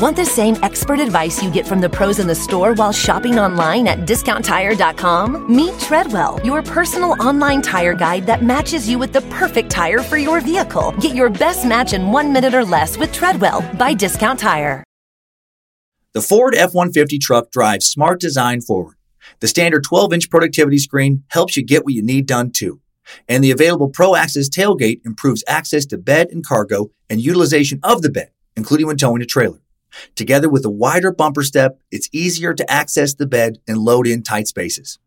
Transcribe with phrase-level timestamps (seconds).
[0.00, 3.38] Want the same expert advice you get from the pros in the store while shopping
[3.38, 5.54] online at discounttire.com?
[5.54, 10.16] Meet Treadwell, your personal online tire guide that matches you with the perfect tire for
[10.16, 10.92] your vehicle.
[11.00, 14.82] Get your best match in one minute or less with Treadwell by Discount Tire.
[16.14, 18.96] The Ford F 150 truck drives smart design forward.
[19.40, 22.80] The standard 12 inch productivity screen helps you get what you need done too.
[23.28, 28.00] And the available Pro Access tailgate improves access to bed and cargo and utilization of
[28.00, 29.60] the bed, including when towing a trailer.
[30.14, 34.22] Together with a wider bumper step, it's easier to access the bed and load in
[34.22, 34.98] tight spaces.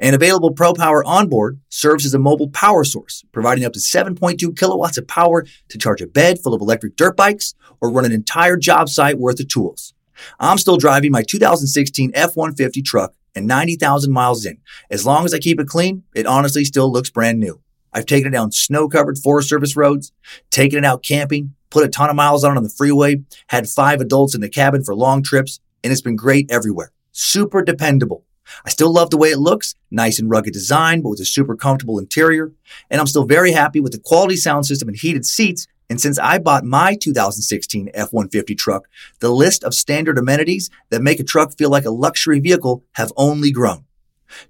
[0.00, 4.56] And available Pro Power onboard serves as a mobile power source, providing up to 7.2
[4.56, 8.12] kilowatts of power to charge a bed full of electric dirt bikes or run an
[8.12, 9.94] entire job site worth of tools.
[10.38, 14.58] I'm still driving my 2016 F-150 truck and 90,000 miles in.
[14.90, 17.60] As long as I keep it clean, it honestly still looks brand new.
[17.92, 20.12] I've taken it down snow covered Forest Service roads,
[20.50, 23.16] taken it out camping, put a ton of miles on on the freeway,
[23.48, 26.92] had five adults in the cabin for long trips, and it's been great everywhere.
[27.10, 28.24] Super dependable.
[28.64, 31.56] I still love the way it looks, nice and rugged design, but with a super
[31.56, 32.52] comfortable interior.
[32.90, 35.66] And I'm still very happy with the quality sound system and heated seats.
[35.90, 38.86] And since I bought my 2016 F-150 truck,
[39.18, 43.12] the list of standard amenities that make a truck feel like a luxury vehicle have
[43.16, 43.84] only grown.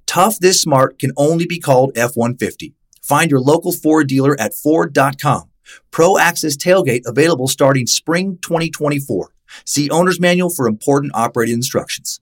[0.05, 2.75] Tough this smart can only be called F-150.
[3.03, 5.51] Find your local Ford dealer at Ford.com.
[5.91, 9.31] Pro Access Tailgate available starting spring 2024.
[9.65, 12.20] See Owner's Manual for important operating instructions.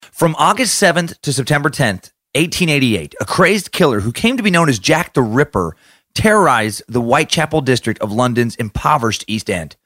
[0.00, 4.68] From August 7th to September 10th, 1888, a crazed killer who came to be known
[4.68, 5.76] as Jack the Ripper
[6.14, 9.76] terrorized the Whitechapel district of London's impoverished East End.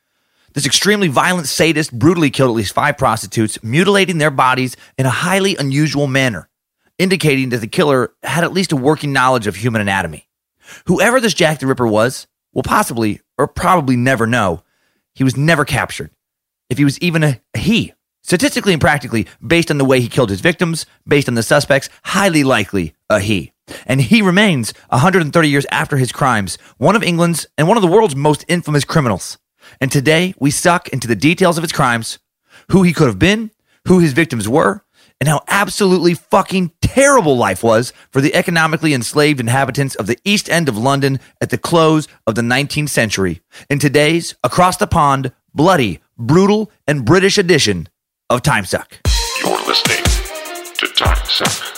[0.54, 5.10] This extremely violent sadist brutally killed at least five prostitutes, mutilating their bodies in a
[5.10, 6.48] highly unusual manner,
[6.98, 10.28] indicating that the killer had at least a working knowledge of human anatomy.
[10.86, 14.62] Whoever this Jack the Ripper was, will possibly or probably never know.
[15.14, 16.10] He was never captured.
[16.70, 20.08] If he was even a, a he, statistically and practically, based on the way he
[20.08, 23.52] killed his victims, based on the suspects, highly likely a he.
[23.84, 27.90] And he remains 130 years after his crimes, one of England's and one of the
[27.90, 29.36] world's most infamous criminals.
[29.78, 32.18] And today we suck into the details of his crimes,
[32.70, 33.50] who he could have been,
[33.86, 34.82] who his victims were,
[35.20, 40.48] and how absolutely fucking terrible life was for the economically enslaved inhabitants of the East
[40.50, 43.40] End of London at the close of the 19th century
[43.70, 47.88] in today's across the pond, bloody, brutal, and British edition
[48.30, 49.00] of Time Suck.
[49.42, 50.04] You're listening
[50.74, 51.76] to Time Suck.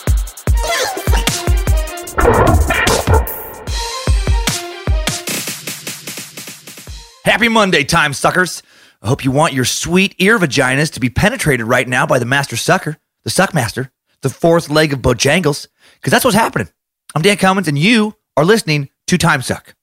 [7.24, 8.62] Happy Monday, time suckers.
[9.02, 12.24] I hope you want your sweet ear vaginas to be penetrated right now by the
[12.24, 12.96] master sucker,
[13.28, 13.90] the suckmaster,
[14.22, 15.66] the fourth leg of Bojangles,
[15.96, 16.68] because that's what's happening.
[17.14, 19.74] I'm Dan Cummins, and you are listening to Time Suck.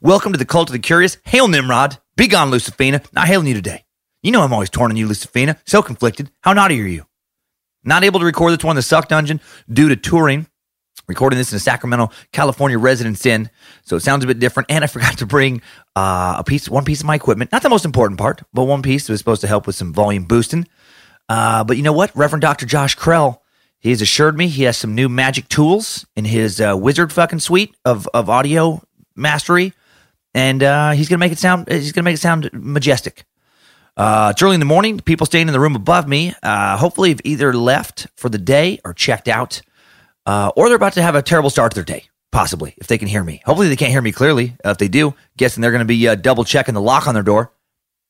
[0.00, 1.18] Welcome to the cult of the curious.
[1.24, 1.98] Hail Nimrod.
[2.16, 3.04] Be gone, Lucifina.
[3.12, 3.84] Not hailing you today.
[4.22, 5.58] You know I'm always torn on you, Lucifina.
[5.66, 6.30] So conflicted.
[6.42, 7.06] How naughty are you?
[7.82, 10.46] Not able to record this one in the Suck Dungeon due to touring
[11.08, 13.50] recording this in a Sacramento, California residence inn,
[13.84, 14.70] so it sounds a bit different.
[14.70, 15.60] And I forgot to bring
[15.96, 18.82] uh, a piece, one piece of my equipment, not the most important part, but one
[18.82, 20.66] piece that was supposed to help with some volume boosting.
[21.32, 23.38] Uh, but you know what, Reverend Doctor Josh Krell,
[23.78, 27.38] he has assured me he has some new magic tools in his uh, wizard fucking
[27.38, 28.82] suite of of audio
[29.16, 29.72] mastery,
[30.34, 33.24] and uh, he's gonna make it sound he's gonna make it sound majestic.
[33.96, 35.00] Uh, it's early in the morning.
[35.00, 38.78] People staying in the room above me, uh, hopefully, have either left for the day
[38.84, 39.62] or checked out
[40.26, 42.98] uh, or they're about to have a terrible start to their day, possibly, if they
[42.98, 43.40] can hear me.
[43.46, 44.54] Hopefully, they can't hear me clearly.
[44.62, 47.14] Uh, if they do, guessing they're going to be uh, double checking the lock on
[47.14, 47.52] their door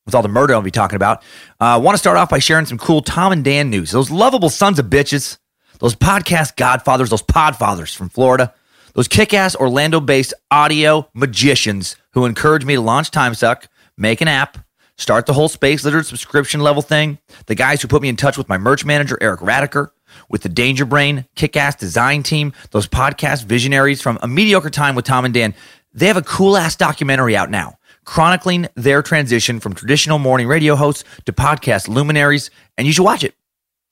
[0.06, 1.22] with all the murder I'll be talking about.
[1.60, 3.90] I uh, want to start off by sharing some cool Tom and Dan news.
[3.90, 5.38] Those lovable sons of bitches,
[5.78, 8.52] those podcast godfathers, those podfathers from Florida,
[8.94, 14.28] those kick ass Orlando based audio magicians who encouraged me to launch TimeSuck, make an
[14.28, 14.58] app,
[14.96, 18.36] start the whole Space Lizard subscription level thing, the guys who put me in touch
[18.36, 19.90] with my merch manager, Eric Radiker
[20.28, 24.94] with the Danger Brain, kick ass design team, those podcast visionaries from A Mediocre Time
[24.94, 25.54] with Tom and Dan.
[25.94, 30.74] They have a cool ass documentary out now chronicling their transition from traditional morning radio
[30.76, 33.34] hosts to podcast luminaries, and you should watch it.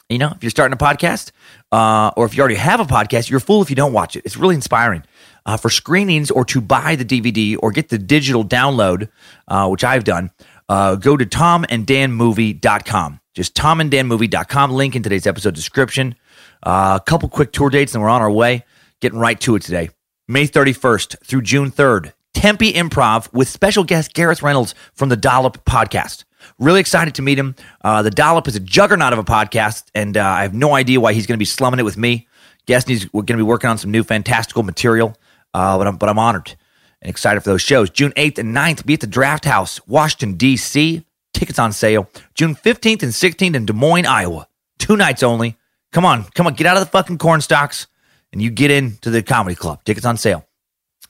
[0.08, 1.30] You know, if you're starting a podcast,
[1.70, 4.16] uh, or if you already have a podcast, you're a fool if you don't watch
[4.16, 4.22] it.
[4.24, 5.04] It's really inspiring.
[5.46, 9.08] Uh, for screenings or to buy the DVD or get the digital download,
[9.48, 10.30] uh, which I've done,
[10.68, 13.20] uh, go to tomanddanmovie.com.
[13.34, 14.72] Just tomanddanmovie.com.
[14.72, 16.14] Link in today's episode description.
[16.62, 18.64] Uh, a couple quick tour dates, and we're on our way.
[19.00, 19.90] Getting right to it today.
[20.28, 25.64] May 31st through June 3rd, Tempe Improv with special guest Gareth Reynolds from the Dollop
[25.64, 26.24] podcast.
[26.58, 27.54] Really excited to meet him.
[27.82, 31.00] Uh, the Dollop is a juggernaut of a podcast, and uh, I have no idea
[31.00, 32.26] why he's going to be slumming it with me.
[32.66, 35.16] Guessing he's going to be working on some new fantastical material,
[35.54, 36.54] uh, but, I'm, but I'm honored
[37.02, 37.90] and excited for those shows.
[37.90, 41.04] June 8th and 9th, be at the Draft House, Washington, D.C.
[41.32, 44.48] Tickets on sale June 15th and 16th in Des Moines, Iowa.
[44.78, 45.56] Two nights only.
[45.92, 47.86] Come on, come on, get out of the fucking corn stalks
[48.32, 49.82] and you get into the comedy club.
[49.84, 50.44] Tickets on sale.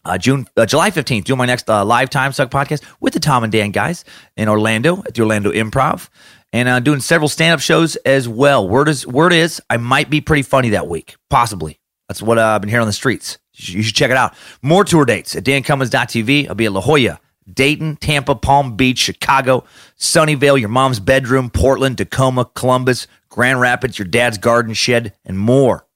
[0.05, 3.21] Uh, June, uh, July 15th, doing my next uh, live time suck podcast with the
[3.21, 4.05] Tom and Dan guys
[4.37, 6.09] in Orlando at the Orlando Improv
[6.53, 8.69] and uh, doing several stand up shows as well.
[8.69, 11.81] Word is, word is, I might be pretty funny that week, possibly.
[12.09, 13.39] That's what uh, I've been hearing on the streets.
[13.55, 14.35] You should, you should check it out.
[14.63, 16.49] More tour dates at dancummins.tv.
[16.49, 17.21] I'll be at La Jolla,
[17.53, 19.65] Dayton, Tampa, Palm Beach, Chicago,
[19.99, 25.87] Sunnyvale, your mom's bedroom, Portland, Tacoma, Columbus, Grand Rapids, your dad's garden shed, and more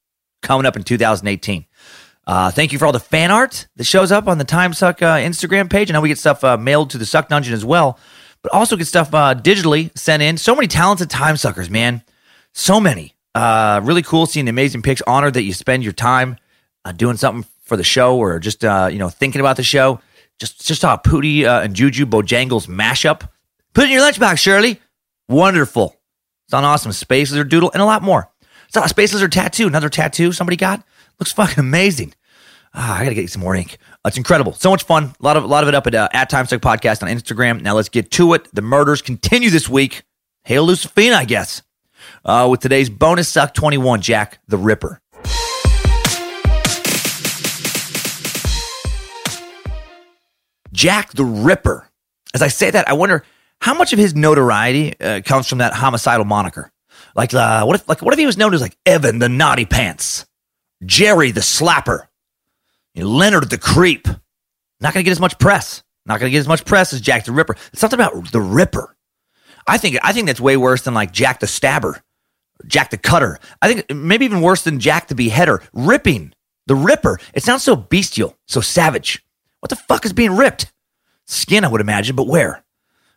[0.42, 1.64] coming up in 2018.
[2.26, 5.02] Uh, thank you for all the fan art that shows up on the Time Suck
[5.02, 5.90] uh, Instagram page.
[5.90, 7.98] I know we get stuff uh, mailed to the Suck Dungeon as well,
[8.42, 10.38] but also get stuff uh, digitally sent in.
[10.38, 12.02] So many talented time suckers, man.
[12.52, 13.14] So many.
[13.34, 15.02] Uh, really cool seeing the amazing pics.
[15.06, 16.36] Honored that you spend your time
[16.84, 20.00] uh, doing something for the show or just you know thinking about the show.
[20.38, 23.28] Just just saw Pootie and Juju Bojangles mashup.
[23.74, 24.80] Put it in your lunchbox, Shirley.
[25.28, 25.96] Wonderful.
[26.46, 26.92] It's on awesome.
[26.92, 28.30] Space Lizard Doodle and a lot more.
[28.68, 29.66] It's a Space Lizard tattoo.
[29.66, 30.84] Another tattoo somebody got.
[31.18, 32.14] Looks fucking amazing.
[32.74, 33.78] Ah, I gotta get you some more ink.
[34.04, 34.52] Uh, it's incredible.
[34.52, 35.14] So much fun.
[35.20, 37.62] A lot of a lot of it up at uh, at Timesuck Podcast on Instagram.
[37.62, 38.48] Now let's get to it.
[38.52, 40.02] The murders continue this week.
[40.42, 41.62] Hail Lucifina, I guess.
[42.24, 45.00] Uh, with today's bonus suck 21, Jack the Ripper.
[50.72, 51.88] Jack the Ripper.
[52.34, 53.24] As I say that, I wonder
[53.60, 56.70] how much of his notoriety uh, comes from that homicidal moniker.
[57.14, 59.64] Like, uh, what if, like, what if he was known as like Evan the Naughty
[59.64, 60.26] Pants,
[60.86, 62.06] Jerry the Slapper,
[62.94, 64.06] Leonard the Creep?
[64.80, 65.82] Not going to get as much press.
[66.06, 67.56] Not going to get as much press as Jack the Ripper.
[67.72, 68.94] It's something about the Ripper.
[69.66, 72.02] I think I think that's way worse than like Jack the Stabber,
[72.66, 73.38] Jack the Cutter.
[73.62, 75.62] I think maybe even worse than Jack the Beheader.
[75.72, 76.34] Ripping
[76.66, 77.18] the Ripper.
[77.32, 79.24] It sounds so bestial, so savage.
[79.60, 80.70] What the fuck is being ripped?
[81.26, 82.62] Skin, I would imagine, but where?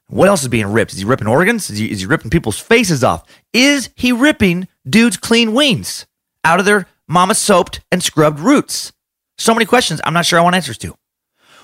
[0.08, 0.94] What else is being ripped?
[0.94, 1.70] Is he ripping organs?
[1.70, 3.26] Is he, is he ripping people's faces off?
[3.52, 6.08] Is he ripping dudes' clean wings
[6.46, 8.94] out of their mama soaped and scrubbed roots?
[9.38, 10.96] So many questions I'm not sure I want answers to.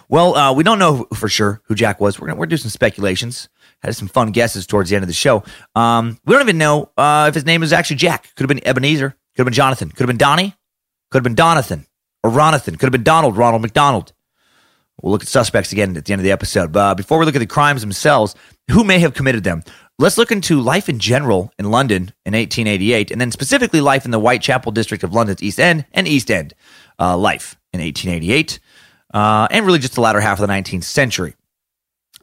[0.10, 2.20] Well, uh, we don't know for sure who Jack was.
[2.20, 3.50] We're going to do some speculations.
[3.82, 5.44] Had some fun guesses towards the end of the show.
[5.76, 8.24] Um, we don't even know uh, if his name is actually Jack.
[8.36, 9.10] Could have been Ebenezer.
[9.10, 9.90] Could have been Jonathan.
[9.90, 10.56] Could have been Donnie.
[11.10, 11.86] Could have been Donathan
[12.24, 12.80] or Ronathan.
[12.80, 14.14] Could have been Donald, Ronald McDonald.
[15.02, 16.72] We'll look at suspects again at the end of the episode.
[16.72, 18.36] But uh, before we look at the crimes themselves,
[18.72, 19.64] who may have committed them?
[20.00, 24.12] Let's look into life in general in London in 1888, and then specifically life in
[24.12, 26.56] the Whitechapel district of London's East End and East End
[27.00, 28.60] uh, life in 1888,
[29.14, 31.36] uh, and really just the latter half of the 19th century.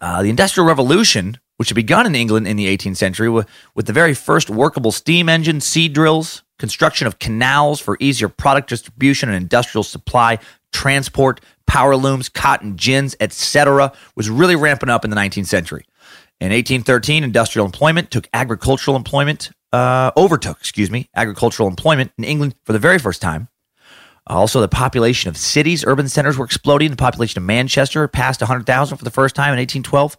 [0.01, 3.47] Uh, the Industrial Revolution, which had begun in England in the 18th century with,
[3.77, 8.69] with the very first workable steam engine, seed drills, construction of canals for easier product
[8.69, 10.39] distribution and industrial supply,
[10.73, 15.85] transport, power looms, cotton gins, etc., was really ramping up in the 19th century.
[16.41, 22.55] In 1813, industrial employment took agricultural employment, uh, overtook, excuse me, agricultural employment in England
[22.65, 23.49] for the very first time.
[24.27, 26.91] Also, the population of cities, urban centers were exploding.
[26.91, 30.17] The population of Manchester passed 100,000 for the first time in 1812.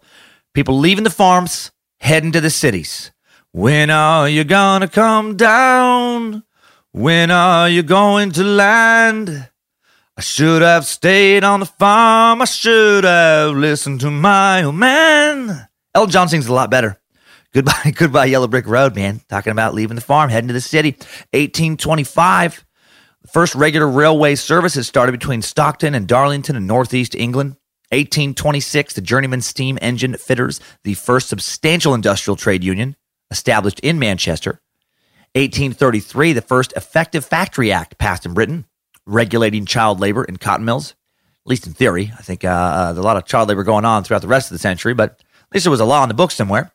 [0.54, 3.10] People leaving the farms, heading to the cities.
[3.50, 6.44] When are you gonna come down?
[6.92, 9.48] When are you going to land?
[10.16, 12.42] I should have stayed on the farm.
[12.42, 15.68] I should have listened to my old man.
[15.94, 16.98] Elton John sings a lot better.
[17.52, 19.20] Goodbye, goodbye, Yellow Brick Road, man.
[19.28, 20.92] Talking about leaving the farm, heading to the city.
[21.32, 22.64] 1825,
[23.22, 27.56] the first regular railway services started between Stockton and Darlington in northeast England.
[27.90, 32.96] 1826, the Journeyman Steam Engine Fitters, the first substantial industrial trade union
[33.30, 34.60] established in Manchester.
[35.34, 38.64] 1833, the first effective factory act passed in Britain
[39.06, 40.90] regulating child labor in cotton mills,
[41.44, 42.12] at least in theory.
[42.18, 44.54] I think uh, uh, a lot of child labor going on throughout the rest of
[44.54, 45.21] the century, but
[45.52, 46.72] at least there was a law in the book somewhere.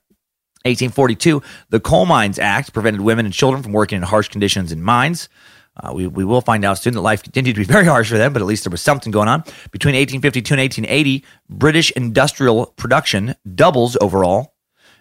[0.65, 1.41] 1842,
[1.71, 5.29] the Coal Mines Act prevented women and children from working in harsh conditions in mines.
[5.75, 8.19] Uh, we, we will find out soon that life continued to be very harsh for
[8.19, 9.39] them, but at least there was something going on.
[9.71, 14.53] Between 1852 and 1880, British industrial production doubles overall.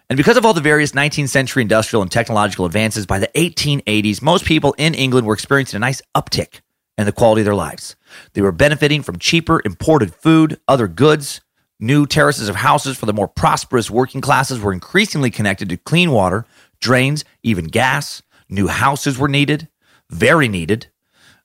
[0.09, 4.23] And because of all the various 19th century industrial and technological advances, by the 1880s,
[4.23, 6.61] most people in England were experiencing a nice uptick
[6.97, 7.95] in the quality of their lives.
[8.33, 11.41] They were benefiting from cheaper imported food, other goods.
[11.79, 16.11] New terraces of houses for the more prosperous working classes were increasingly connected to clean
[16.11, 16.45] water,
[16.81, 18.23] drains, even gas.
[18.49, 19.67] New houses were needed,
[20.09, 20.87] very needed.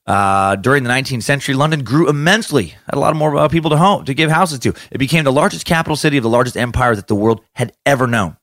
[0.07, 2.67] Uh, during the 19th century, London grew immensely.
[2.85, 4.73] Had a lot more uh, people to home to give houses to.
[4.91, 8.07] It became the largest capital city of the largest empire that the world had ever
[8.07, 8.37] known.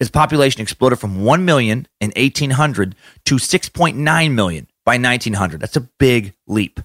[0.00, 2.94] Its population exploded from 1 million in 1800
[3.26, 5.60] to 6.9 million by 1900.
[5.60, 6.80] That's a big leap.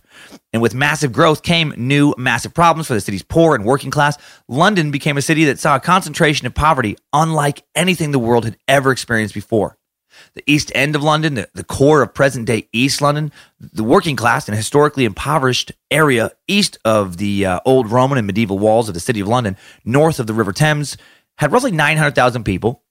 [0.54, 4.18] And with massive growth came new massive problems for the city's poor and working class.
[4.48, 8.58] London became a city that saw a concentration of poverty unlike anything the world had
[8.68, 9.78] ever experienced before.
[10.34, 14.16] The East End of London, the, the core of present day East London, the working
[14.16, 18.94] class and historically impoverished area east of the uh, old Roman and medieval walls of
[18.94, 20.98] the city of London, north of the River Thames,
[21.38, 22.84] had roughly 900,000 people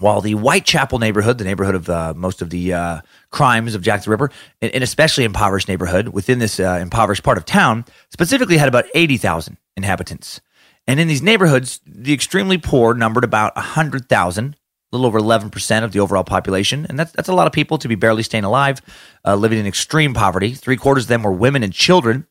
[0.00, 4.02] while the Whitechapel neighborhood, the neighborhood of uh, most of the uh, crimes of Jack
[4.02, 4.30] the Ripper,
[4.60, 8.86] and, and especially impoverished neighborhood within this uh, impoverished part of town, specifically had about
[8.94, 10.40] 80,000 inhabitants.
[10.86, 14.44] And in these neighborhoods, the extremely poor numbered about 100,000,
[14.92, 16.86] a little over 11% of the overall population.
[16.88, 18.80] And that's, that's a lot of people to be barely staying alive,
[19.24, 20.52] uh, living in extreme poverty.
[20.52, 22.26] Three quarters of them were women and children.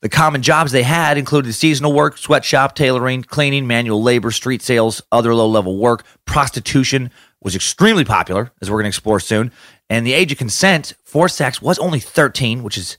[0.00, 5.00] The common jobs they had included seasonal work, sweatshop, tailoring, cleaning, manual labor, street sales,
[5.10, 6.04] other low level work.
[6.26, 7.10] Prostitution
[7.40, 9.50] was extremely popular, as we're going to explore soon.
[9.88, 12.98] And the age of consent for sex was only 13, which is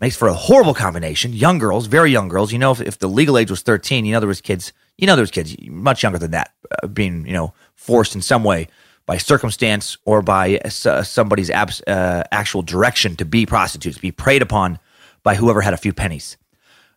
[0.00, 1.32] makes for a horrible combination.
[1.32, 2.52] Young girls, very young girls.
[2.52, 4.72] You know, if, if the legal age was 13, you know there was kids.
[4.96, 8.22] You know there was kids much younger than that uh, being you know forced in
[8.22, 8.68] some way
[9.06, 14.42] by circumstance or by uh, somebody's abs- uh, actual direction to be prostitutes, be preyed
[14.42, 14.78] upon
[15.22, 16.36] by whoever had a few pennies.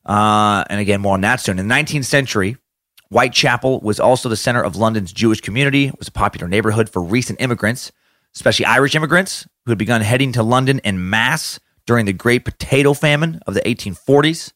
[0.06, 1.60] Uh, and again, more on that soon.
[1.60, 2.58] In the 19th century,
[3.10, 5.88] Whitechapel was also the center of London's Jewish community.
[5.88, 7.92] It was a popular neighborhood for recent immigrants,
[8.36, 12.94] especially Irish immigrants who had begun heading to London en masse during the Great Potato
[12.94, 14.54] Famine of the 1840s.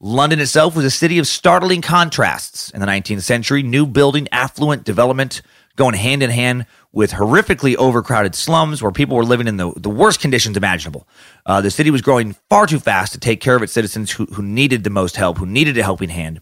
[0.00, 4.84] London itself was a city of startling contrasts in the 19th century, new building, affluent
[4.84, 5.40] development
[5.76, 9.90] going hand in hand with horrifically overcrowded slums where people were living in the, the
[9.90, 11.08] worst conditions imaginable.
[11.44, 14.26] Uh, the city was growing far too fast to take care of its citizens who,
[14.26, 16.40] who needed the most help, who needed a helping hand.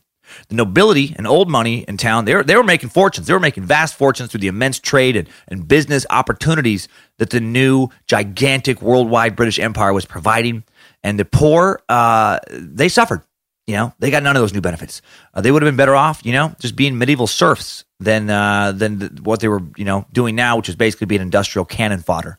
[0.49, 3.27] The nobility and old money in town, they were, they were making fortunes.
[3.27, 7.41] They were making vast fortunes through the immense trade and, and business opportunities that the
[7.41, 10.65] new, gigantic, worldwide British Empire was providing.
[11.03, 13.23] And the poor, uh, they suffered.
[13.67, 15.03] You know, they got none of those new benefits.
[15.33, 18.73] Uh, they would have been better off, you know, just being medieval serfs than uh,
[18.73, 22.01] than the, what they were, you know, doing now, which is basically being industrial cannon
[22.01, 22.39] fodder.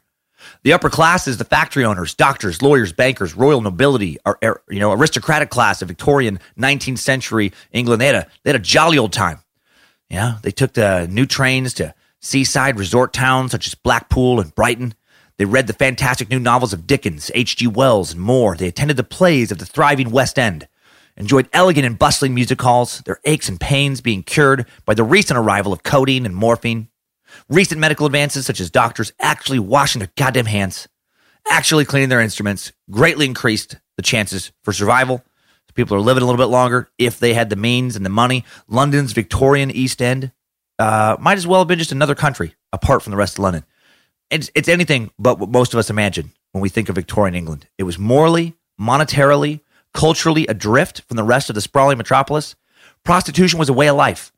[0.63, 4.91] The upper classes, the factory owners, doctors, lawyers, bankers, royal nobility, are, are you know,
[4.91, 8.01] aristocratic class of Victorian 19th century England.
[8.01, 9.39] They had a they had a jolly old time.
[10.09, 14.93] Yeah, they took the new trains to seaside resort towns such as Blackpool and Brighton.
[15.37, 17.67] They read the fantastic new novels of Dickens, H.G.
[17.67, 18.55] Wells, and more.
[18.55, 20.67] They attended the plays of the thriving West End
[21.17, 25.37] enjoyed elegant and bustling music halls, their aches and pains being cured by the recent
[25.37, 26.89] arrival of codeine and morphine.
[27.49, 30.87] Recent medical advances, such as doctors actually washing their goddamn hands,
[31.49, 35.23] actually cleaning their instruments, greatly increased the chances for survival.
[35.73, 38.45] People are living a little bit longer if they had the means and the money.
[38.67, 40.31] London's Victorian East End
[40.77, 43.65] uh, might as well have been just another country apart from the rest of London.
[44.29, 47.67] It's, it's anything but what most of us imagine when we think of Victorian England.
[47.77, 49.61] It was morally, monetarily,
[49.93, 52.55] culturally adrift from the rest of the sprawling metropolis.
[53.03, 54.31] Prostitution was a way of life.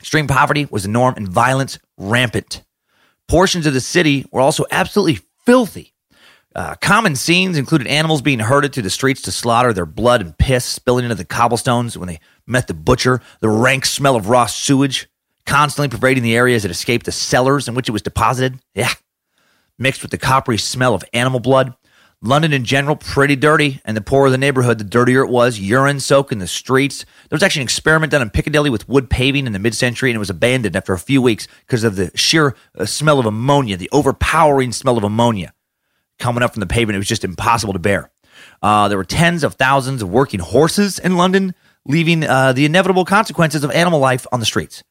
[0.00, 2.62] Extreme poverty was the norm and violence rampant.
[3.28, 5.92] Portions of the city were also absolutely filthy.
[6.54, 10.36] Uh, common scenes included animals being herded to the streets to slaughter, their blood and
[10.36, 14.46] piss spilling into the cobblestones when they met the butcher, the rank smell of raw
[14.46, 15.08] sewage
[15.46, 18.60] constantly pervading the area as it escaped the cellars in which it was deposited.
[18.74, 18.92] Yeah.
[19.78, 21.74] Mixed with the coppery smell of animal blood.
[22.22, 25.58] London in general, pretty dirty, and the poorer the neighborhood, the dirtier it was.
[25.58, 27.06] Urine soak in the streets.
[27.28, 30.10] There was actually an experiment done in Piccadilly with wood paving in the mid century,
[30.10, 33.26] and it was abandoned after a few weeks because of the sheer uh, smell of
[33.26, 35.54] ammonia, the overpowering smell of ammonia
[36.18, 36.94] coming up from the pavement.
[36.94, 38.10] It was just impossible to bear.
[38.62, 41.54] Uh, there were tens of thousands of working horses in London,
[41.86, 44.82] leaving uh, the inevitable consequences of animal life on the streets.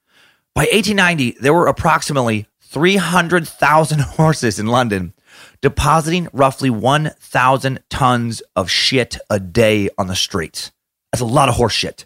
[0.56, 5.14] By 1890, there were approximately 300,000 horses in London
[5.62, 10.72] depositing roughly 1,000 tons of shit a day on the streets.
[11.12, 12.06] That's a lot of horse shit.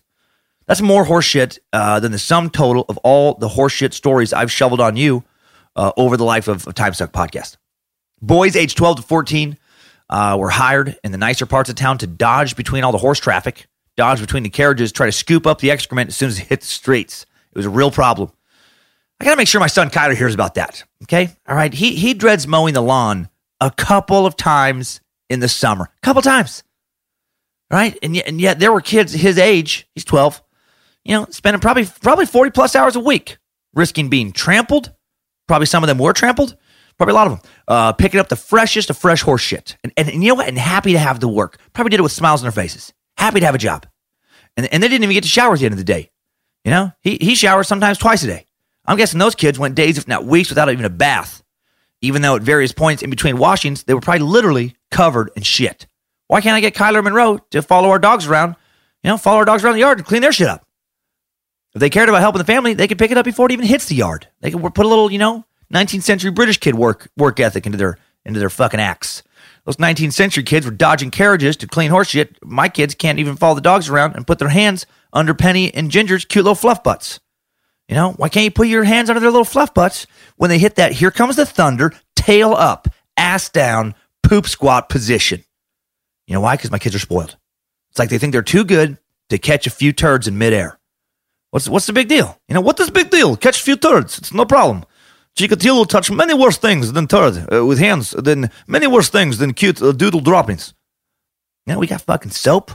[0.66, 4.34] That's more horse shit uh, than the sum total of all the horse shit stories
[4.34, 5.24] I've shoveled on you
[5.76, 7.58] uh, over the life of, a Time Suck podcast.
[8.22, 9.58] Boys aged 12 to 14
[10.10, 13.20] uh, were hired in the nicer parts of town to dodge between all the horse
[13.20, 13.68] traffic,
[13.98, 16.62] dodge between the carriages, try to scoop up the excrement as soon as it hit
[16.62, 17.26] the streets.
[17.52, 18.32] It was a real problem.
[19.20, 20.84] I got to make sure my son Kyler hears about that.
[21.04, 21.30] Okay.
[21.48, 21.74] All right.
[21.74, 23.30] He, he dreads mowing the lawn
[23.64, 25.86] a couple of times in the summer.
[25.86, 26.64] A couple times.
[27.72, 27.98] Right?
[28.04, 30.42] And yet, and yet there were kids his age, he's 12,
[31.06, 33.38] you know, spending probably probably 40 plus hours a week
[33.74, 34.94] risking being trampled.
[35.48, 36.56] Probably some of them were trampled.
[36.98, 37.52] Probably a lot of them.
[37.68, 39.78] Uh, picking up the freshest of fresh horse shit.
[39.84, 40.48] And, and, and you know what?
[40.48, 41.58] And happy to have the work.
[41.74, 42.94] Probably did it with smiles on their faces.
[43.18, 43.88] Happy to have a job.
[44.56, 46.12] And, and they didn't even get to shower at the end of the day.
[46.64, 48.46] You know, he, he showers sometimes twice a day.
[48.86, 51.43] I'm guessing those kids went days, if not weeks, without even a bath
[52.04, 55.88] even though at various points in between washings, they were probably literally covered in shit.
[56.28, 58.56] Why can't I get Kyler Monroe to follow our dogs around?
[59.04, 60.68] You know, follow our dogs around the yard and clean their shit up.
[61.74, 63.66] If they cared about helping the family, they could pick it up before it even
[63.66, 64.28] hits the yard.
[64.42, 67.78] They could put a little, you know, 19th century British kid work work ethic into
[67.78, 69.24] their into their fucking acts.
[69.66, 72.38] Those 19th century kids were dodging carriages to clean horse shit.
[72.44, 75.90] My kids can't even follow the dogs around and put their hands under Penny and
[75.90, 77.20] Ginger's cute little fluff butts.
[77.88, 80.58] You know, why can't you put your hands under their little fluff butts when they
[80.58, 82.88] hit that here comes the thunder, tail up,
[83.18, 85.44] ass down, poop squat position?
[86.28, 86.56] You know why?
[86.56, 87.38] Because my kids are spoiled.
[87.92, 88.98] It's like they think they're too good
[89.30, 90.80] to catch a few turds in midair.
[91.52, 92.40] What's what's the big deal?
[92.48, 93.36] You know, what is the big deal?
[93.36, 94.18] Catch a few turds.
[94.18, 94.86] It's no problem.
[95.38, 99.54] Chikatilo touched many worse things than turd uh, with hands, than many worse things than
[99.54, 100.74] cute uh, doodle droppings.
[101.66, 102.72] You know, we got fucking soap.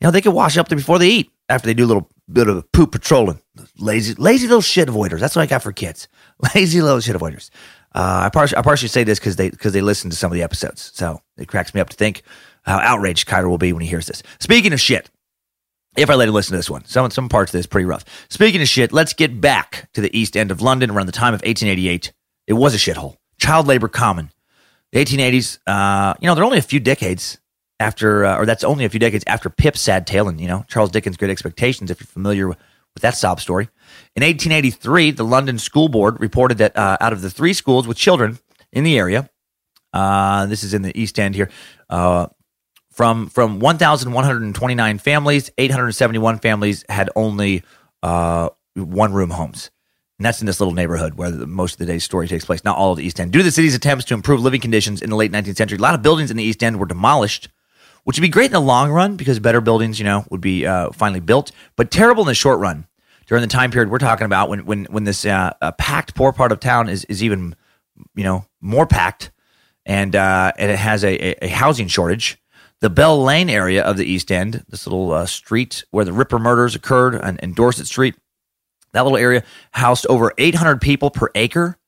[0.00, 2.08] You know, they can wash up there before they eat after they do a little
[2.30, 3.40] bit of poop patrolling.
[3.78, 5.20] Lazy, lazy little shit avoiders.
[5.20, 6.08] That's what I got for kids.
[6.54, 7.50] Lazy little shit avoiders.
[7.94, 10.36] Uh, I, partially, I partially say this because they because they listen to some of
[10.36, 12.22] the episodes, so it cracks me up to think
[12.62, 14.22] how outraged Kyler will be when he hears this.
[14.38, 15.10] Speaking of shit,
[15.96, 18.04] if I let him listen to this one, some some parts of this pretty rough.
[18.28, 21.34] Speaking of shit, let's get back to the East End of London around the time
[21.34, 22.12] of 1888.
[22.46, 23.16] It was a shithole.
[23.38, 24.30] Child labor common.
[24.92, 25.58] The 1880s.
[25.66, 27.38] Uh, you know, they're only a few decades
[27.80, 30.64] after, uh, or that's only a few decades after Pip's sad tale, and you know
[30.68, 31.90] Charles Dickens' Great Expectations.
[31.90, 32.54] If you're familiar
[32.94, 33.68] with, that sob story,
[34.16, 37.96] in 1883, the London School Board reported that uh, out of the three schools with
[37.96, 38.38] children
[38.72, 39.28] in the area,
[39.92, 41.50] uh, this is in the East End here,
[41.88, 42.26] uh,
[42.90, 47.62] from from 1,129 families, 871 families had only
[48.02, 49.70] uh, one room homes.
[50.18, 52.62] And that's in this little neighborhood where the, most of the day's story takes place,
[52.62, 53.32] not all of the East End.
[53.32, 55.80] Due to the city's attempts to improve living conditions in the late 19th century, a
[55.80, 57.48] lot of buildings in the East End were demolished,
[58.10, 60.66] which would be great in the long run because better buildings, you know, would be
[60.66, 62.84] uh, finally built, but terrible in the short run.
[63.28, 66.50] During the time period we're talking about, when when when this uh, packed poor part
[66.50, 67.54] of town is is even,
[68.16, 69.30] you know, more packed,
[69.86, 72.36] and uh, and it has a, a housing shortage
[72.80, 76.40] the Bell Lane area of the East End, this little uh, street where the Ripper
[76.40, 78.16] murders occurred and, and, Dorset Street,
[78.92, 81.78] that little area housed over 800 people per acre.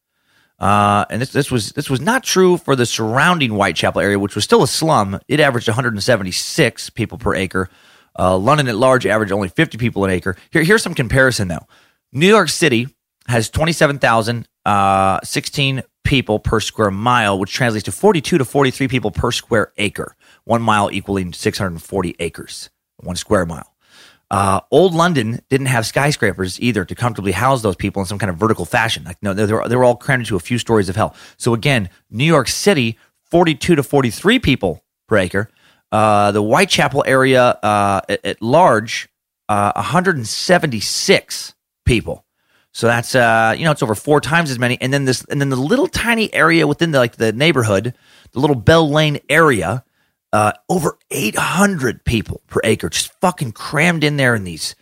[0.63, 4.37] Uh, and this, this was this was not true for the surrounding Whitechapel area, which
[4.37, 5.19] was still a slum.
[5.27, 7.69] It averaged 176 people per acre.
[8.17, 10.37] Uh, London at large averaged only 50 people an acre.
[10.53, 11.67] Here, here's some comparison though.
[12.13, 12.87] New York City
[13.27, 19.33] has 27,016 uh, people per square mile, which translates to 42 to 43 people per
[19.33, 23.72] square acre one mile equaling 640 acres, one square mile.
[24.33, 28.31] Uh, old London didn't have skyscrapers either to comfortably house those people in some kind
[28.31, 29.05] of vertical fashion.
[29.05, 31.15] Like no, they were, they were all crammed into a few stories of hell.
[31.37, 32.97] So again, New York City,
[33.31, 35.51] 42 to 43 people per acre.
[35.93, 39.11] Uh, the Whitechapel area uh, at, at, large,
[39.51, 42.25] uh, 176 people.
[42.73, 44.81] So that's uh, you know it's over four times as many.
[44.81, 47.93] And then this, and then the little tiny area within the like the neighborhood,
[48.31, 49.85] the little Bell Lane area,
[50.33, 54.75] uh, over 800 people per acre, just fucking crammed in there in these,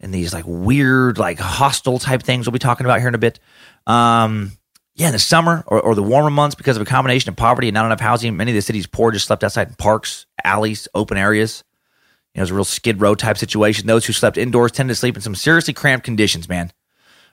[0.00, 3.18] in these like weird, like hostel type things we'll be talking about here in a
[3.18, 3.40] bit.
[3.86, 4.52] Um,
[4.94, 7.68] yeah, in the summer or, or the warmer months, because of a combination of poverty
[7.68, 10.86] and not enough housing, many of the city's poor just slept outside in parks, alleys,
[10.94, 11.64] open areas.
[12.34, 13.86] You know, it was a real skid row type situation.
[13.86, 16.72] Those who slept indoors tended to sleep in some seriously cramped conditions, man.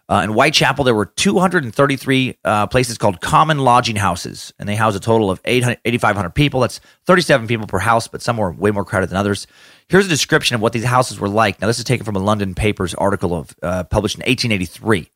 [0.09, 4.95] Uh, in Whitechapel, there were 233 uh, places called common lodging houses, and they house
[4.95, 6.61] a total of 8,500 people.
[6.61, 9.45] That's 37 people per house, but some were way more crowded than others.
[9.87, 11.61] Here's a description of what these houses were like.
[11.61, 15.11] Now, this is taken from a London Papers article of uh, published in 1883,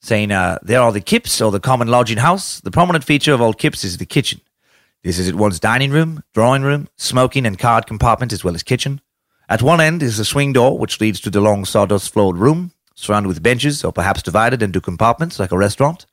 [0.00, 2.60] saying uh, there are the kips, or the common lodging house.
[2.60, 4.40] The prominent feature of all kips is the kitchen.
[5.02, 8.62] This is at once dining room, drawing room, smoking and card compartment, as well as
[8.62, 9.00] kitchen.
[9.48, 12.70] At one end is a swing door, which leads to the long sawdust floored room
[12.94, 16.06] surrounded with benches or perhaps divided into compartments like a restaurant.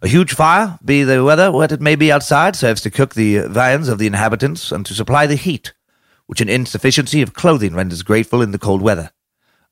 [0.00, 3.38] A huge fire, be the weather what it may be outside, serves to cook the
[3.48, 5.72] viands of the inhabitants and to supply the heat,
[6.26, 9.10] which an insufficiency of clothing renders grateful in the cold weather.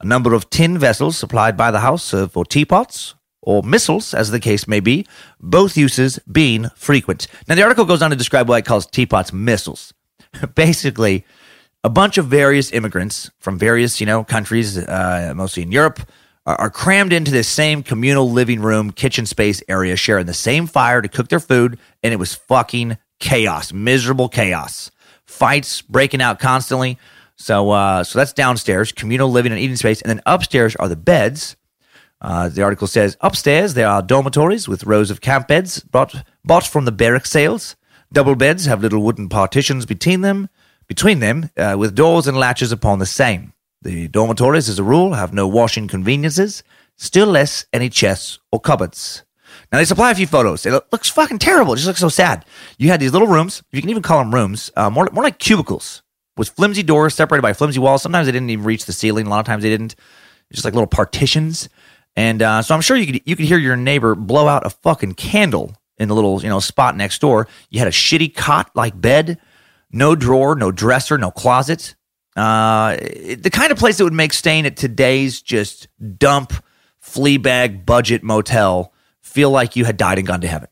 [0.00, 4.30] A number of tin vessels supplied by the house serve for teapots or missiles, as
[4.30, 5.06] the case may be,
[5.40, 7.28] both uses being frequent.
[7.46, 9.94] Now, the article goes on to describe why it calls teapots missiles.
[10.54, 11.24] Basically,
[11.84, 16.00] a bunch of various immigrants from various, you know, countries, uh, mostly in Europe,
[16.46, 21.02] are, crammed into this same communal living room, kitchen space area, sharing the same fire
[21.02, 24.90] to cook their food, and it was fucking chaos, miserable chaos.
[25.24, 26.98] Fights breaking out constantly.
[27.36, 30.96] So, uh, so that's downstairs, communal living and eating space, and then upstairs are the
[30.96, 31.56] beds.
[32.20, 36.66] Uh, the article says upstairs there are dormitories with rows of camp beds bought bought
[36.66, 37.76] from the barrack sales.
[38.10, 40.48] Double beds have little wooden partitions between them,
[40.86, 43.52] between them, uh, with doors and latches upon the same.
[43.82, 46.62] The dormitories, as a rule, have no washing conveniences,
[46.96, 49.24] still less any chests or cupboards.
[49.70, 50.66] Now they supply a few photos.
[50.66, 51.72] It looks fucking terrible.
[51.72, 52.44] It just looks so sad.
[52.78, 53.62] You had these little rooms.
[53.72, 54.70] You can even call them rooms.
[54.76, 56.02] Uh, more more like cubicles
[56.36, 58.02] with flimsy doors separated by flimsy walls.
[58.02, 59.26] Sometimes they didn't even reach the ceiling.
[59.26, 59.94] A lot of times they didn't.
[60.52, 61.68] Just like little partitions.
[62.14, 64.70] And uh, so I'm sure you could you could hear your neighbor blow out a
[64.70, 67.48] fucking candle in the little you know spot next door.
[67.70, 69.38] You had a shitty cot like bed,
[69.90, 71.95] no drawer, no dresser, no closet.
[72.36, 76.52] Uh, the kind of place that would make staying at today's just dump
[77.00, 80.68] flea bag budget motel feel like you had died and gone to heaven.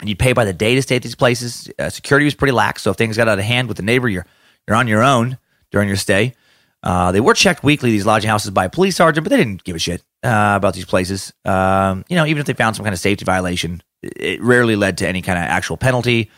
[0.00, 1.70] And you'd pay by the day to stay at these places.
[1.78, 4.08] Uh, security was pretty lax, so if things got out of hand with the neighbor,
[4.08, 4.26] you're
[4.66, 5.36] you're on your own
[5.70, 6.34] during your stay.
[6.82, 9.64] Uh, they were checked weekly, these lodging houses, by a police sergeant, but they didn't
[9.64, 11.32] give a shit uh, about these places.
[11.44, 14.96] Um, you know, even if they found some kind of safety violation, it rarely led
[14.98, 16.30] to any kind of actual penalty,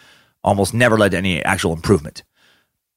[0.43, 2.25] almost never led to any actual improvement.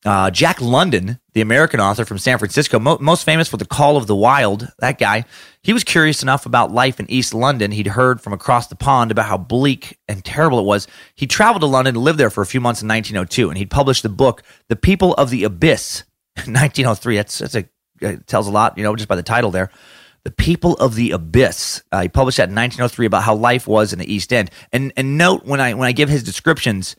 [0.06, 3.98] Uh, Jack London, the American author from San Francisco, mo- most famous for The Call
[3.98, 5.26] of the Wild, that guy,
[5.64, 7.72] he was curious enough about life in East London.
[7.72, 10.88] He'd heard from across the pond about how bleak and terrible it was.
[11.16, 13.72] He traveled to London and lived there for a few months in 1902, and he'd
[13.72, 16.04] published the book, The People of the Abyss,
[16.36, 17.16] 1903.
[17.16, 17.66] That's, that's a,
[18.00, 19.72] it tells a lot, you know, just by the title there.
[20.24, 21.82] The People of the Abyss.
[21.92, 24.52] Uh, he published that in 1903 about how life was in the East End.
[24.72, 26.96] And, and note when I, when I give his descriptions,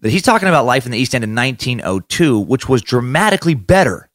[0.00, 4.08] that he's talking about life in the East End in 1902, which was dramatically better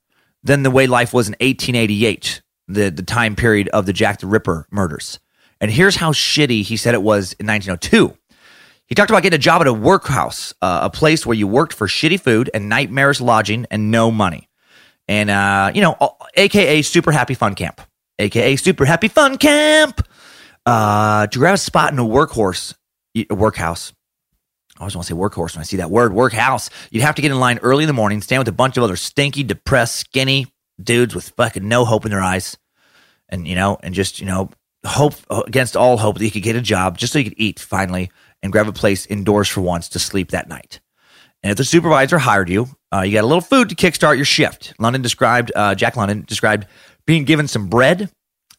[0.43, 4.27] than the way life was in 1888, the, the time period of the Jack the
[4.27, 5.19] Ripper murders.
[5.61, 8.17] And here's how shitty he said it was in 1902.
[8.87, 11.73] He talked about getting a job at a workhouse, uh, a place where you worked
[11.73, 14.49] for shitty food and nightmarish lodging and no money.
[15.07, 15.95] And, uh, you know,
[16.35, 17.81] AKA Super Happy Fun Camp,
[18.19, 20.05] AKA Super Happy Fun Camp.
[20.65, 22.73] Uh, to grab a spot in a workhorse,
[23.29, 23.93] a workhouse,
[24.83, 26.69] I always want to say workhorse when I see that word, workhouse.
[26.91, 28.83] You'd have to get in line early in the morning, stand with a bunch of
[28.83, 30.47] other stinky, depressed, skinny
[30.81, 32.57] dudes with fucking no hope in their eyes.
[33.29, 34.49] And, you know, and just, you know,
[34.85, 37.61] hope against all hope that you could get a job just so you could eat
[37.61, 40.81] finally and grab a place indoors for once to sleep that night.
[41.41, 44.25] And if the supervisor hired you, uh, you got a little food to kickstart your
[44.25, 44.73] shift.
[44.79, 46.67] London described, uh, Jack London described
[47.07, 48.11] being given some bread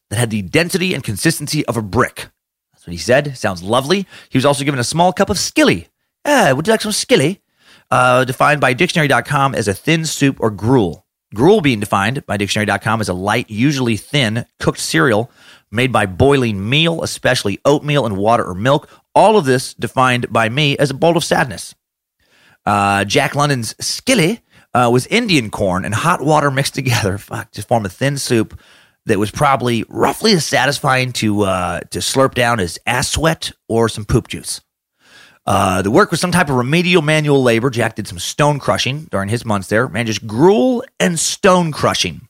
[0.08, 2.28] that had the density and consistency of a brick.
[2.72, 3.37] That's what he said.
[3.37, 4.06] Sounds lovely.
[4.30, 5.88] He was also given a small cup of skilly
[6.24, 7.40] Eh, would you like some skilly?
[7.90, 11.04] Uh, defined by dictionary.com as a thin soup or gruel.
[11.34, 15.30] Gruel being defined by dictionary.com as a light, usually thin, cooked cereal
[15.70, 18.88] made by boiling meal, especially oatmeal and water or milk.
[19.14, 21.74] All of this defined by me as a bowl of sadness.
[22.64, 24.40] Uh, Jack London's skilly
[24.72, 28.58] uh, was Indian corn and hot water mixed together, fuck, to form a thin soup
[29.06, 33.88] that was probably roughly as satisfying to uh, to slurp down as ass sweat or
[33.88, 34.60] some poop juice.
[35.46, 37.68] Uh, the work was some type of remedial manual labor.
[37.70, 39.88] Jack did some stone crushing during his months there.
[39.88, 42.28] Man, just gruel and stone crushing,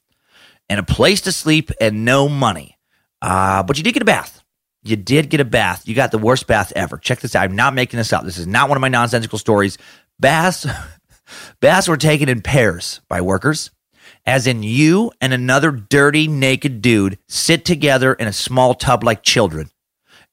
[0.68, 2.76] and a place to sleep and no money.
[3.22, 4.42] Uh, but you did get a bath.
[4.82, 5.88] You did get a bath.
[5.88, 6.98] You got the worst bath ever.
[6.98, 7.44] Check this out.
[7.44, 8.24] I'm not making this up.
[8.24, 9.78] This is not one of my nonsensical stories.
[10.20, 10.66] Baths,
[11.60, 13.70] baths were taken in pairs by workers,
[14.26, 19.22] as in you and another dirty, naked dude sit together in a small tub like
[19.22, 19.70] children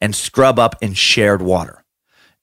[0.02, 1.81] and scrub up in shared water.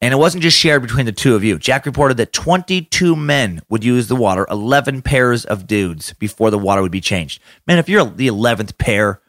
[0.00, 1.58] And it wasn't just shared between the two of you.
[1.58, 6.58] Jack reported that 22 men would use the water, 11 pairs of dudes before the
[6.58, 7.42] water would be changed.
[7.66, 9.20] Man, if you're the 11th pair,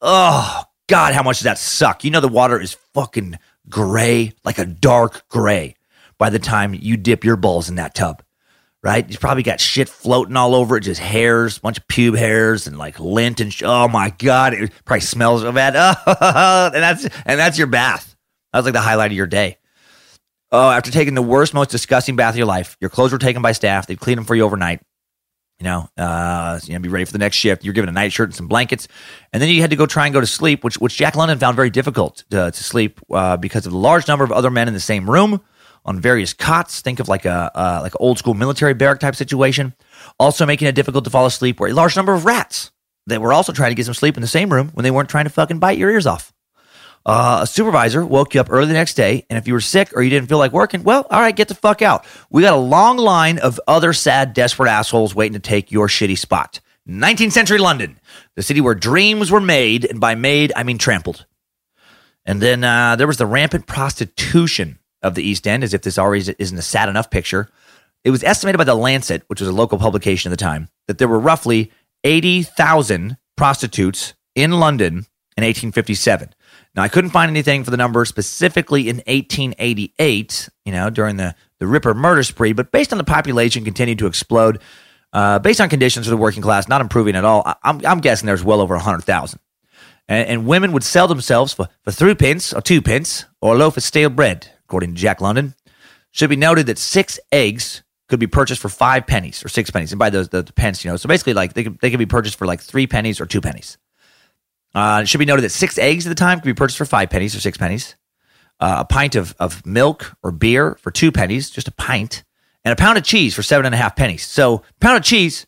[0.00, 2.02] oh, God, how much does that suck?
[2.02, 5.76] You know, the water is fucking gray, like a dark gray
[6.18, 8.22] by the time you dip your balls in that tub,
[8.82, 9.08] right?
[9.08, 12.78] You probably got shit floating all over it, just hairs, bunch of pube hairs and
[12.78, 15.74] like lint and sh- oh my God, it probably smells so bad.
[15.76, 18.16] Oh, and that's, and that's your bath.
[18.52, 19.58] That was like the highlight of your day.
[20.58, 23.42] Oh, after taking the worst, most disgusting bath of your life, your clothes were taken
[23.42, 23.86] by staff.
[23.86, 24.80] They'd clean them for you overnight.
[25.58, 27.62] You know, uh, you know, be ready for the next shift.
[27.62, 28.88] You're given a nightshirt and some blankets,
[29.34, 31.38] and then you had to go try and go to sleep, which which Jack London
[31.38, 34.66] found very difficult to, to sleep uh, because of the large number of other men
[34.66, 35.42] in the same room
[35.84, 36.80] on various cots.
[36.80, 39.74] Think of like a uh, like old school military barrack type situation.
[40.18, 42.70] Also making it difficult to fall asleep were a large number of rats
[43.08, 45.10] that were also trying to get some sleep in the same room when they weren't
[45.10, 46.32] trying to fucking bite your ears off.
[47.06, 49.92] Uh, a supervisor woke you up early the next day, and if you were sick
[49.94, 52.04] or you didn't feel like working, well, all right, get the fuck out.
[52.30, 56.18] We got a long line of other sad, desperate assholes waiting to take your shitty
[56.18, 56.58] spot.
[56.88, 58.00] 19th century London,
[58.34, 61.26] the city where dreams were made, and by made, I mean trampled.
[62.24, 65.98] And then uh, there was the rampant prostitution of the East End, as if this
[65.98, 67.48] already isn't a sad enough picture.
[68.02, 70.98] It was estimated by the Lancet, which was a local publication at the time, that
[70.98, 71.70] there were roughly
[72.02, 76.34] 80,000 prostitutes in London in 1857.
[76.76, 81.34] Now, I couldn't find anything for the number specifically in 1888, you know, during the,
[81.58, 84.60] the Ripper murder spree, but based on the population continued to explode,
[85.14, 88.00] uh, based on conditions for the working class not improving at all, I, am I'm
[88.00, 89.40] guessing there's well over 100,000.
[90.08, 93.58] And, and women would sell themselves for, for three pence or two pence or a
[93.58, 95.54] loaf of stale bread, according to Jack London.
[96.10, 99.92] Should be noted that six eggs could be purchased for five pennies or six pennies.
[99.92, 101.98] And by those, the, the pence, you know, so basically like they could, they could
[101.98, 103.78] be purchased for like three pennies or two pennies.
[104.76, 106.84] Uh, it should be noted that six eggs at the time could be purchased for
[106.84, 107.96] five pennies or six pennies.
[108.60, 112.24] Uh, a pint of, of milk or beer for two pennies, just a pint,
[112.62, 114.26] and a pound of cheese for seven and a half pennies.
[114.26, 115.46] So, pound of cheese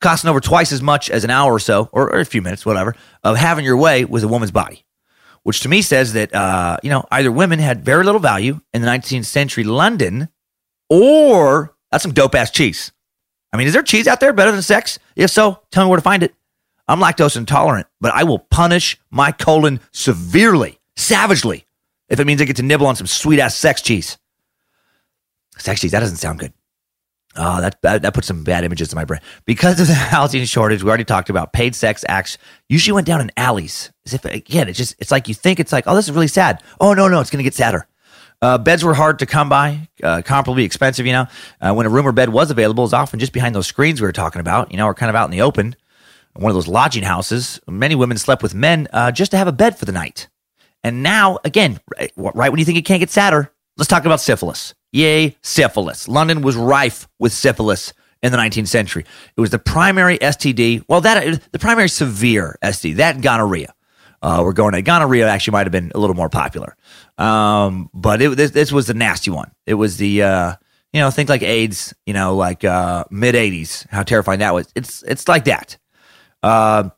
[0.00, 2.64] costing over twice as much as an hour or so, or, or a few minutes,
[2.64, 4.84] whatever, of having your way with a woman's body,
[5.42, 8.82] which to me says that, uh, you know, either women had very little value in
[8.82, 10.28] the 19th century London,
[10.88, 12.92] or that's some dope ass cheese.
[13.52, 15.00] I mean, is there cheese out there better than sex?
[15.16, 16.32] If so, tell me where to find it.
[16.88, 21.66] I'm lactose intolerant, but I will punish my colon severely, savagely,
[22.08, 24.16] if it means I get to nibble on some sweet ass sex cheese.
[25.58, 26.52] Sex cheese, that doesn't sound good.
[27.36, 29.20] Oh, that, that, that puts some bad images in my brain.
[29.44, 33.20] Because of the housing shortage, we already talked about paid sex acts usually went down
[33.20, 33.92] in alleys.
[34.06, 36.26] As if again, it's just it's like you think it's like, oh, this is really
[36.28, 36.62] sad.
[36.80, 37.86] Oh no, no, it's gonna get sadder.
[38.40, 41.04] Uh, beds were hard to come by, uh, comparably expensive.
[41.06, 41.26] You know,
[41.60, 44.06] uh, when a room or bed was available, was often just behind those screens we
[44.06, 44.72] were talking about.
[44.72, 45.76] You know, or kind of out in the open
[46.34, 47.60] one of those lodging houses.
[47.68, 50.28] Many women slept with men uh, just to have a bed for the night.
[50.84, 54.20] And now, again, right, right when you think it can't get sadder, let's talk about
[54.20, 54.74] syphilis.
[54.92, 56.08] Yay, syphilis.
[56.08, 59.04] London was rife with syphilis in the 19th century.
[59.36, 60.84] It was the primary STD.
[60.88, 63.74] Well, that the primary severe STD, that gonorrhea.
[64.20, 65.28] Uh, we're going to gonorrhea.
[65.28, 66.76] Actually, might have been a little more popular,
[67.18, 69.52] um, but it, this, this, was the nasty one.
[69.64, 70.54] It was the uh,
[70.92, 71.94] you know think like AIDS.
[72.04, 73.86] You know, like uh, mid 80s.
[73.90, 74.66] How terrifying that was.
[74.74, 75.78] It's it's like that.
[76.42, 76.90] Uh,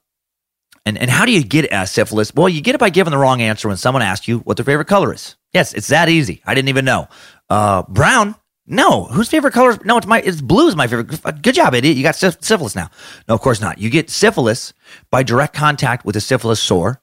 [0.87, 2.35] and, and how do you get a syphilis?
[2.35, 4.64] Well, you get it by giving the wrong answer when someone asks you what their
[4.64, 5.37] favorite color is.
[5.53, 6.42] Yes, it's that easy.
[6.46, 7.09] I didn't even know.
[7.48, 8.35] Uh, brown?
[8.66, 9.05] No.
[9.05, 9.79] Whose favorite color?
[9.85, 10.20] No, it's my.
[10.20, 11.42] It's blue is my favorite.
[11.42, 11.96] Good job, idiot.
[11.96, 12.88] You got syphilis now.
[13.29, 13.79] No, of course not.
[13.79, 14.72] You get syphilis
[15.11, 17.03] by direct contact with a syphilis sore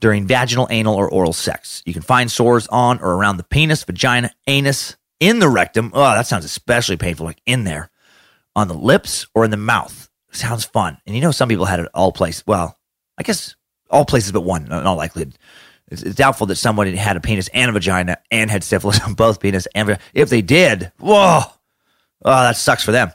[0.00, 1.82] during vaginal, anal, or oral sex.
[1.84, 5.90] You can find sores on or around the penis, vagina, anus, in the rectum.
[5.92, 7.90] Oh, that sounds especially painful, like in there,
[8.54, 10.08] on the lips or in the mouth.
[10.32, 10.98] Sounds fun.
[11.06, 12.44] And you know, some people had it all places.
[12.46, 12.78] Well,
[13.18, 13.54] I guess
[13.90, 15.34] all places but one, in all likelihood.
[15.88, 19.14] It's, it's doubtful that someone had a penis and a vagina and had syphilis on
[19.14, 20.02] both penis and vagina.
[20.14, 21.42] If they did, whoa,
[22.24, 23.12] oh, that sucks for them.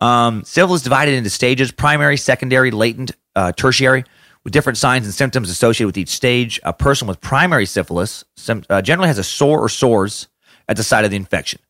[0.00, 4.04] Um, syphilis divided into stages primary, secondary, latent, uh, tertiary,
[4.44, 6.60] with different signs and symptoms associated with each stage.
[6.62, 10.28] A person with primary syphilis uh, generally has a sore or sores
[10.68, 11.60] at the site of the infection.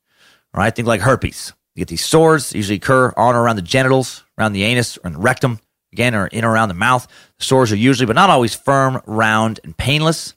[0.55, 1.53] All right, think like herpes.
[1.75, 5.09] You get these sores, usually occur on or around the genitals, around the anus, or
[5.09, 5.61] in the rectum,
[5.92, 7.07] again, or in or around the mouth.
[7.38, 10.35] Sores are usually, but not always, firm, round, and painless.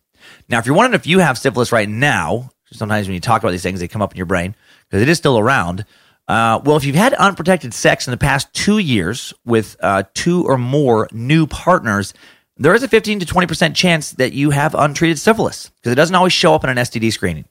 [0.49, 3.51] Now, if you're wondering if you have syphilis right now, sometimes when you talk about
[3.51, 4.55] these things, they come up in your brain
[4.89, 5.85] because it is still around.
[6.27, 10.45] Uh, well, if you've had unprotected sex in the past two years with uh, two
[10.45, 12.13] or more new partners,
[12.57, 16.15] there is a 15 to 20% chance that you have untreated syphilis because it doesn't
[16.15, 17.45] always show up in an STD screening.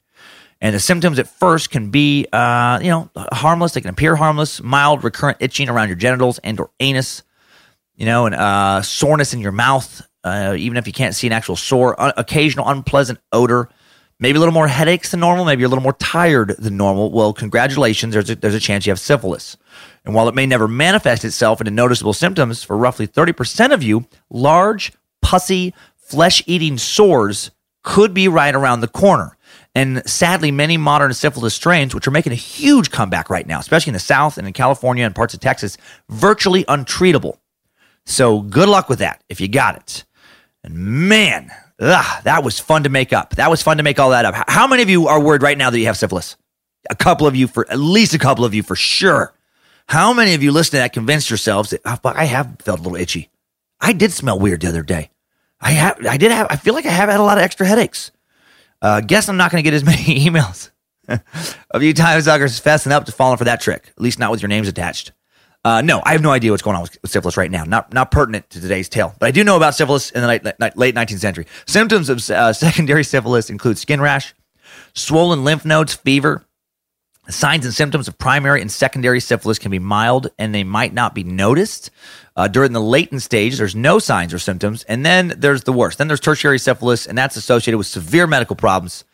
[0.63, 3.73] And the symptoms at first can be, uh, you know, harmless.
[3.73, 7.25] They can appear harmless, mild, recurrent itching around your genitals and or anus,
[7.97, 11.33] you know, and uh, soreness in your mouth, uh, even if you can't see an
[11.33, 13.71] actual sore, uh, occasional unpleasant odor,
[14.21, 17.11] maybe a little more headaches than normal, maybe you're a little more tired than normal.
[17.11, 19.57] Well, congratulations, there's a, there's a chance you have syphilis.
[20.05, 24.07] And while it may never manifest itself into noticeable symptoms for roughly 30% of you,
[24.31, 27.51] large, pussy, flesh eating sores
[27.83, 29.37] could be right around the corner.
[29.75, 33.91] And sadly, many modern syphilis strains, which are making a huge comeback right now, especially
[33.91, 35.79] in the South and in California and parts of Texas,
[36.11, 37.39] virtually untreatable.
[38.05, 40.05] So good luck with that if you got it.
[40.63, 40.77] And
[41.09, 43.37] man, ugh, that was fun to make up.
[43.37, 44.35] That was fun to make all that up.
[44.47, 46.37] How many of you are worried right now that you have syphilis?
[46.91, 49.33] A couple of you for at least a couple of you for sure.
[49.87, 52.99] How many of you listening that convinced yourselves that oh, I have felt a little
[52.99, 53.31] itchy?
[53.81, 55.11] I did smell weird the other day.
[55.61, 57.67] I have, I did have, I feel like I have had a lot of extra
[57.67, 58.11] headaches.
[58.83, 60.71] Uh, guess I'm not going to get as many emails
[61.71, 63.93] of you time suckers fessing up to falling for that trick.
[63.97, 65.13] At least not with your names attached.
[65.65, 67.63] Uh, no, I have no idea what's going on with, syphilis right now.
[67.63, 70.45] Not not pertinent to today's tale, but I do know about syphilis in the late,
[70.77, 71.47] late 19th century.
[71.67, 74.35] Symptoms of uh, secondary syphilis include skin rash,
[74.95, 76.45] swollen lymph nodes, fever.
[77.29, 81.15] Signs and symptoms of primary and secondary syphilis can be mild and they might not
[81.15, 81.91] be noticed.
[82.35, 84.83] Uh, during the latent stage, there's no signs or symptoms.
[84.85, 85.99] And then there's the worst.
[85.99, 89.05] Then there's tertiary syphilis, and that's associated with severe medical problems.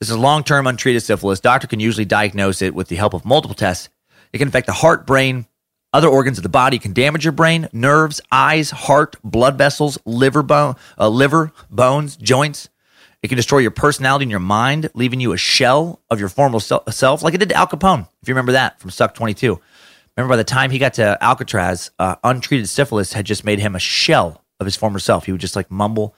[0.00, 1.40] This is long term untreated syphilis.
[1.40, 3.90] Doctor can usually diagnose it with the help of multiple tests.
[4.32, 5.46] It can affect the heart, brain,
[5.92, 6.76] other organs of the body.
[6.76, 12.16] It can damage your brain, nerves, eyes, heart, blood vessels, liver, bone, uh, liver, bones,
[12.16, 12.70] joints.
[13.22, 16.60] It can destroy your personality and your mind, leaving you a shell of your former
[16.60, 19.60] self, like it did to Al Capone, if you remember that from Suck 22.
[20.16, 23.76] Remember, by the time he got to Alcatraz, uh, untreated syphilis had just made him
[23.76, 25.26] a shell of his former self.
[25.26, 26.14] He would just like mumble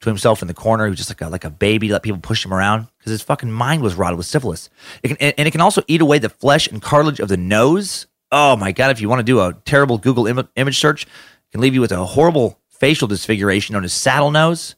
[0.00, 0.84] to himself in the corner.
[0.84, 3.22] He was just like a, like a baby, let people push him around because his
[3.22, 4.70] fucking mind was rotted with syphilis.
[5.02, 8.06] It can, and it can also eat away the flesh and cartilage of the nose.
[8.30, 8.90] Oh my God.
[8.90, 11.80] If you want to do a terrible Google Im- image search, it can leave you
[11.80, 14.76] with a horrible facial disfiguration known as saddle nose.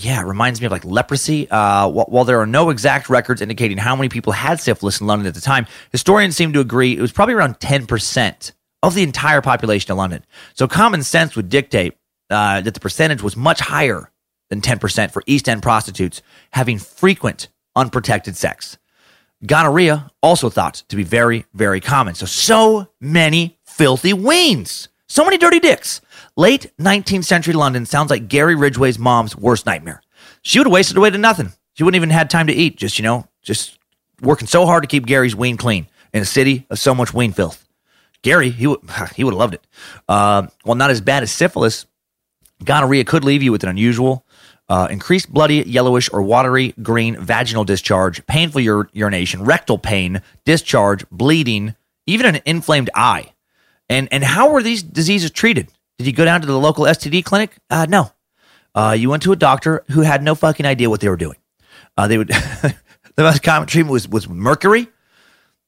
[0.00, 1.50] Yeah, it reminds me of like leprosy.
[1.50, 5.26] Uh, while, there are no exact records indicating how many people had syphilis in London
[5.26, 8.52] at the time, historians seem to agree it was probably around 10%
[8.84, 10.24] of the entire population of London.
[10.54, 11.96] So common sense would dictate
[12.30, 14.12] uh, that the percentage was much higher
[14.50, 18.78] than 10% for East End prostitutes having frequent unprotected sex.
[19.44, 22.14] Gonorrhea also thought to be very, very common.
[22.14, 26.00] So, so many filthy weens, so many dirty dicks.
[26.38, 30.00] Late 19th century London sounds like Gary Ridgway's mom's worst nightmare.
[30.42, 31.50] She would have wasted away to nothing.
[31.74, 33.76] She wouldn't even had time to eat, just, you know, just
[34.22, 37.32] working so hard to keep Gary's ween clean in a city of so much ween
[37.32, 37.66] filth.
[38.22, 38.78] Gary, he would
[39.16, 39.66] he would have loved it.
[40.08, 41.86] Uh, well, not as bad as syphilis.
[42.62, 44.24] Gonorrhea could leave you with an unusual,
[44.68, 51.04] uh, increased bloody, yellowish, or watery green vaginal discharge, painful ur- urination, rectal pain, discharge,
[51.10, 51.74] bleeding,
[52.06, 53.32] even an inflamed eye.
[53.88, 55.72] And and how were these diseases treated?
[55.98, 57.56] Did you go down to the local STD clinic?
[57.68, 58.12] Uh, no.
[58.74, 61.36] Uh, you went to a doctor who had no fucking idea what they were doing.
[61.96, 62.74] Uh, they would the
[63.18, 64.88] most common treatment was was mercury.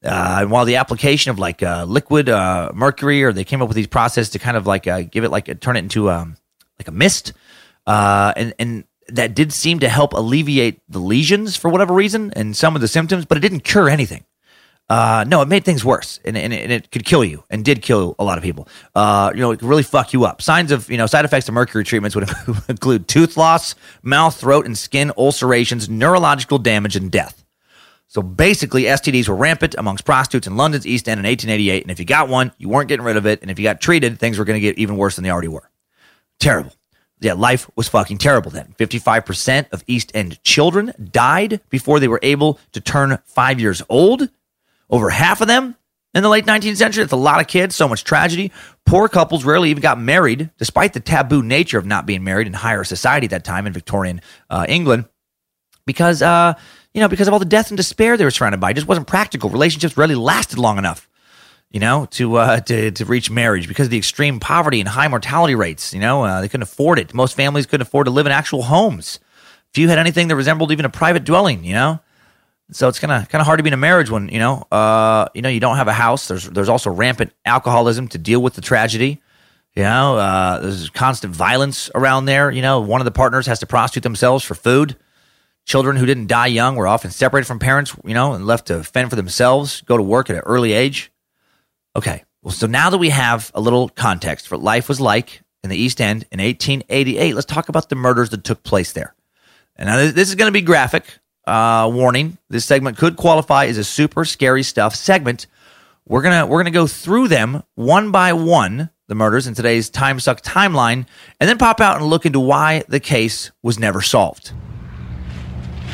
[0.02, 3.68] Uh, and while the application of like uh, liquid uh, mercury, or they came up
[3.68, 6.36] with these processes to kind of like give it like turn it into um,
[6.78, 7.32] like a mist,
[7.86, 12.76] and and that did seem to help alleviate the lesions for whatever reason and some
[12.76, 14.24] of the symptoms, but it didn't cure anything.
[14.90, 17.80] Uh, no, it made things worse, and, and, and, it could kill you, and did
[17.80, 18.66] kill a lot of people.
[18.92, 20.42] Uh, you know, it could really fuck you up.
[20.42, 22.28] Signs of you know side effects of mercury treatments would
[22.68, 27.44] include tooth loss, mouth, throat, and skin ulcerations, neurological damage, and death.
[28.08, 32.00] So basically, STDs were rampant amongst prostitutes in London's East End in 1888, and if
[32.00, 34.40] you got one, you weren't getting rid of it, and if you got treated, things
[34.40, 35.70] were going to get even worse than they already were.
[36.40, 36.72] Terrible.
[37.20, 38.74] Yeah, life was fucking terrible then.
[38.76, 44.28] 55% of East End children died before they were able to turn five years old.
[44.90, 45.76] Over half of them
[46.14, 47.02] in the late 19th century.
[47.02, 48.52] That's a lot of kids, so much tragedy.
[48.84, 52.52] Poor couples rarely even got married, despite the taboo nature of not being married in
[52.52, 55.06] higher society at that time in Victorian uh, England,
[55.86, 56.54] because, uh,
[56.92, 58.70] you know, because of all the death and despair they were surrounded by.
[58.70, 59.48] It just wasn't practical.
[59.48, 61.08] Relationships rarely lasted long enough
[61.70, 65.08] you know, to uh, to to reach marriage because of the extreme poverty and high
[65.08, 65.94] mortality rates.
[65.94, 67.14] You know, uh, they couldn't afford it.
[67.14, 69.20] Most families couldn't afford to live in actual homes.
[69.72, 71.64] Few had anything that resembled even a private dwelling.
[71.64, 72.00] You know,
[72.72, 74.66] so it's kind of kind of hard to be in a marriage when you know,
[74.70, 76.28] uh, you know, you don't have a house.
[76.28, 79.20] There's there's also rampant alcoholism to deal with the tragedy.
[79.74, 82.50] You know, uh, there's constant violence around there.
[82.50, 84.96] You know, one of the partners has to prostitute themselves for food.
[85.64, 88.82] Children who didn't die young were often separated from parents, you know, and left to
[88.82, 91.12] fend for themselves, go to work at an early age.
[91.94, 92.24] Okay.
[92.42, 95.70] Well, so now that we have a little context for what life was like in
[95.70, 99.14] the East End in 1888, let's talk about the murders that took place there.
[99.76, 101.18] And now this is going to be graphic.
[101.50, 105.48] Uh, warning: This segment could qualify as a super scary stuff segment.
[106.06, 110.20] We're gonna we're gonna go through them one by one, the murders in today's time
[110.20, 111.06] suck timeline,
[111.40, 114.52] and then pop out and look into why the case was never solved.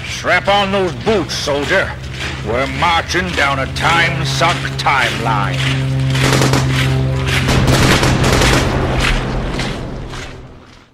[0.04, 1.90] Strap on those boots, soldier.
[2.44, 5.56] We're marching down a time suck timeline.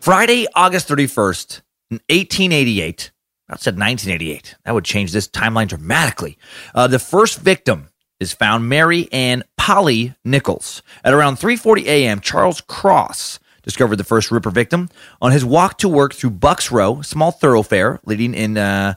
[0.01, 3.11] Friday, August 31st, in 1888.
[3.53, 4.55] I said 1988.
[4.65, 6.39] That would change this timeline dramatically.
[6.75, 7.89] Uh, the first victim
[8.19, 10.83] is found Mary Ann Polly Nichols.
[11.05, 14.89] At around 3:40 a.m., Charles Cross discovered the first Ripper victim
[15.21, 18.95] on his walk to work through Bucks Row, small thoroughfare leading in uh,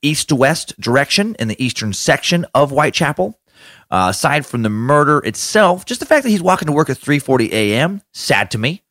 [0.00, 3.38] east to west direction in the eastern section of Whitechapel.
[3.90, 6.96] Uh, aside from the murder itself, just the fact that he's walking to work at
[6.96, 8.00] 3:40 a.m.
[8.14, 8.82] sad to me.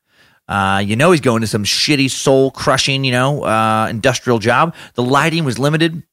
[0.47, 4.73] Uh, you know he's going to some shitty, soul crushing, you know, uh, industrial job.
[4.93, 6.03] The lighting was limited.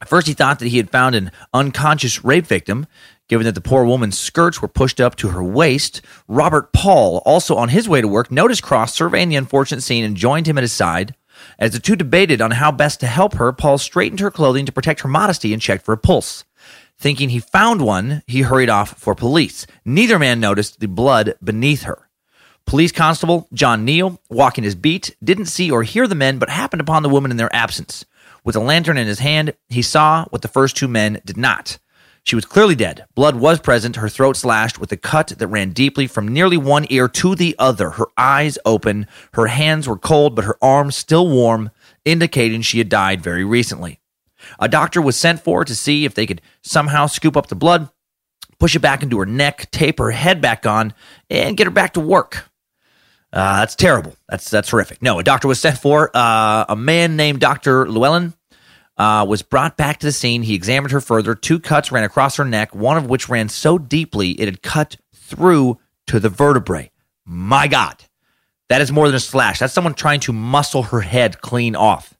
[0.00, 2.86] At first, he thought that he had found an unconscious rape victim.
[3.28, 7.56] Given that the poor woman's skirts were pushed up to her waist, Robert Paul, also
[7.56, 10.64] on his way to work, noticed Cross surveying the unfortunate scene and joined him at
[10.64, 11.14] his side.
[11.58, 14.72] As the two debated on how best to help her, Paul straightened her clothing to
[14.72, 16.44] protect her modesty and checked for a pulse.
[16.98, 19.66] Thinking he found one, he hurried off for police.
[19.84, 22.07] Neither man noticed the blood beneath her.
[22.68, 26.82] Police constable John Neil, walking his beat, didn't see or hear the men but happened
[26.82, 28.04] upon the woman in their absence.
[28.44, 31.78] With a lantern in his hand, he saw what the first two men did not.
[32.24, 33.06] She was clearly dead.
[33.14, 36.84] Blood was present, her throat slashed with a cut that ran deeply from nearly one
[36.90, 37.88] ear to the other.
[37.88, 41.70] Her eyes open, her hands were cold, but her arms still warm,
[42.04, 43.98] indicating she had died very recently.
[44.60, 47.88] A doctor was sent for to see if they could somehow scoop up the blood,
[48.58, 50.92] push it back into her neck, tape her head back on,
[51.30, 52.44] and get her back to work.
[53.32, 54.16] Uh, that's terrible.
[54.28, 55.02] That's that's horrific.
[55.02, 56.10] No, a doctor was sent for.
[56.14, 57.88] Uh, a man named Dr.
[57.88, 58.34] Llewellyn
[58.96, 60.42] uh, was brought back to the scene.
[60.42, 61.34] He examined her further.
[61.34, 64.96] Two cuts ran across her neck, one of which ran so deeply it had cut
[65.14, 66.90] through to the vertebrae.
[67.26, 68.02] My God,
[68.68, 69.58] that is more than a slash.
[69.58, 72.14] That's someone trying to muscle her head clean off.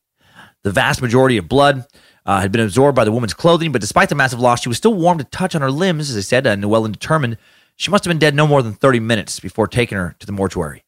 [0.62, 1.86] The vast majority of blood
[2.26, 4.76] uh, had been absorbed by the woman's clothing, but despite the massive loss, she was
[4.76, 6.46] still warm to touch on her limbs, as I said.
[6.46, 7.38] And Llewellyn determined
[7.76, 10.32] she must have been dead no more than 30 minutes before taking her to the
[10.32, 10.84] mortuary.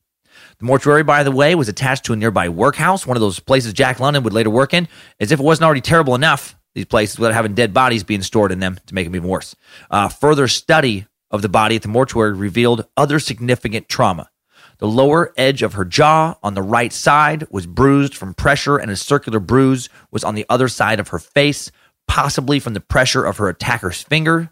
[0.60, 3.72] The mortuary, by the way, was attached to a nearby workhouse, one of those places
[3.72, 4.88] Jack London would later work in,
[5.18, 8.52] as if it wasn't already terrible enough, these places, without having dead bodies being stored
[8.52, 9.56] in them to make them even worse.
[9.90, 14.28] Uh, further study of the body at the mortuary revealed other significant trauma.
[14.80, 18.90] The lower edge of her jaw on the right side was bruised from pressure, and
[18.90, 21.70] a circular bruise was on the other side of her face,
[22.06, 24.50] possibly from the pressure of her attacker's finger.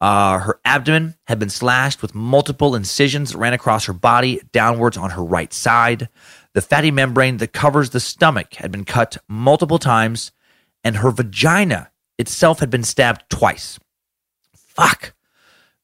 [0.00, 4.96] Uh, her abdomen had been slashed with multiple incisions that ran across her body downwards
[4.96, 6.08] on her right side.
[6.54, 10.32] The fatty membrane that covers the stomach had been cut multiple times,
[10.82, 13.78] and her vagina itself had been stabbed twice.
[14.54, 15.12] Fuck.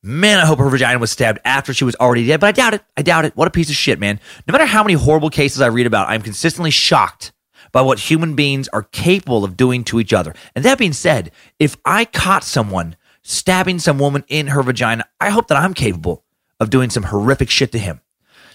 [0.02, 2.74] Man, I hope her vagina was stabbed after she was already dead, but I doubt
[2.74, 2.84] it.
[2.96, 3.36] I doubt it.
[3.36, 4.20] What a piece of shit, man.
[4.46, 7.32] No matter how many horrible cases I read about, I'm consistently shocked
[7.72, 10.34] by what human beings are capable of doing to each other.
[10.54, 12.96] And that being said, if I caught someone
[13.26, 16.24] stabbing some woman in her vagina, I hope that I'm capable
[16.60, 18.00] of doing some horrific shit to him.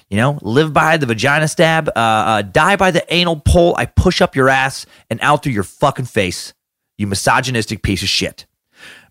[0.09, 3.75] You know, live by the vagina stab, uh, uh, die by the anal pull.
[3.77, 6.53] I push up your ass and out through your fucking face,
[6.97, 8.45] you misogynistic piece of shit.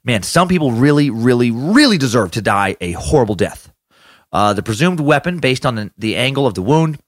[0.05, 3.73] Man, some people really, really, really deserve to die a horrible death.
[4.33, 6.99] Uh, the presumed weapon, based on the, the, angle of the wound,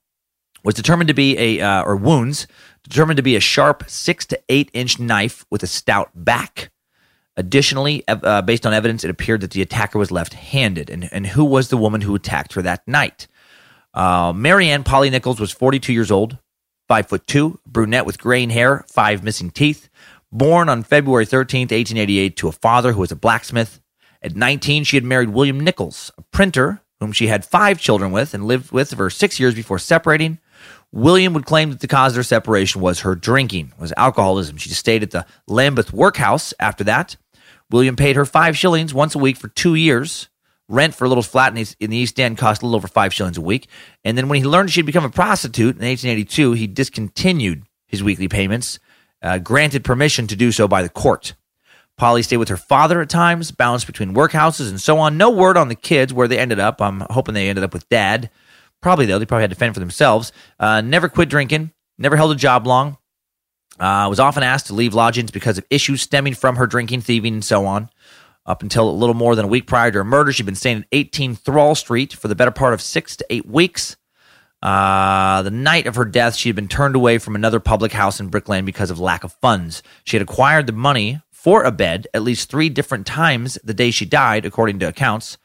[0.65, 2.47] was determined to be a, uh, or wounds,
[2.83, 6.72] determined to be a sharp six to eight inch knife with a stout back.
[7.37, 10.91] Additionally, uh, based on evidence, it appeared that the attacker was left handed.
[10.91, 13.27] And, and who was the woman who attacked her that night?
[13.95, 16.39] Uh, Mary Ann Polly Nichols was 42 years old,
[16.89, 19.89] 5 foot 2, brunette with graying hair, 5 missing teeth,
[20.31, 23.81] born on February 13th, 1888, to a father who was a blacksmith.
[24.23, 28.33] At 19, she had married William Nichols, a printer whom she had five children with
[28.33, 30.39] and lived with for six years before separating.
[30.93, 34.57] William would claim that the cause of their separation was her drinking, was alcoholism.
[34.57, 37.17] She stayed at the Lambeth workhouse after that.
[37.73, 40.29] William paid her five shillings once a week for two years.
[40.69, 43.37] Rent for a little flat in the East End cost a little over five shillings
[43.37, 43.69] a week.
[44.05, 48.29] And then when he learned she'd become a prostitute in 1882, he discontinued his weekly
[48.29, 48.79] payments,
[49.23, 51.35] uh, granted permission to do so by the court.
[51.99, 55.19] Polly stayed with her father at times, bounced between workhouses and so on.
[55.19, 56.81] No word on the kids where they ended up.
[56.81, 58.31] I'm hoping they ended up with dad.
[58.81, 60.33] Probably though, they probably had to fend for themselves.
[60.59, 62.97] Uh, never quit drinking, never held a job long.
[63.79, 67.35] Uh, was often asked to leave lodgings because of issues stemming from her drinking, thieving,
[67.35, 67.89] and so on.
[68.45, 70.79] Up until a little more than a week prior to her murder, she'd been staying
[70.79, 73.97] at 18 Thrawl Street for the better part of six to eight weeks.
[74.61, 78.21] Uh, the night of her death, she had been turned away from another public house
[78.21, 79.83] in Brick Lane because of lack of funds.
[80.05, 83.91] She had acquired the money for a bed at least three different times the day
[83.91, 85.39] she died, according to accounts,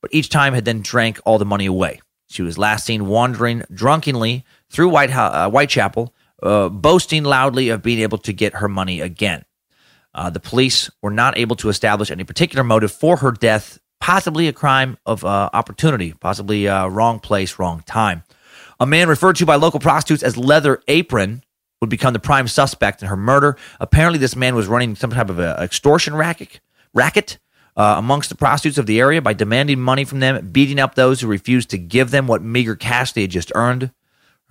[0.00, 2.00] but each time had then drank all the money away.
[2.28, 6.12] She was last seen wandering drunkenly through White, uh, Whitechapel,
[6.44, 9.44] uh, boasting loudly of being able to get her money again.
[10.14, 14.46] Uh, the police were not able to establish any particular motive for her death, possibly
[14.46, 18.22] a crime of uh, opportunity, possibly uh, wrong place, wrong time.
[18.78, 21.42] A man referred to by local prostitutes as Leather Apron
[21.80, 23.56] would become the prime suspect in her murder.
[23.80, 26.60] Apparently, this man was running some type of extortion racket,
[26.92, 27.38] racket
[27.76, 31.20] uh, amongst the prostitutes of the area by demanding money from them, beating up those
[31.20, 33.90] who refused to give them what meager cash they had just earned.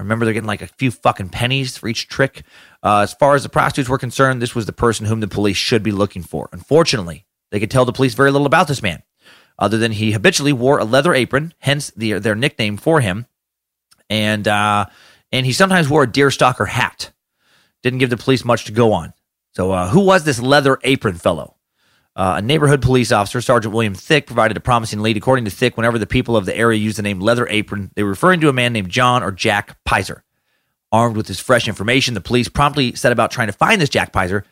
[0.04, 2.44] Remember, they're getting like a few fucking pennies for each trick.
[2.84, 5.58] Uh, as far as the prostitutes were concerned, this was the person whom the police
[5.58, 6.50] should be looking for.
[6.52, 9.04] Unfortunately, they could tell the police very little about this man,
[9.58, 13.26] other than he habitually wore a leather apron, hence the, their nickname for him,
[14.10, 14.86] and uh,
[15.32, 17.12] and he sometimes wore a deerstalker hat.
[17.82, 19.14] Didn't give the police much to go on.
[19.56, 21.53] So, uh, who was this leather apron fellow?
[22.16, 25.18] Uh, a neighborhood police officer, Sergeant William Thick, provided a promising lead.
[25.18, 28.04] According to Thick, whenever the people of the area used the name Leather Apron, they
[28.04, 30.22] were referring to a man named John or Jack Pizer.
[30.92, 34.14] Armed with this fresh information, the police promptly set about trying to find this Jack
[34.14, 34.44] Pizer,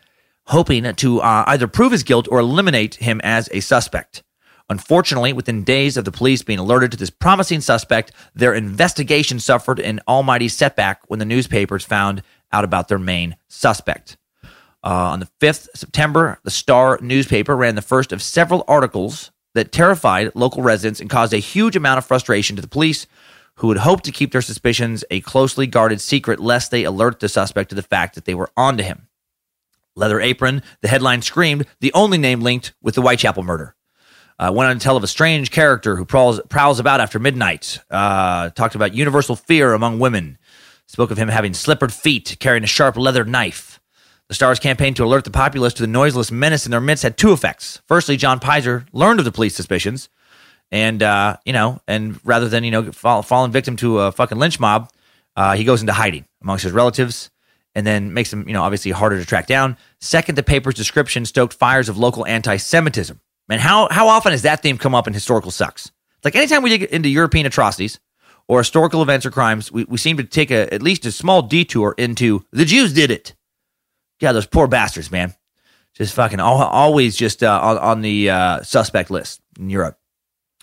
[0.47, 4.23] hoping to uh, either prove his guilt or eliminate him as a suspect.
[4.67, 9.79] Unfortunately, within days of the police being alerted to this promising suspect, their investigation suffered
[9.79, 14.17] an almighty setback when the newspapers found out about their main suspect.
[14.83, 19.71] Uh, on the 5th September, the Star newspaper ran the first of several articles that
[19.71, 23.05] terrified local residents and caused a huge amount of frustration to the police,
[23.55, 27.29] who had hoped to keep their suspicions a closely guarded secret lest they alert the
[27.29, 29.07] suspect to the fact that they were onto him.
[29.95, 33.75] Leather Apron, the headline screamed, the only name linked with the Whitechapel murder.
[34.39, 37.77] Uh, went on to tell of a strange character who prowls, prowls about after midnight.
[37.91, 40.39] Uh, talked about universal fear among women.
[40.87, 43.70] Spoke of him having slippered feet, carrying a sharp leather knife.
[44.31, 47.17] The Star's campaign to alert the populace to the noiseless menace in their midst had
[47.17, 47.81] two effects.
[47.85, 50.07] Firstly, John Pizer learned of the police suspicions,
[50.71, 54.39] and uh, you know, and rather than you know fall, falling victim to a fucking
[54.39, 54.89] lynch mob,
[55.35, 57.29] uh, he goes into hiding amongst his relatives,
[57.75, 59.75] and then makes them you know obviously harder to track down.
[59.99, 63.19] Second, the paper's description stoked fires of local anti-Semitism.
[63.49, 65.91] Man, how how often has that theme come up in historical sucks?
[66.23, 67.99] Like anytime we get into European atrocities
[68.47, 71.41] or historical events or crimes, we, we seem to take a, at least a small
[71.41, 73.35] detour into the Jews did it.
[74.21, 75.35] Yeah, those poor bastards, man.
[75.95, 79.97] Just fucking always just uh, on, on the uh, suspect list in Europe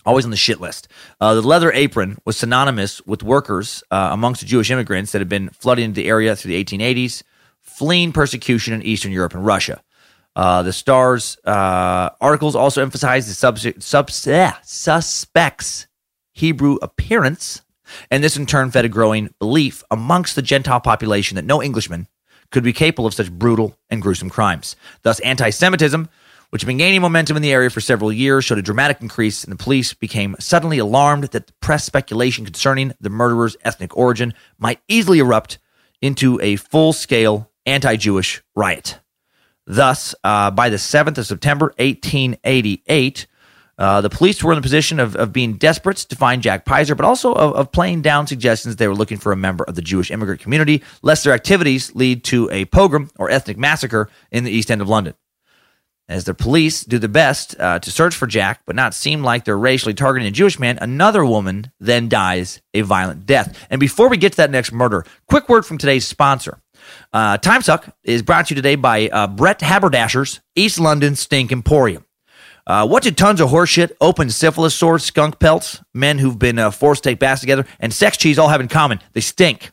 [0.08, 0.88] always on the shit list.
[1.20, 5.28] Uh, the leather apron was synonymous with workers uh, amongst the Jewish immigrants that had
[5.28, 7.22] been flooding into the area through the 1880s,
[7.60, 9.82] fleeing persecution in Eastern Europe and Russia.
[10.34, 14.10] Uh, the Star's uh, articles also emphasized the sub- sub-
[14.62, 15.86] suspects'
[16.32, 17.62] Hebrew appearance,
[18.10, 22.06] and this in turn fed a growing belief amongst the Gentile population that no Englishman
[22.50, 24.76] could be capable of such brutal and gruesome crimes.
[25.02, 26.08] Thus, anti Semitism
[26.50, 29.44] which had been gaining momentum in the area for several years, showed a dramatic increase,
[29.44, 34.32] and the police became suddenly alarmed that the press speculation concerning the murderer's ethnic origin
[34.58, 35.58] might easily erupt
[36.00, 38.98] into a full scale anti Jewish riot.
[39.66, 43.26] Thus, uh, by the 7th of September, 1888,
[43.78, 46.96] uh, the police were in the position of, of being desperate to find Jack Pizer,
[46.96, 49.82] but also of, of playing down suggestions they were looking for a member of the
[49.82, 54.50] Jewish immigrant community, lest their activities lead to a pogrom or ethnic massacre in the
[54.50, 55.14] East End of London
[56.08, 59.44] as the police do their best uh, to search for Jack, but not seem like
[59.44, 63.66] they're racially targeting a Jewish man, another woman then dies a violent death.
[63.68, 66.60] And before we get to that next murder, quick word from today's sponsor.
[67.12, 71.52] Uh, Time Suck is brought to you today by uh, Brett Haberdasher's East London Stink
[71.52, 72.04] Emporium.
[72.68, 76.70] Uh, what did tons of horseshit, open syphilis sores, skunk pelts, men who've been uh,
[76.70, 79.00] forced to take baths together, and sex cheese all have in common?
[79.14, 79.70] They stink.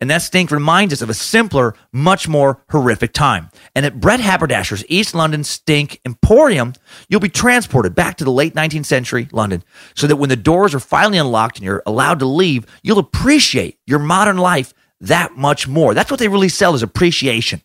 [0.00, 3.50] And that stink reminds us of a simpler, much more horrific time.
[3.76, 6.72] And at Brett Haberdasher's East London Stink Emporium,
[7.08, 9.62] you'll be transported back to the late 19th century London
[9.94, 13.78] so that when the doors are finally unlocked and you're allowed to leave, you'll appreciate
[13.86, 15.94] your modern life that much more.
[15.94, 17.62] That's what they really sell is appreciation.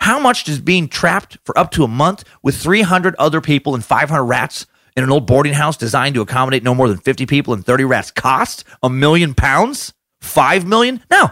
[0.00, 3.84] How much does being trapped for up to a month with 300 other people and
[3.84, 4.66] 500 rats
[4.96, 7.84] in an old boarding house designed to accommodate no more than 50 people and 30
[7.84, 8.64] rats cost?
[8.82, 9.92] A million pounds?
[10.20, 11.02] Five million?
[11.10, 11.30] No.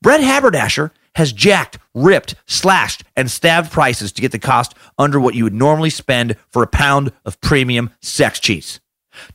[0.00, 5.34] Brett Haberdasher has jacked, ripped, slashed, and stabbed prices to get the cost under what
[5.34, 8.80] you would normally spend for a pound of premium sex cheese.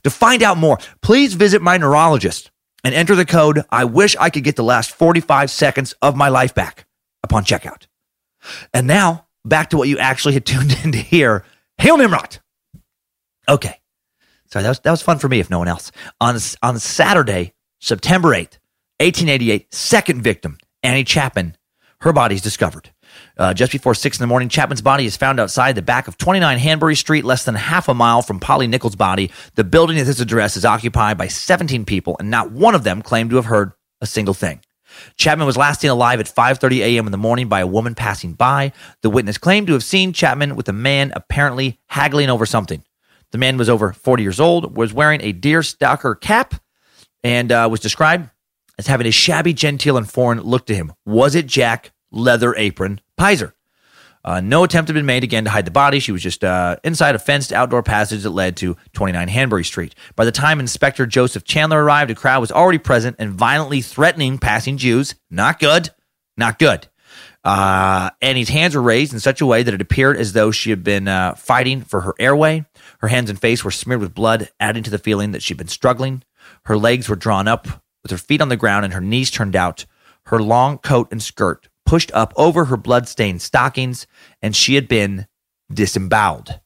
[0.02, 2.50] To find out more, please visit my neurologist
[2.82, 6.28] and enter the code I wish I could get the last 45 seconds of my
[6.28, 6.86] life back
[7.22, 7.86] upon checkout.
[8.72, 11.44] And now, back to what you actually had tuned in to hear.
[11.78, 12.38] Hail Nimrod!
[13.48, 13.80] Okay.
[14.46, 15.92] Sorry, that was, that was fun for me, if no one else.
[16.20, 18.58] On, on Saturday, September 8th,
[19.00, 21.56] 1888, second victim, Annie Chapman.
[22.00, 22.90] Her body is discovered.
[23.36, 26.16] Uh, just before 6 in the morning, Chapman's body is found outside the back of
[26.18, 29.30] 29 Hanbury Street, less than half a mile from Polly Nichols' body.
[29.54, 33.02] The building at this address is occupied by 17 people, and not one of them
[33.02, 34.60] claimed to have heard a single thing.
[35.16, 37.06] Chapman was last seen alive at 5:30 a.m.
[37.06, 38.72] in the morning by a woman passing by.
[39.02, 42.82] The witness claimed to have seen Chapman with a man apparently haggling over something.
[43.30, 46.54] The man was over 40 years old, was wearing a deer stalker cap,
[47.22, 48.30] and uh, was described
[48.78, 50.92] as having a shabby, genteel, and foreign look to him.
[51.04, 53.52] Was it Jack Leather Apron Pizer?
[54.28, 56.00] Uh, no attempt had been made again to hide the body.
[56.00, 59.94] She was just uh, inside a fenced outdoor passage that led to 29 Hanbury Street.
[60.16, 64.36] By the time Inspector Joseph Chandler arrived, a crowd was already present and violently threatening
[64.36, 65.14] passing Jews.
[65.30, 65.88] Not good.
[66.36, 66.88] Not good.
[67.42, 70.68] Uh, Annie's hands were raised in such a way that it appeared as though she
[70.68, 72.66] had been uh, fighting for her airway.
[72.98, 75.68] Her hands and face were smeared with blood, adding to the feeling that she'd been
[75.68, 76.22] struggling.
[76.66, 77.66] Her legs were drawn up
[78.02, 79.86] with her feet on the ground and her knees turned out,
[80.26, 84.06] her long coat and skirt pushed up over her blood-stained stockings,
[84.42, 85.26] and she had been
[85.72, 86.60] disemboweled.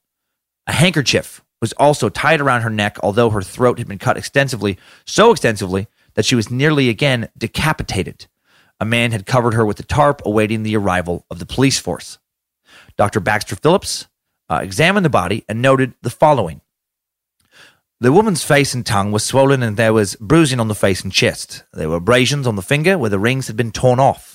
[0.66, 4.78] A handkerchief was also tied around her neck, although her throat had been cut extensively,
[5.06, 8.26] so extensively that she was nearly again decapitated.
[8.80, 12.18] A man had covered her with a tarp, awaiting the arrival of the police force.
[12.98, 13.20] Dr.
[13.20, 14.08] Bagster Phillips
[14.50, 16.62] uh, examined the body and noted the following
[18.02, 21.12] the woman's face and tongue were swollen and there was bruising on the face and
[21.12, 21.62] chest.
[21.72, 24.31] There were abrasions on the finger where the rings had been torn off.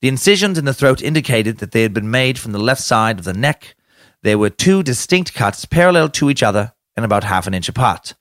[0.00, 3.18] The incisions in the throat indicated that they had been made from the left side
[3.18, 3.74] of the neck.
[4.22, 8.14] There were two distinct cuts parallel to each other and about half an inch apart.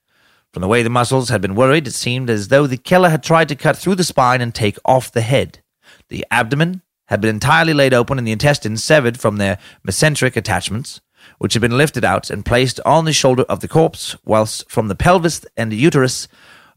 [0.51, 3.23] From the way the muscles had been worried, it seemed as though the killer had
[3.23, 5.61] tried to cut through the spine and take off the head.
[6.09, 9.57] The abdomen had been entirely laid open and the intestines severed from their
[9.87, 11.01] mesenteric attachments.
[11.37, 14.87] which had been lifted out and placed on the shoulder of the corpse, whilst from
[14.87, 16.27] the pelvis and the uterus,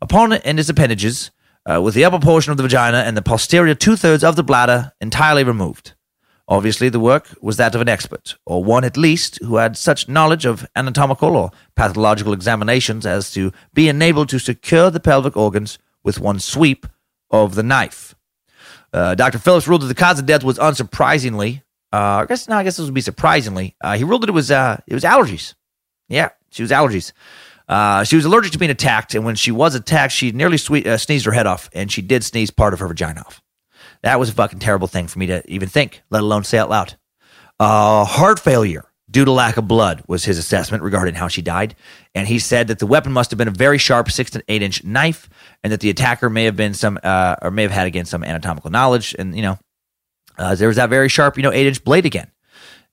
[0.00, 1.30] upon it and its appendages,
[1.70, 4.42] uh, with the upper portion of the vagina and the posterior two thirds of the
[4.42, 5.94] bladder entirely removed.
[6.48, 10.08] Obviously, the work was that of an expert, or one at least who had such
[10.08, 15.78] knowledge of anatomical or pathological examinations as to be enabled to secure the pelvic organs
[16.02, 16.86] with one sweep
[17.30, 18.14] of the knife.
[18.92, 19.38] Uh, Dr.
[19.38, 22.78] Phillips ruled that the cause of death was unsurprisingly, uh, I guess no, I guess
[22.78, 23.76] this would be surprisingly.
[23.80, 25.54] Uh, he ruled that it was uh, it was allergies.
[26.08, 27.12] Yeah, she was allergies.
[27.68, 30.84] Uh, she was allergic to being attacked, and when she was attacked, she nearly swe-
[30.84, 33.40] uh, sneezed her head off, and she did sneeze part of her vagina off.
[34.02, 36.70] That was a fucking terrible thing for me to even think, let alone say out
[36.70, 36.96] loud.
[37.60, 41.76] Uh, heart failure due to lack of blood was his assessment regarding how she died.
[42.14, 44.62] And he said that the weapon must have been a very sharp six to eight
[44.62, 45.28] inch knife,
[45.62, 48.24] and that the attacker may have been some, uh, or may have had again some
[48.24, 49.14] anatomical knowledge.
[49.16, 49.58] And you know,
[50.38, 52.31] uh, there was that very sharp, you know, eight inch blade again.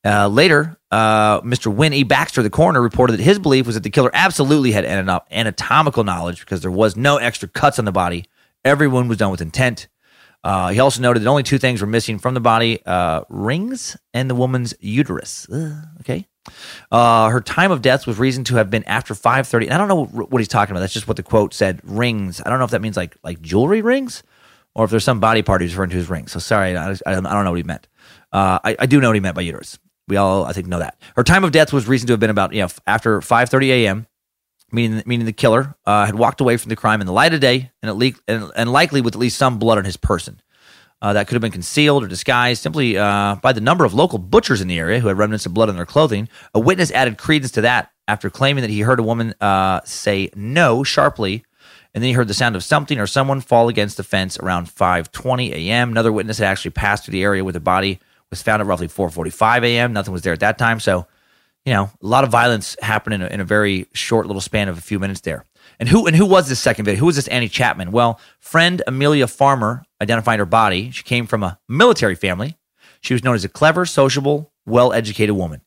[0.06, 1.74] Uh, later, uh, Mr.
[1.74, 2.04] Wynne E.
[2.04, 6.04] Baxter, the coroner, reported that his belief was that the killer absolutely had anatom- anatomical
[6.04, 8.26] knowledge because there was no extra cuts on the body.
[8.64, 9.88] Every wound was done with intent.
[10.44, 13.98] Uh, he also noted that only two things were missing from the body uh, rings
[14.14, 15.48] and the woman's uterus.
[16.00, 16.28] Okay.
[16.92, 19.66] Uh, her time of death was reasoned to have been after 5.30.
[19.66, 20.80] And I don't know what he's talking about.
[20.80, 22.42] That's just what the quote said, rings.
[22.46, 24.24] I don't know if that means like like jewelry rings
[24.76, 26.32] or if there's some body part he's referring to as rings.
[26.32, 27.88] So sorry, I, I, don't know what he meant.
[28.32, 29.78] Uh, I, I do know what he meant by uterus.
[30.10, 30.98] We all, I think, know that.
[31.16, 34.08] Her time of death was reasoned to have been about, you know, after 5.30 a.m.,
[34.72, 37.40] meaning, meaning the killer uh, had walked away from the crime in the light of
[37.40, 40.42] day and, at least, and, and likely with at least some blood on his person.
[41.02, 44.20] Uh, that could have been concealed or disguised simply uh, by the number of local
[44.20, 46.28] butchers in the area who had remnants of blood on their clothing.
[46.54, 50.30] A witness added credence to that after claiming that he heard a woman uh, say
[50.36, 51.46] no sharply,
[51.94, 54.68] and then he heard the sound of something or someone fall against the fence around
[54.68, 55.92] 5:20 a.m.
[55.92, 58.00] Another witness had actually passed through the area with a body
[58.30, 59.94] was found at roughly 4:45 a.m.
[59.94, 61.08] Nothing was there at that time, so
[61.66, 64.70] you know a lot of violence happened in a, in a very short little span
[64.70, 65.46] of a few minutes there.
[65.80, 67.00] And who and who was this second victim?
[67.00, 67.92] Who was this Annie Chapman?
[67.92, 70.92] Well, friend Amelia Farmer identified her body.
[70.92, 72.58] She came from a military family.
[73.02, 75.62] She was known as a clever, sociable, well-educated woman.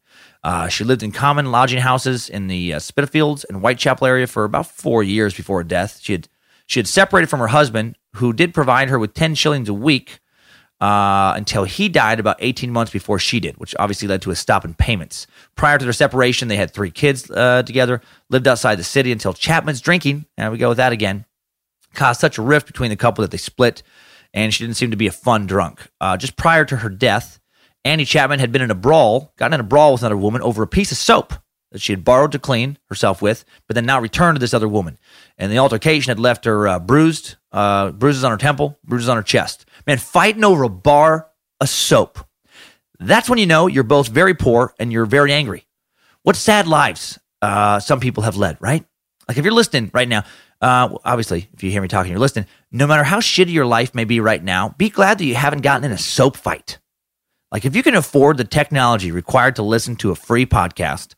[0.44, 4.44] Uh, she lived in common lodging houses in the uh, Spitalfields and Whitechapel area for
[4.44, 5.98] about four years before her death.
[6.02, 6.28] She had
[6.66, 10.20] she had separated from her husband, who did provide her with ten shillings a week
[10.82, 14.34] uh, until he died about 18 months before she did, which obviously led to a
[14.34, 15.28] stop in payments.
[15.54, 19.32] Prior to their separation, they had three kids uh, together, lived outside the city until
[19.32, 21.24] Chapman's drinking, and we go with that again,
[21.94, 23.84] caused such a rift between the couple that they split,
[24.34, 25.88] and she didn't seem to be a fun drunk.
[26.00, 27.38] Uh, just prior to her death,
[27.84, 30.64] Annie Chapman had been in a brawl, gotten in a brawl with another woman over
[30.64, 31.34] a piece of soap
[31.70, 34.68] that she had borrowed to clean herself with, but then now returned to this other
[34.68, 34.98] woman.
[35.38, 39.16] And the altercation had left her uh, bruised, uh, bruises on her temple, bruises on
[39.16, 39.64] her chest.
[39.86, 41.28] Man, fighting over a bar
[41.60, 42.18] of soap.
[42.98, 45.66] That's when you know you're both very poor and you're very angry.
[46.22, 48.84] What sad lives uh, some people have led, right?
[49.26, 50.24] Like if you're listening right now,
[50.60, 52.46] uh, obviously, if you hear me talking, you're listening.
[52.70, 55.62] No matter how shitty your life may be right now, be glad that you haven't
[55.62, 56.78] gotten in a soap fight.
[57.50, 61.14] Like if you can afford the technology required to listen to a free podcast,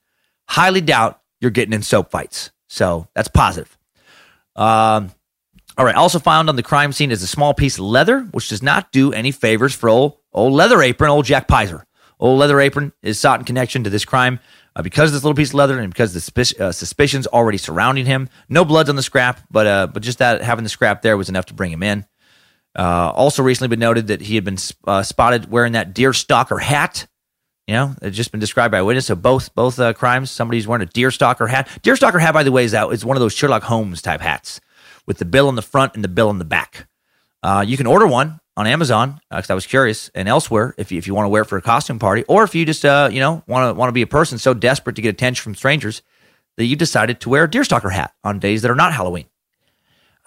[0.48, 2.50] highly doubt you're getting in soap fights.
[2.68, 3.76] So that's positive.
[4.56, 5.12] Um,
[5.76, 5.94] all right.
[5.94, 8.92] Also found on the crime scene is a small piece of leather, which does not
[8.92, 11.82] do any favors for old, old leather apron, old Jack Pizer.
[12.20, 14.38] Old leather apron is sought in connection to this crime
[14.76, 17.58] uh, because of this little piece of leather and because the suspic- uh, suspicions already
[17.58, 18.28] surrounding him.
[18.48, 21.28] No bloods on the scrap, but uh, but just that having the scrap there was
[21.28, 22.06] enough to bring him in.
[22.76, 26.58] Uh, also, recently been noted that he had been uh, spotted wearing that deer stalker
[26.58, 27.06] hat.
[27.66, 29.06] You know, it's just been described by a witness.
[29.06, 31.68] So both both uh, crimes, somebody's wearing a deer stalker hat.
[31.82, 34.60] Deer stalker hat, by the way, is is one of those Sherlock Holmes type hats
[35.06, 36.88] with the bill in the front and the bill in the back.
[37.42, 40.90] Uh, you can order one on Amazon because uh, I was curious, and elsewhere if
[40.92, 42.84] you, if you want to wear it for a costume party, or if you just
[42.84, 45.42] uh, you know want to want to be a person so desperate to get attention
[45.42, 46.02] from strangers
[46.56, 49.26] that you decided to wear a deerstalker hat on days that are not Halloween.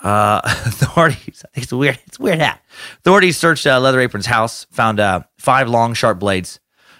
[0.03, 2.61] Uh, authorities, it's a weird, it's weird hat.
[2.99, 6.59] Authorities searched uh, Leather Apron's house, found uh, five long, sharp blades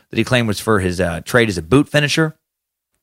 [0.10, 2.37] that he claimed was for his uh, trade as a boot finisher.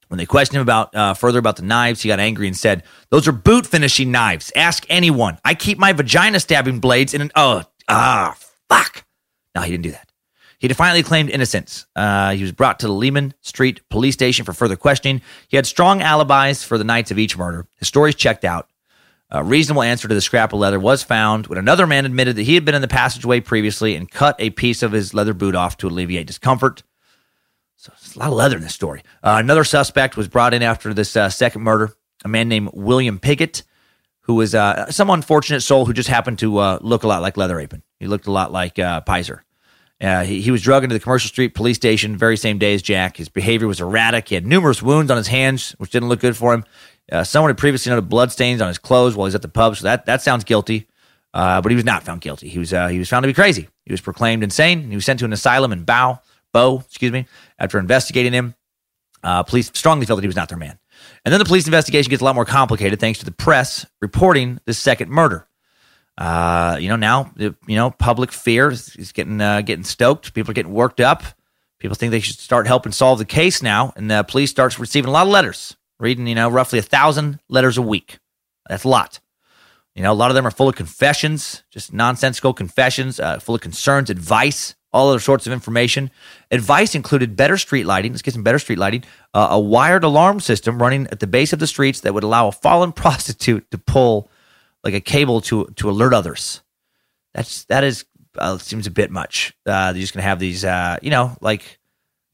[0.08, 2.82] When they questioned him about uh, further about the knives, he got angry and said,
[3.10, 4.52] "Those are boot finishing knives.
[4.54, 5.38] Ask anyone.
[5.44, 8.36] I keep my vagina stabbing blades in an oh ah
[8.68, 9.04] fuck."
[9.54, 10.10] No, he didn't do that.
[10.58, 11.86] He defiantly claimed innocence.
[11.94, 15.20] Uh, he was brought to the Leman Street police station for further questioning.
[15.48, 17.66] He had strong alibis for the nights of each murder.
[17.76, 18.70] His stories checked out.
[19.30, 22.44] A reasonable answer to the scrap of leather was found when another man admitted that
[22.44, 25.54] he had been in the passageway previously and cut a piece of his leather boot
[25.54, 26.82] off to alleviate discomfort.
[27.84, 29.02] So there's a lot of leather in this story.
[29.22, 31.92] Uh, another suspect was brought in after this uh, second murder,
[32.24, 33.62] a man named William Piggott,
[34.22, 37.36] who was uh, some unfortunate soul who just happened to uh, look a lot like
[37.36, 37.82] Leather Apron.
[38.00, 39.40] He looked a lot like uh, Pizer.
[40.00, 42.80] Uh, he, he was drugged into the Commercial Street police station very same day as
[42.80, 43.18] Jack.
[43.18, 44.30] His behavior was erratic.
[44.30, 46.64] He had numerous wounds on his hands, which didn't look good for him.
[47.24, 50.06] Someone had previously noted bloodstains on his clothes while he's at the pub, so that,
[50.06, 50.86] that sounds guilty.
[51.34, 52.48] But he was not found guilty.
[52.48, 53.68] He was he was found to be crazy.
[53.84, 54.88] He was proclaimed insane.
[54.88, 56.20] He was sent to an asylum in Bow,
[56.52, 57.26] Bow, excuse me.
[57.58, 58.54] After investigating him,
[59.22, 60.78] uh, police strongly felt that he was not their man.
[61.24, 64.60] And then the police investigation gets a lot more complicated thanks to the press reporting
[64.66, 65.46] this second murder.
[66.16, 70.34] Uh, you know, now you know public fear is, is getting uh, getting stoked.
[70.34, 71.22] People are getting worked up.
[71.80, 75.08] People think they should start helping solve the case now, and the police starts receiving
[75.08, 78.18] a lot of letters, reading you know roughly a thousand letters a week.
[78.68, 79.20] That's a lot.
[79.94, 83.54] You know, a lot of them are full of confessions, just nonsensical confessions, uh, full
[83.54, 86.10] of concerns, advice, all other sorts of information.
[86.52, 88.12] Advice included better street lighting.
[88.12, 89.02] Let's get some better street lighting.
[89.34, 92.46] Uh, a wired alarm system running at the base of the streets that would allow
[92.48, 94.30] a fallen prostitute to pull
[94.84, 96.62] like a cable to to alert others.
[97.34, 98.04] That's that is
[98.38, 99.52] uh, seems a bit much.
[99.66, 101.78] Uh, they're just gonna have these, uh, you know, like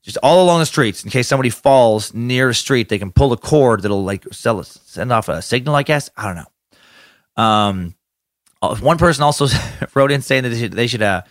[0.03, 3.33] just all along the streets in case somebody falls near a street, they can pull
[3.33, 5.75] a cord that'll like sell, send off a signal.
[5.75, 7.43] I guess I don't know.
[7.43, 7.95] Um,
[8.61, 9.47] uh, one person also
[9.95, 11.23] wrote in saying that they should, they should uh,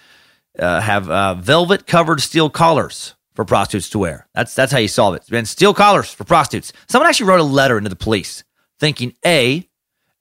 [0.59, 4.27] uh, have uh, velvet covered steel collars for prostitutes to wear.
[4.33, 5.23] That's that's how you solve it.
[5.31, 6.73] And steel collars for prostitutes.
[6.87, 8.43] Someone actually wrote a letter into the police
[8.79, 9.67] thinking a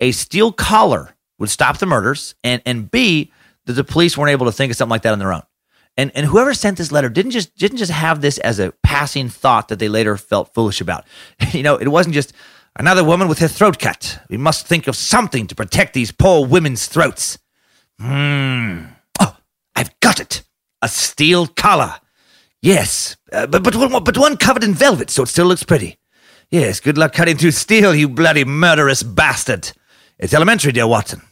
[0.01, 3.33] a steel collar would stop the murders, and and b
[3.67, 5.43] that the police weren't able to think of something like that on their own.
[5.97, 9.29] And and whoever sent this letter didn't just didn't just have this as a passing
[9.29, 11.05] thought that they later felt foolish about.
[11.53, 12.33] you know, it wasn't just
[12.79, 14.21] Another woman with her throat cut.
[14.31, 17.39] We must think of something to protect these poor women's throats.
[17.99, 18.85] Hmm.
[19.79, 20.43] I've got it.
[20.83, 22.01] A steel collar.
[22.61, 25.99] Yes, uh, but but one, but one covered in velvet, so it still looks pretty.
[26.51, 29.71] Yes, good luck cutting through steel, you bloody murderous bastard.
[30.19, 31.23] It's elementary, dear Watson.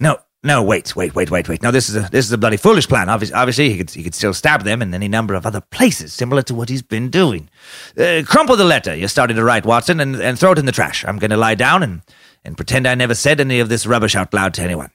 [0.00, 1.62] No, no, wait, wait, wait, wait, wait.
[1.62, 3.08] No, this is a this is a bloody foolish plan.
[3.08, 6.12] Obviously, obviously he could he could still stab them in any number of other places,
[6.12, 7.48] similar to what he's been doing.
[7.96, 10.72] Uh, crumple the letter you're starting to write, Watson, and, and throw it in the
[10.72, 11.04] trash.
[11.04, 12.02] I'm going to lie down and
[12.44, 14.90] and pretend I never said any of this rubbish out loud to anyone.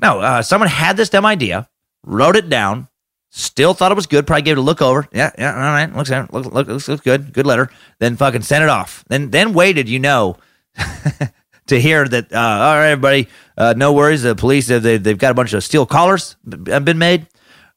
[0.00, 1.68] No, uh, someone had this dumb idea,
[2.06, 2.88] wrote it down,
[3.28, 5.06] still thought it was good, probably gave it a look over.
[5.12, 7.68] Yeah, yeah, all right, looks look, look, looks, looks good, good letter.
[7.98, 9.04] Then fucking sent it off.
[9.08, 10.38] Then then waited, you know.
[11.66, 14.22] to hear that, uh, all right, everybody, uh, no worries.
[14.22, 16.36] The police, they, they've got a bunch of steel collars
[16.68, 17.26] have been made.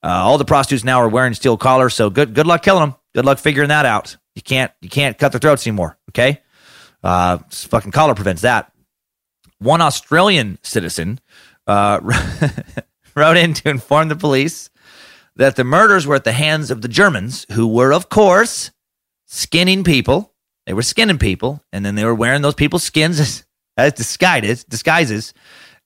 [0.01, 1.93] Uh, all the prostitutes now are wearing steel collars.
[1.93, 2.95] So good, good luck killing them.
[3.13, 4.15] Good luck figuring that out.
[4.36, 5.97] You can't, you can't cut their throats anymore.
[6.11, 6.41] Okay.
[7.03, 8.71] Uh, fucking collar prevents that.
[9.57, 11.19] One Australian citizen,
[11.67, 11.99] uh,
[13.20, 14.70] wrote in to inform the police
[15.36, 18.72] that the murders were at the hands of the Germans, who were, of course,
[19.26, 20.34] skinning people.
[20.65, 23.45] They were skinning people, and then they were wearing those people's skins as
[23.78, 25.34] as disguises, disguises.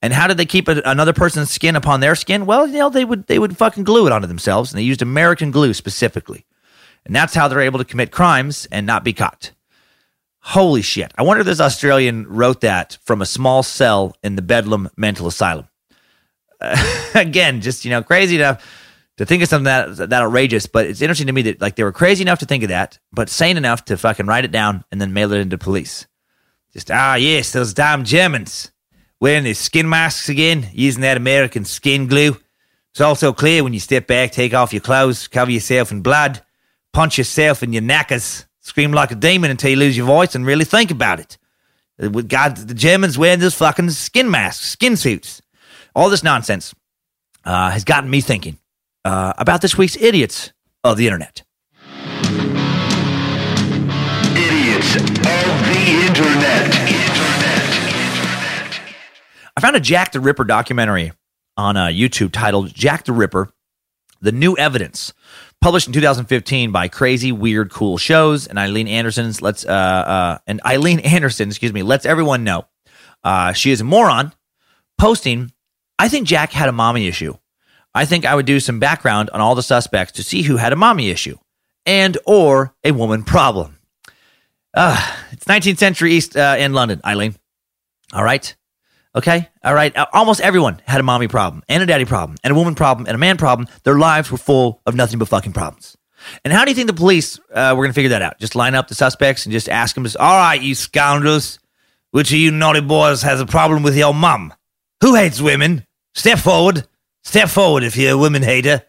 [0.02, 2.44] And how did they keep a, another person's skin upon their skin?
[2.44, 5.02] Well, you know, they would they would fucking glue it onto themselves, and they used
[5.02, 6.44] American glue specifically.
[7.06, 9.52] And that's how they're able to commit crimes and not be caught.
[10.40, 11.12] Holy shit.
[11.16, 15.26] I wonder if this Australian wrote that from a small cell in the Bedlam Mental
[15.26, 15.68] Asylum.
[17.14, 18.64] Again, just, you know, crazy enough
[19.16, 21.84] to think of something that, that outrageous, but it's interesting to me that, like, they
[21.84, 24.84] were crazy enough to think of that, but sane enough to fucking write it down
[24.90, 26.06] and then mail it into police.
[26.72, 28.72] Just, ah, yes, those damn Germans
[29.20, 32.36] wearing their skin masks again, using that American skin glue.
[32.90, 36.42] It's also clear when you step back, take off your clothes, cover yourself in blood,
[36.92, 40.44] punch yourself in your knackers, scream like a demon until you lose your voice and
[40.44, 41.38] really think about it.
[42.26, 45.40] God, the Germans wearing those fucking skin masks, skin suits.
[45.96, 46.74] All this nonsense
[47.44, 48.58] uh, has gotten me thinking
[49.04, 51.42] uh, about this week's idiots of the internet.
[54.34, 56.74] Idiots of the Internet.
[59.56, 61.12] I found a Jack the Ripper documentary
[61.56, 63.52] on uh, YouTube titled Jack the Ripper
[64.20, 65.12] The New Evidence,
[65.60, 70.60] published in 2015 by Crazy Weird Cool Shows and Eileen Anderson's let's uh, uh and
[70.66, 72.66] Eileen Anderson, excuse me, lets everyone know.
[73.22, 74.32] Uh, she is a moron
[74.98, 75.52] posting
[76.04, 77.32] I think Jack had a mommy issue.
[77.94, 80.74] I think I would do some background on all the suspects to see who had
[80.74, 81.38] a mommy issue
[81.86, 83.78] and or a woman problem.
[84.74, 85.00] Uh,
[85.32, 87.36] it's 19th century East uh, in London, Eileen.
[88.12, 88.54] All right.
[89.16, 89.48] Okay.
[89.64, 89.96] All right.
[89.96, 93.06] Uh, Almost everyone had a mommy problem and a daddy problem and a woman problem
[93.06, 93.66] and a man problem.
[93.84, 95.96] Their lives were full of nothing but fucking problems.
[96.44, 98.38] And how do you think the police uh, were going to figure that out?
[98.38, 101.58] Just line up the suspects and just ask them, all right, you scoundrels,
[102.10, 104.52] which of you naughty boys has a problem with your mum?
[105.00, 105.86] Who hates women?
[106.14, 106.86] Step forward.
[107.22, 108.82] Step forward if you're a women hater.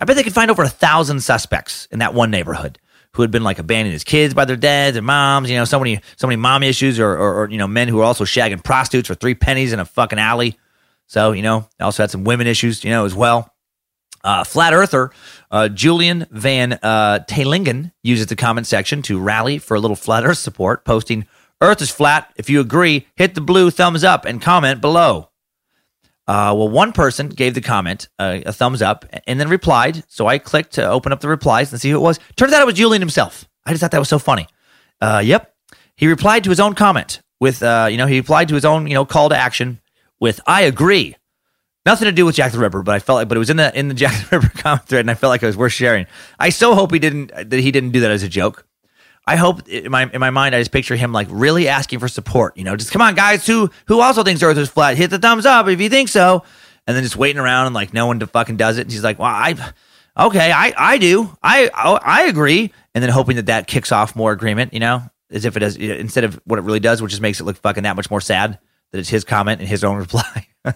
[0.00, 2.78] I bet they could find over a thousand suspects in that one neighborhood
[3.14, 5.78] who had been like abandoning his kids by their dads and moms, you know, so
[5.78, 8.62] many, so many mom issues or, or, or, you know, men who were also shagging
[8.62, 10.58] prostitutes for three pennies in a fucking alley.
[11.08, 13.52] So, you know, also had some women issues, you know, as well.
[14.24, 15.10] Uh, Flat Earther
[15.50, 20.24] uh, Julian Van uh, Tailingen uses the comment section to rally for a little Flat
[20.24, 21.26] Earth support, posting,
[21.60, 22.32] Earth is flat.
[22.36, 25.28] If you agree, hit the blue thumbs up and comment below.
[26.28, 30.04] Uh, well, one person gave the comment uh, a thumbs up and then replied.
[30.08, 32.20] So I clicked to open up the replies and see who it was.
[32.36, 33.48] Turns out it was Julian himself.
[33.66, 34.46] I just thought that was so funny.
[35.00, 35.54] Uh, yep.
[35.96, 38.86] He replied to his own comment with, uh, you know, he replied to his own,
[38.86, 39.80] you know, call to action
[40.20, 41.16] with, I agree.
[41.84, 43.56] Nothing to do with Jack the Ripper, but I felt like, but it was in
[43.56, 45.72] the in the Jack the Ripper comment thread, and I felt like it was worth
[45.72, 46.06] sharing.
[46.38, 48.64] I so hope he didn't that he didn't do that as a joke.
[49.26, 52.08] I hope in my in my mind I just picture him like really asking for
[52.08, 52.56] support.
[52.56, 55.18] You know, just come on, guys, who who also thinks Earth is flat, hit the
[55.18, 56.42] thumbs up if you think so,
[56.86, 58.82] and then just waiting around and like no one to fucking does it.
[58.82, 59.54] And he's like, well, I
[60.18, 64.16] okay, I I do, I oh, I agree, and then hoping that that kicks off
[64.16, 64.74] more agreement.
[64.74, 67.40] You know, as if it does instead of what it really does, which just makes
[67.40, 68.58] it look fucking that much more sad
[68.90, 70.46] that it's his comment and his own reply.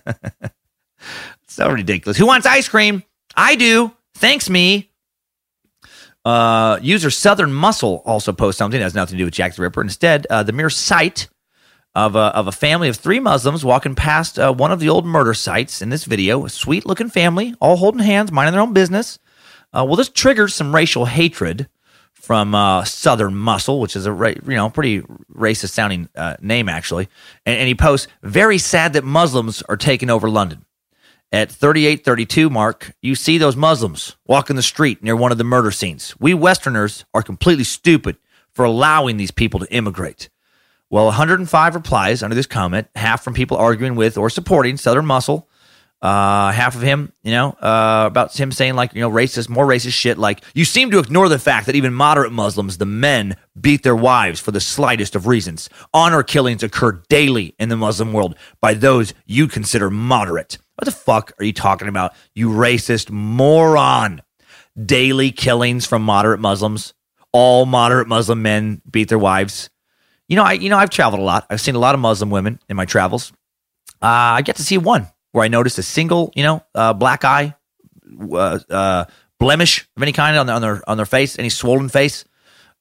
[1.49, 2.17] so ridiculous.
[2.17, 3.03] Who wants ice cream?
[3.37, 3.93] I do.
[4.15, 4.91] Thanks, me.
[6.27, 9.63] Uh, user Southern Muscle also posts something that has nothing to do with Jack the
[9.63, 9.81] Ripper.
[9.81, 11.29] Instead, uh, the mere sight
[11.95, 15.07] of a, of a family of three Muslims walking past uh, one of the old
[15.07, 18.73] murder sites in this video, a sweet looking family, all holding hands, minding their own
[18.73, 19.21] business.
[19.73, 21.69] Uh, well, this triggers some racial hatred
[22.13, 25.03] from uh, Southern Muscle, which is a ra- you know pretty
[25.33, 27.09] racist sounding uh, name actually.
[27.47, 30.65] And, and he posts, "Very sad that Muslims are taking over London."
[31.33, 35.73] At 3832 mark, you see those Muslims walking the street near one of the murder
[35.73, 36.15] scenes.
[36.21, 38.17] We Westerners are completely stupid
[38.53, 40.29] for allowing these people to immigrate.
[40.89, 45.49] Well, 105 replies under this comment, half from people arguing with or supporting Southern Muscle,
[46.01, 49.67] uh, half of him, you know, uh, about him saying like, you know, racist, more
[49.67, 50.19] racist shit.
[50.19, 53.97] Like, you seem to ignore the fact that even moderate Muslims, the men, beat their
[53.97, 55.69] wives for the slightest of reasons.
[55.93, 60.59] Honor killings occur daily in the Muslim world by those you consider moderate.
[60.77, 64.23] What the fuck are you talking about, you racist moron?
[64.83, 66.93] Daily killings from moderate Muslims.
[67.33, 69.71] All moderate Muslim men beat their wives.
[70.29, 71.47] You know, I you know I've traveled a lot.
[71.49, 73.33] I've seen a lot of Muslim women in my travels.
[74.03, 77.25] Uh, I get to see one where I noticed a single, you know, uh, black
[77.25, 77.55] eye,
[78.33, 79.05] uh, uh,
[79.39, 82.25] blemish of any kind on, on their on their face, any swollen face.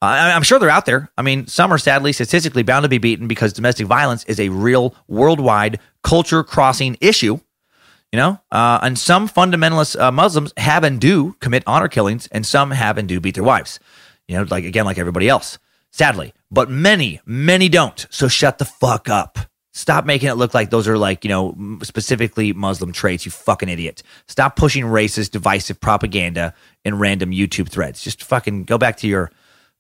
[0.02, 1.10] I, I'm sure they're out there.
[1.18, 4.50] I mean, some are sadly statistically bound to be beaten because domestic violence is a
[4.50, 7.40] real worldwide culture crossing issue.
[8.16, 12.46] You know, uh, and some fundamentalist uh, Muslims have and do commit honor killings, and
[12.46, 13.78] some have and do beat their wives.
[14.26, 15.60] You know, like again, like everybody else,
[15.92, 16.34] sadly.
[16.50, 18.08] But many, many don't.
[18.10, 19.38] So shut the fuck up.
[19.74, 23.68] Stop making it look like those are like, you know, specifically Muslim traits, you fucking
[23.68, 24.02] idiot.
[24.30, 26.54] Stop pushing racist, divisive propaganda
[26.86, 28.02] in random YouTube threads.
[28.02, 29.30] Just fucking go back to your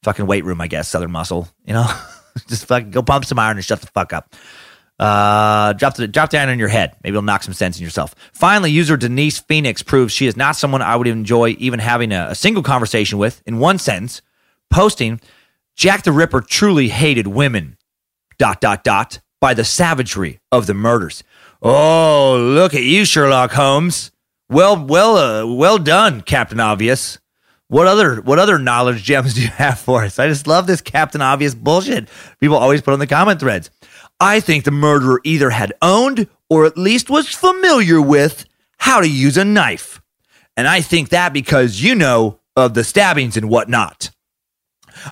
[0.03, 1.47] fucking weight room, I guess, Southern Muscle.
[1.65, 1.87] You know,
[2.49, 4.35] just fucking go pump some iron and shut the fuck up.
[4.97, 6.95] Uh, drop the drop iron on your head.
[7.03, 8.15] Maybe it'll knock some sense in yourself.
[8.33, 12.27] Finally, user Denise Phoenix proves she is not someone I would enjoy even having a,
[12.29, 13.41] a single conversation with.
[13.45, 14.21] In one sentence,
[14.69, 15.19] posting,
[15.75, 17.77] Jack the Ripper truly hated women.
[18.37, 21.23] Dot dot dot by the savagery of the murders.
[21.61, 24.11] Oh, look at you, Sherlock Holmes.
[24.49, 27.17] Well, well, uh, well done, Captain Obvious.
[27.67, 30.19] What other what other knowledge gems do you have for us?
[30.19, 33.71] I just love this Captain Obvious bullshit people always put on the comment threads.
[34.19, 38.45] I think the murderer either had owned or at least was familiar with
[38.77, 40.01] how to use a knife.
[40.55, 44.11] And I think that because you know of the stabbings and whatnot.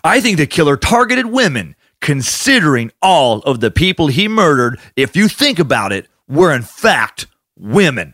[0.04, 5.28] I think the killer targeted women, considering all of the people he murdered, if you
[5.28, 7.28] think about it, were in fact
[7.58, 8.14] women.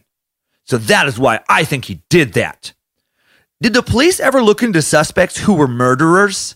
[0.66, 2.74] So that is why I think he did that.
[3.62, 6.56] Did the police ever look into suspects who were murderers?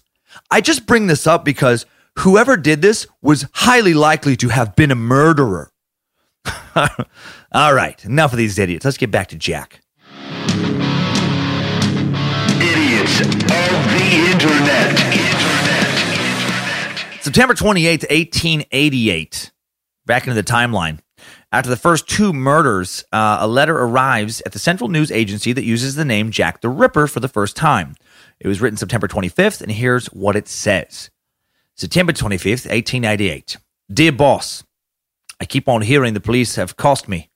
[0.49, 1.85] I just bring this up because
[2.19, 5.71] whoever did this was highly likely to have been a murderer.
[7.51, 8.85] All right, enough of these idiots.
[8.85, 9.81] Let's get back to Jack.
[12.61, 14.99] Idiots of the Internet.
[17.21, 19.51] September 28th, 1888,
[20.05, 20.99] back into the timeline.
[21.53, 25.63] After the first two murders, uh, a letter arrives at the Central News Agency that
[25.63, 27.95] uses the name Jack the Ripper for the first time.
[28.41, 31.11] It was written September 25th, and here's what it says
[31.75, 33.57] September 25th, 1888.
[33.91, 34.63] Dear boss,
[35.39, 37.29] I keep on hearing the police have cost me.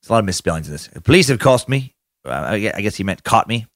[0.00, 0.88] There's a lot of misspellings in this.
[0.88, 1.94] The police have cost me.
[2.24, 3.66] I guess he meant caught me.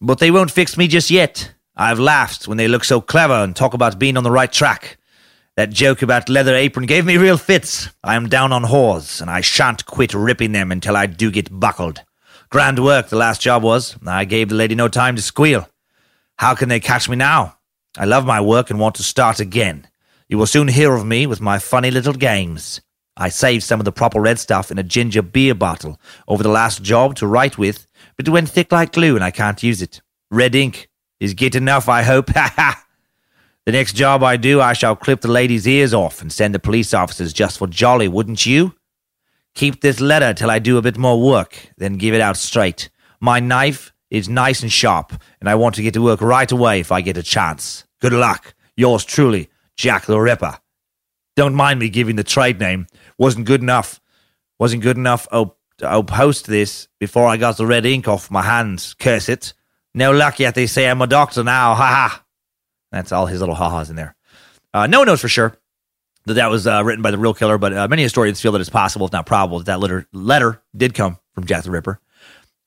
[0.00, 1.54] But they won't fix me just yet.
[1.76, 4.98] I've laughed when they look so clever and talk about being on the right track.
[5.56, 7.88] That joke about leather apron gave me real fits.
[8.02, 11.60] I am down on whores, and I shan't quit ripping them until I do get
[11.60, 12.02] buckled.
[12.48, 13.96] Grand work the last job was.
[14.06, 15.68] I gave the lady no time to squeal.
[16.36, 17.58] How can they catch me now?
[17.96, 19.86] I love my work and want to start again.
[20.28, 22.80] You will soon hear of me with my funny little games.
[23.18, 26.48] I saved some of the proper red stuff in a ginger beer bottle over the
[26.48, 27.86] last job to write with,
[28.16, 30.00] but it went thick like glue and I can't use it.
[30.30, 30.88] Red ink
[31.20, 32.30] is good enough, I hope.
[32.34, 32.84] Ha ha!
[33.66, 36.58] The next job I do, I shall clip the lady's ears off and send the
[36.58, 38.74] police officers just for jolly, wouldn't you?
[39.54, 42.88] Keep this letter till I do a bit more work, then give it out straight.
[43.20, 45.10] My knife is nice and sharp,
[45.40, 47.84] and I want to get to work right away if I get a chance.
[48.02, 48.54] Good luck.
[48.76, 50.58] Yours truly, Jack the Ripper.
[51.34, 52.86] Don't mind me giving the trade name.
[53.16, 54.02] Wasn't good enough.
[54.58, 55.26] Wasn't good enough.
[55.32, 58.92] I'll, I'll post this before I got the red ink off my hands.
[58.94, 59.54] Curse it.
[59.94, 61.74] No luck yet, they say I'm a doctor now.
[61.74, 62.24] Ha ha.
[62.90, 64.14] That's all his little ha-has in there.
[64.74, 65.56] Uh, no one knows for sure
[66.26, 68.60] that that was uh, written by the real killer, but uh, many historians feel that
[68.60, 71.98] it's possible, if not probable, that that letter, letter did come from Jack the Ripper.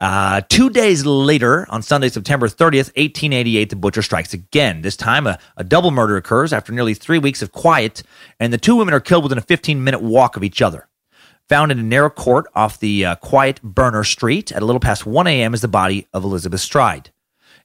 [0.01, 4.81] Uh, two days later, on Sunday, September 30th, 1888, the butcher strikes again.
[4.81, 8.03] This time, a, a double murder occurs after nearly three weeks of quiet,
[8.39, 10.87] and the two women are killed within a 15 minute walk of each other.
[11.47, 15.05] Found in a narrow court off the uh, quiet Berner Street at a little past
[15.05, 15.53] 1 a.m.
[15.53, 17.11] is the body of Elizabeth Stride.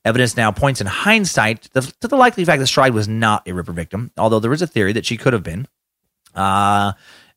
[0.05, 3.47] Evidence now points in hindsight to the, to the likely fact that Stride was not
[3.49, 5.67] a Ripper victim, although there is a theory that she could have been.
[6.35, 6.93] Uh,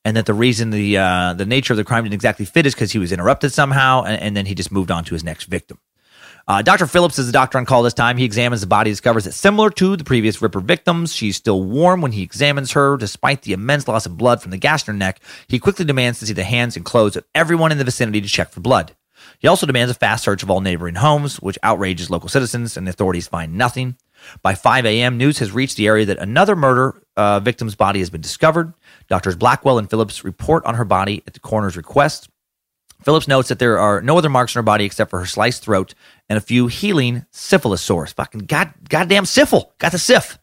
[0.05, 2.73] and that the reason the uh, the nature of the crime didn't exactly fit is
[2.73, 5.45] because he was interrupted somehow, and, and, then he just moved on to his next
[5.45, 5.79] victim.
[6.45, 6.87] Uh, Dr.
[6.87, 8.17] Phillips is the doctor on call this time.
[8.17, 12.01] He examines the body, discovers that similar to the previous Ripper victims, she's still warm
[12.01, 12.97] when he examines her.
[12.97, 16.19] Despite the immense loss of blood from the gash in her neck, he quickly demands
[16.19, 18.93] to see the hands and clothes of everyone in the vicinity to check for blood.
[19.39, 22.85] He also demands a fast search of all neighboring homes, which outrages local citizens, and
[22.85, 23.95] the authorities find nothing.
[24.41, 28.09] By 5 a.m., news has reached the area that another murder uh, victim's body has
[28.09, 28.73] been discovered.
[29.07, 32.29] Doctors Blackwell and Phillips report on her body at the coroner's request.
[33.03, 35.63] Phillips notes that there are no other marks on her body except for her sliced
[35.63, 35.93] throat
[36.29, 38.13] and a few healing syphilis sores.
[38.13, 39.77] Fucking god, goddamn syphil.
[39.77, 40.39] Got the syph.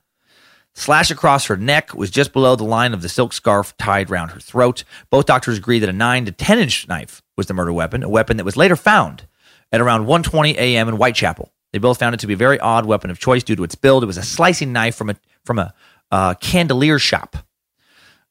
[0.75, 4.29] Slash across her neck was just below the line of the silk scarf tied around
[4.29, 4.85] her throat.
[5.11, 8.09] Both doctors agree that a 9 to 10 inch knife was the murder weapon, a
[8.09, 9.27] weapon that was later found
[9.73, 10.89] at around 1:20 a.m.
[10.89, 11.51] in Whitechapel.
[11.73, 13.75] They both found it to be a very odd weapon of choice due to its
[13.75, 14.03] build.
[14.03, 15.75] It was a slicing knife from a from a
[16.11, 17.37] uh, chandelier shop.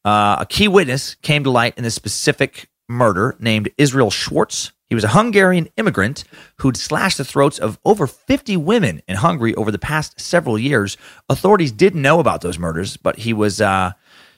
[0.05, 4.71] Uh, a key witness came to light in this specific murder named Israel Schwartz.
[4.87, 6.23] He was a Hungarian immigrant
[6.57, 10.97] who'd slashed the throats of over 50 women in Hungary over the past several years.
[11.29, 13.91] Authorities didn't know about those murders, but he was uh,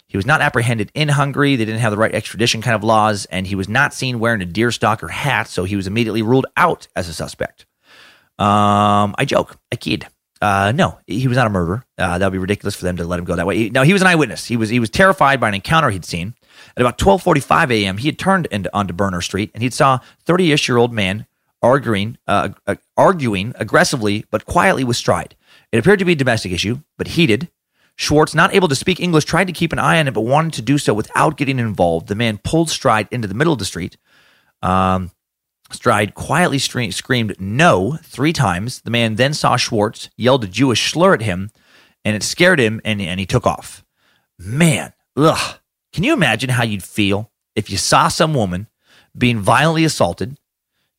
[0.08, 1.56] he was not apprehended in Hungary.
[1.56, 4.42] They didn't have the right extradition kind of laws, and he was not seen wearing
[4.42, 7.66] a deerstalker hat, so he was immediately ruled out as a suspect.
[8.38, 10.06] Um, I joke, I kid.
[10.42, 11.86] Uh, no, he was not a murderer.
[12.00, 13.70] Uh, that would be ridiculous for them to let him go that way.
[13.70, 14.46] No, he was an eyewitness.
[14.46, 16.34] He was he was terrified by an encounter he'd seen.
[16.76, 20.68] At about 12:45 a.m., he had turned into, onto Berner Street and he saw 30-ish
[20.68, 21.28] year old man
[21.62, 25.36] arguing uh, uh, arguing aggressively but quietly with Stride.
[25.72, 27.50] It appeared to be a domestic issue, but heated.
[27.96, 30.54] Schwartz, not able to speak English, tried to keep an eye on it, but wanted
[30.54, 32.08] to do so without getting involved.
[32.08, 33.98] The man pulled Stride into the middle of the street.
[34.64, 35.12] Um,
[35.72, 38.82] Stride quietly screamed no three times.
[38.82, 41.50] The man then saw Schwartz, yelled a Jewish slur at him,
[42.04, 43.84] and it scared him, and, and he took off.
[44.38, 45.58] Man, ugh.
[45.94, 48.68] Can you imagine how you'd feel if you saw some woman
[49.18, 50.38] being violently assaulted,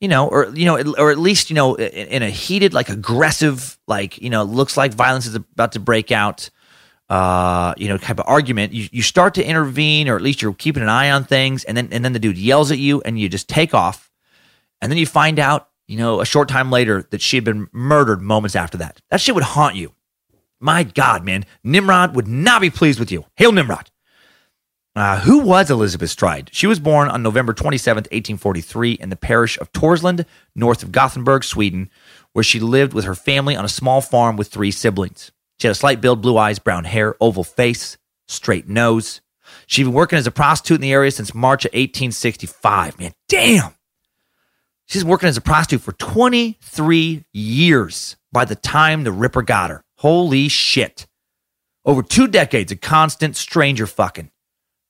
[0.01, 3.79] you know, or you know, or at least you know, in a heated, like aggressive,
[3.87, 6.51] like you know, looks like violence is about to break out,
[7.09, 8.75] uh, you know, type of argument.
[8.75, 11.77] You you start to intervene, or at least you're keeping an eye on things, and
[11.77, 14.11] then and then the dude yells at you, and you just take off
[14.83, 17.69] and then you find out, you know, a short time later that she had been
[17.73, 19.01] murdered moments after that.
[19.11, 19.95] That shit would haunt you.
[20.61, 21.47] My God, man.
[21.65, 23.25] Nimrod would not be pleased with you.
[23.37, 23.91] Hail Nimrod.
[24.95, 26.51] Uh, who was Elizabeth Stride?
[26.53, 31.45] She was born on November 27, 1843, in the parish of Torsland, north of Gothenburg,
[31.45, 31.89] Sweden,
[32.33, 35.33] where she lived with her family on a small farm with three siblings.
[35.61, 37.97] She had a slight build, blue eyes, brown hair, oval face,
[38.29, 39.23] straight nose.
[39.67, 42.99] She'd been working as a prostitute in the area since March of 1865.
[42.99, 43.75] Man, damn.
[44.87, 49.85] She's working as a prostitute for 23 years by the time the Ripper got her.
[49.99, 51.07] Holy shit.
[51.85, 54.31] Over two decades of constant stranger fucking.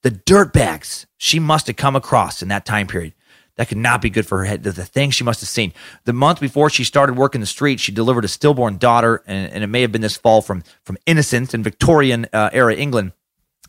[0.02, 3.14] The dirtbags she must have come across in that time period.
[3.56, 4.62] That could not be good for her head.
[4.62, 5.72] The, things she must have seen.
[6.04, 9.62] The month before she started working the street, she delivered a stillborn daughter, and, and
[9.62, 13.12] it may have been this fall from, from innocent and Victorian uh, era England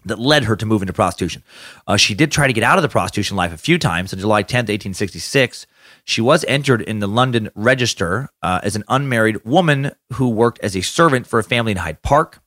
[0.06, 1.44] that led her to move into prostitution.
[1.86, 4.14] Uh, she did try to get out of the prostitution life a few times.
[4.14, 5.68] On July 10th, 1866,
[6.04, 10.76] she was entered in the London Register uh, as an unmarried woman who worked as
[10.76, 12.42] a servant for a family in Hyde Park.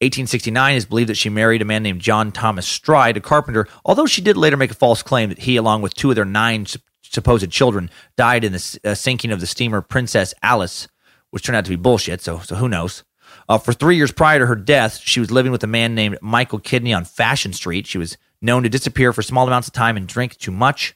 [0.00, 4.06] 1869 is believed that she married a man named John Thomas Stride, a carpenter, although
[4.06, 6.66] she did later make a false claim that he, along with two of their nine
[7.02, 10.86] supposed children, died in the uh, sinking of the steamer Princess Alice,
[11.30, 13.02] which turned out to be bullshit, so, so who knows.
[13.48, 16.18] Uh, for three years prior to her death, she was living with a man named
[16.22, 17.86] Michael Kidney on Fashion Street.
[17.86, 20.94] She was known to disappear for small amounts of time and drink too much.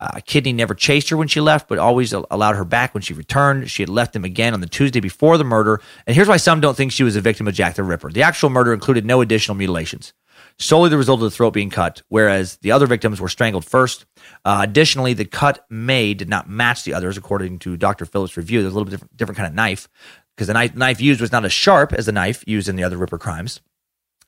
[0.00, 3.14] Uh, Kidney never chased her when she left, but always allowed her back when she
[3.14, 3.70] returned.
[3.70, 5.80] She had left him again on the Tuesday before the murder.
[6.06, 8.10] And here's why some don't think she was a victim of Jack the Ripper.
[8.10, 10.12] The actual murder included no additional mutilations,
[10.58, 14.04] solely the result of the throat being cut, whereas the other victims were strangled first.
[14.44, 18.04] Uh, additionally, the cut made did not match the others, according to Dr.
[18.04, 18.62] Phillips' review.
[18.62, 19.88] There's a little bit different, different kind of knife
[20.36, 22.84] because the knife, knife used was not as sharp as the knife used in the
[22.84, 23.60] other Ripper crimes.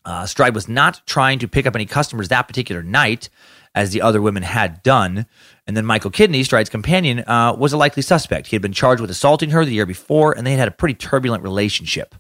[0.05, 3.29] Uh, Stride was not trying to pick up any customers that particular night,
[3.77, 5.27] as the other women had done.
[5.67, 8.49] And then Michael Kidney, Stride's companion, uh, was a likely suspect.
[8.49, 10.73] He had been charged with assaulting her the year before, and they had had a
[10.73, 12.15] pretty turbulent relationship.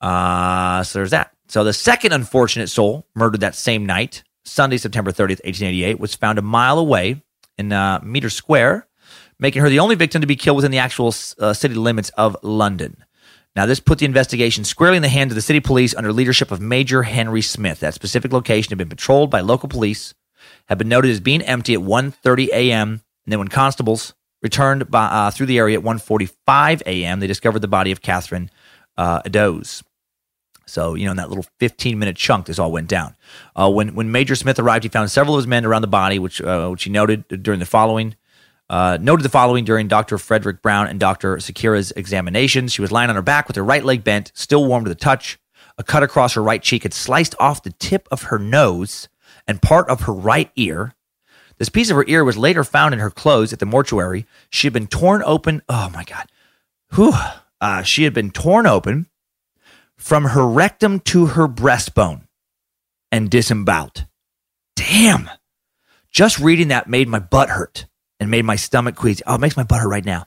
[0.00, 1.32] Uh, so there's that.
[1.48, 6.38] So the second unfortunate soul murdered that same night, Sunday, September 30th, 1888, was found
[6.38, 7.22] a mile away
[7.58, 8.86] in uh, Mitre Square,
[9.38, 12.36] making her the only victim to be killed within the actual uh, city limits of
[12.42, 13.04] London.
[13.54, 16.50] Now, this put the investigation squarely in the hands of the city police under leadership
[16.50, 17.80] of Major Henry Smith.
[17.80, 20.14] That specific location had been patrolled by local police,
[20.72, 22.88] had been noted as being empty at 1.30 a.m.,
[23.24, 27.60] and then when constables returned by, uh, through the area at 1.45 a.m., they discovered
[27.60, 28.50] the body of Catherine
[28.96, 29.82] uh, Eddowes.
[30.66, 33.14] So, you know, in that little 15 minute chunk, this all went down.
[33.54, 36.18] Uh, when, when Major Smith arrived, he found several of his men around the body,
[36.18, 38.16] which, uh, which he noted during the following
[38.72, 40.16] uh, noted the following during Dr.
[40.16, 41.38] Frederick Brown and Dr.
[41.38, 42.72] Sequeira's examinations.
[42.72, 44.94] She was lying on her back with her right leg bent, still warm to the
[44.94, 45.38] touch.
[45.76, 49.08] A cut across her right cheek had sliced off the tip of her nose
[49.46, 50.94] and part of her right ear.
[51.58, 54.26] This piece of her ear was later found in her clothes at the mortuary.
[54.50, 55.62] She had been torn open.
[55.68, 56.26] Oh my God.
[56.94, 57.12] Whew.
[57.60, 59.06] Uh, she had been torn open
[59.96, 62.26] from her rectum to her breastbone
[63.12, 64.06] and disemboweled.
[64.74, 65.30] Damn.
[66.10, 67.86] Just reading that made my butt hurt
[68.18, 69.22] and made my stomach queasy.
[69.26, 70.26] Oh, it makes my butt hurt right now.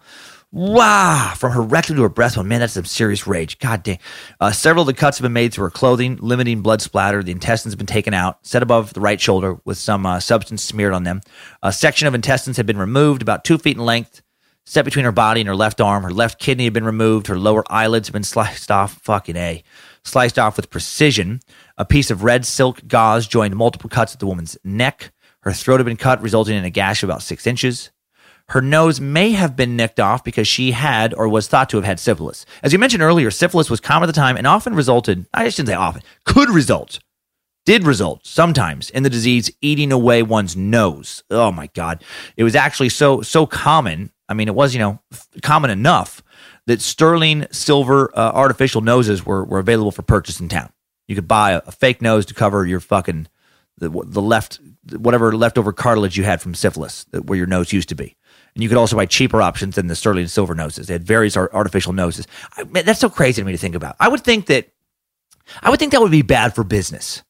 [0.58, 2.46] Wow, from her rectum to her breastbone.
[2.46, 3.60] Man, that's some serious rage.
[3.60, 4.00] God dang.
[4.40, 7.22] Uh, several of the cuts have been made to her clothing, limiting blood splatter.
[7.22, 10.64] The intestines have been taken out, set above the right shoulder with some uh, substance
[10.64, 11.20] smeared on them.
[11.62, 14.22] A section of intestines had been removed, about two feet in length,
[14.66, 16.04] set between her body and her left arm.
[16.04, 17.28] Her left kidney had been removed.
[17.28, 18.94] Her lower eyelids have been sliced off.
[19.02, 19.62] Fucking A.
[20.06, 21.42] Sliced off with precision.
[21.78, 25.12] A piece of red silk gauze joined multiple cuts at the woman's neck.
[25.42, 27.92] Her throat had been cut, resulting in a gash of about six inches.
[28.50, 31.86] Her nose may have been nicked off because she had or was thought to have
[31.86, 32.46] had syphilis.
[32.62, 35.70] As you mentioned earlier, syphilis was common at the time and often resulted, I shouldn't
[35.70, 37.00] say often, could result,
[37.66, 41.24] did result sometimes in the disease eating away one's nose.
[41.32, 42.04] Oh my God.
[42.38, 44.12] It was actually so, so common.
[44.30, 45.00] I mean, it was, you know,
[45.42, 46.22] common enough
[46.68, 50.72] that sterling silver uh, artificial noses were, were available for purchase in town.
[51.08, 53.28] You could buy a, a fake nose to cover your fucking
[53.78, 54.60] the, the left
[54.92, 58.16] whatever leftover cartilage you had from syphilis, where your nose used to be.
[58.56, 60.88] And you could also buy cheaper options than the sterling silver noses.
[60.88, 62.26] They had various artificial noses.
[62.56, 63.96] I, man, that's so crazy to me to think about.
[64.00, 64.70] I would think that
[65.62, 67.24] I would think that would be bad for business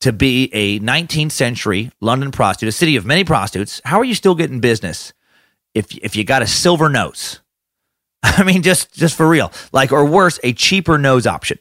[0.00, 3.80] to be a 19th century London prostitute, a city of many prostitutes.
[3.84, 5.12] How are you still getting business
[5.74, 7.40] if if you got a silver nose?
[8.22, 11.58] I mean, just just for real, like or worse, a cheaper nose option.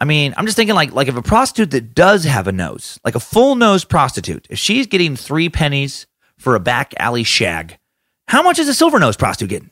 [0.00, 2.98] I mean, I'm just thinking like like if a prostitute that does have a nose,
[3.04, 6.06] like a full nose prostitute, if she's getting three pennies
[6.38, 7.78] for a back alley shag,
[8.26, 9.70] how much is a silver nose prostitute getting?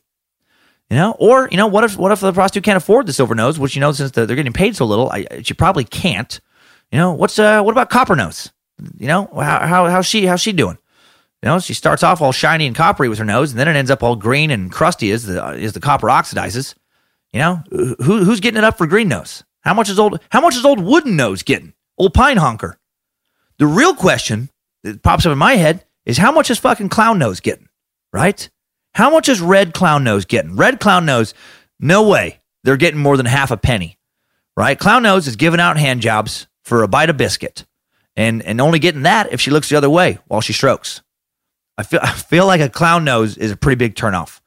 [0.90, 3.34] You know, or you know, what if what if the prostitute can't afford the silver
[3.34, 6.38] nose, which you know since they're getting paid so little, I, she probably can't.
[6.90, 8.52] You know, what's uh what about copper nose?
[8.98, 10.76] You know, how how how's she how's she doing?
[11.42, 13.74] You know, she starts off all shiny and coppery with her nose, and then it
[13.74, 16.74] ends up all green and crusty as the as the copper oxidizes.
[17.32, 19.42] You know, who who's getting it up for green nose?
[19.62, 20.20] How much is old?
[20.30, 21.72] How much is old wooden nose getting?
[21.96, 22.78] Old pine honker.
[23.58, 24.50] The real question
[24.82, 27.68] that pops up in my head is how much is fucking clown nose getting?
[28.12, 28.48] Right?
[28.94, 30.56] How much is red clown nose getting?
[30.56, 31.34] Red clown nose,
[31.80, 32.40] no way.
[32.64, 33.98] They're getting more than half a penny.
[34.56, 34.78] Right?
[34.78, 37.64] Clown nose is giving out hand jobs for a bite of biscuit,
[38.16, 41.02] and and only getting that if she looks the other way while she strokes.
[41.78, 44.40] I feel I feel like a clown nose is a pretty big turnoff.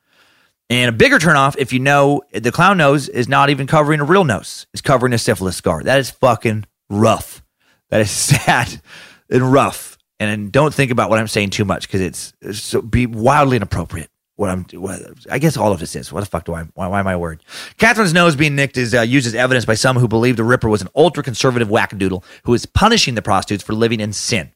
[0.69, 4.05] And a bigger turnoff if you know the clown nose is not even covering a
[4.05, 5.83] real nose, it's covering a syphilis scar.
[5.83, 7.43] That is fucking rough.
[7.89, 8.81] That is sad
[9.29, 9.94] and rough.
[10.19, 13.57] And don't think about what I'm saying too much because it's, it's so be wildly
[13.57, 14.09] inappropriate.
[14.37, 15.01] What I'm, what,
[15.31, 16.11] I guess all of this is.
[16.11, 16.63] What the fuck do I?
[16.73, 17.39] Why, why am I worried?
[17.77, 20.67] Catherine's nose being nicked is uh, used as evidence by some who believe the Ripper
[20.67, 24.51] was an ultra conservative wackadoodle who is punishing the prostitutes for living in sin.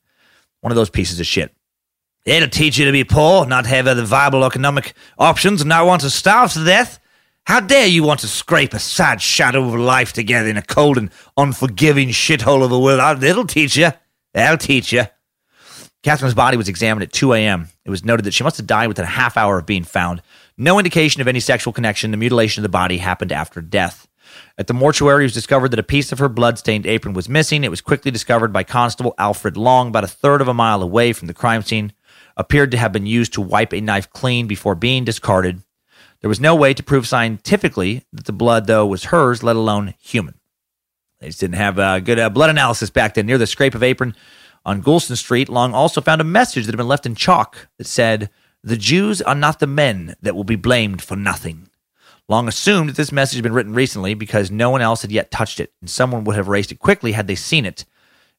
[0.62, 1.54] One of those pieces of shit.
[2.26, 6.02] It'll teach you to be poor, not have other viable economic options, and not want
[6.02, 7.00] to starve to death.
[7.46, 10.98] How dare you want to scrape a sad shadow of life together in a cold
[10.98, 13.24] and unforgiving shithole of a world?
[13.24, 13.92] It'll teach you.
[14.34, 15.06] That'll teach you.
[16.02, 17.70] Catherine's body was examined at 2 a.m.
[17.84, 20.22] It was noted that she must have died within a half hour of being found.
[20.58, 22.12] No indication of any sexual connection.
[22.12, 24.08] The mutilation of the body happened after death.
[24.58, 27.64] At the mortuary, it was discovered that a piece of her blood-stained apron was missing.
[27.64, 31.12] It was quickly discovered by Constable Alfred Long, about a third of a mile away
[31.12, 31.94] from the crime scene.
[32.38, 35.64] Appeared to have been used to wipe a knife clean before being discarded.
[36.22, 39.96] There was no way to prove scientifically that the blood, though, was hers, let alone
[40.00, 40.36] human.
[41.20, 43.26] They just didn't have uh, good uh, blood analysis back then.
[43.26, 44.16] Near the scrape of apron
[44.66, 47.88] on Goulston Street, Long also found a message that had been left in chalk that
[47.88, 48.30] said,
[48.64, 51.70] The Jews are not the men that will be blamed for nothing.
[52.28, 55.32] Long assumed that this message had been written recently because no one else had yet
[55.32, 57.86] touched it, and someone would have erased it quickly had they seen it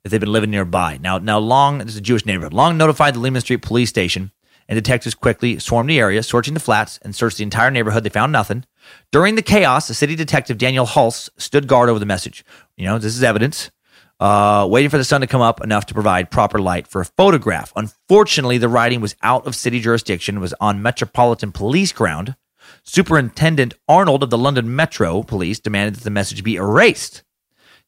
[0.04, 0.98] if they'd been living nearby.
[1.00, 2.52] Now, now Long, this is a Jewish neighborhood.
[2.52, 4.30] Long notified the Leman Street Police Station,
[4.68, 8.04] and detectives quickly swarmed the area, searching the flats and searched the entire neighborhood.
[8.04, 8.64] They found nothing.
[9.10, 12.44] During the chaos, the city detective Daniel Hulse stood guard over the message.
[12.76, 13.72] You know, this is evidence.
[14.20, 17.06] Uh, waiting for the sun to come up enough to provide proper light for a
[17.06, 17.72] photograph.
[17.74, 22.36] Unfortunately, the writing was out of city jurisdiction, was on Metropolitan Police ground.
[22.84, 27.22] Superintendent Arnold of the London Metro Police demanded that the message be erased.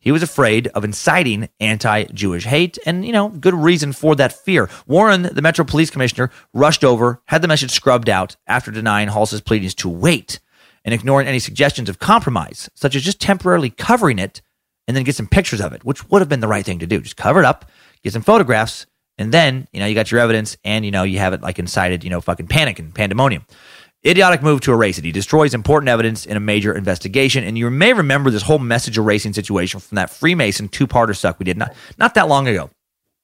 [0.00, 4.32] He was afraid of inciting anti Jewish hate, and, you know, good reason for that
[4.32, 4.70] fear.
[4.86, 9.42] Warren, the Metro Police Commissioner, rushed over, had the message scrubbed out after denying Hulse's
[9.42, 10.40] pleadings to wait
[10.82, 14.40] and ignoring any suggestions of compromise, such as just temporarily covering it
[14.86, 16.86] and then get some pictures of it, which would have been the right thing to
[16.86, 17.00] do.
[17.00, 17.70] Just cover it up,
[18.02, 18.86] get some photographs,
[19.18, 21.59] and then, you know, you got your evidence and, you know, you have it like
[21.59, 23.44] incited, you know, fucking panic and pandemonium.
[24.04, 25.04] Idiotic move to erase it.
[25.04, 27.44] He destroys important evidence in a major investigation.
[27.44, 31.38] And you may remember this whole message erasing situation from that Freemason two parter suck
[31.38, 32.70] we did not, not that long ago.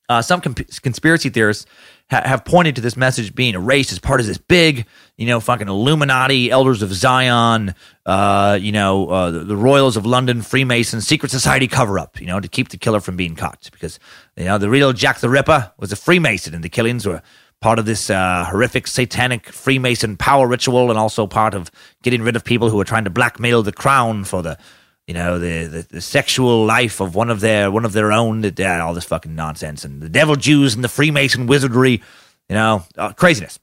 [0.08, 1.66] Uh, some comp- conspiracy theorists
[2.10, 4.86] ha- have pointed to this message being erased as part of this big,
[5.16, 7.74] you know, fucking Illuminati, Elders of Zion,
[8.06, 12.26] uh, you know, uh, the, the Royals of London, Freemason, secret society cover up, you
[12.26, 13.68] know, to keep the killer from being caught.
[13.72, 13.98] Because,
[14.36, 17.22] you know, the real Jack the Ripper was a Freemason and the killings were
[17.60, 21.70] part of this uh, horrific satanic Freemason power ritual, and also part of
[22.02, 24.56] getting rid of people who were trying to blackmail the crown for the,
[25.08, 28.44] you know, the, the, the sexual life of one of their one of their own.
[28.44, 32.02] Uh, all this fucking nonsense, and the devil Jews and the Freemason wizardry,
[32.48, 33.58] you know, uh, craziness.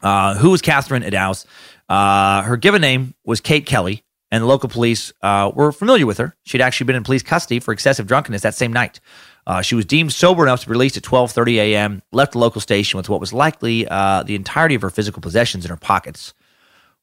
[0.00, 1.46] Uh, who was Catherine Eddowes?
[1.88, 6.18] Uh, her given name was Kate Kelly, and the local police uh, were familiar with
[6.18, 6.36] her.
[6.44, 9.00] She'd actually been in police custody for excessive drunkenness that same night.
[9.48, 12.02] Uh, she was deemed sober enough to be released at 12:30 a.m.
[12.12, 15.70] Left the local station with what was likely the entirety of her physical possessions in
[15.70, 16.34] her pockets,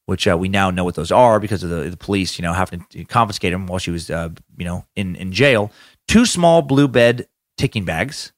[0.05, 2.53] which uh, we now know what those are because of the, the police, you know,
[2.53, 5.71] having to confiscate them while she was, uh, you know, in in jail.
[6.07, 7.27] Two small blue bed
[7.57, 8.31] ticking bags,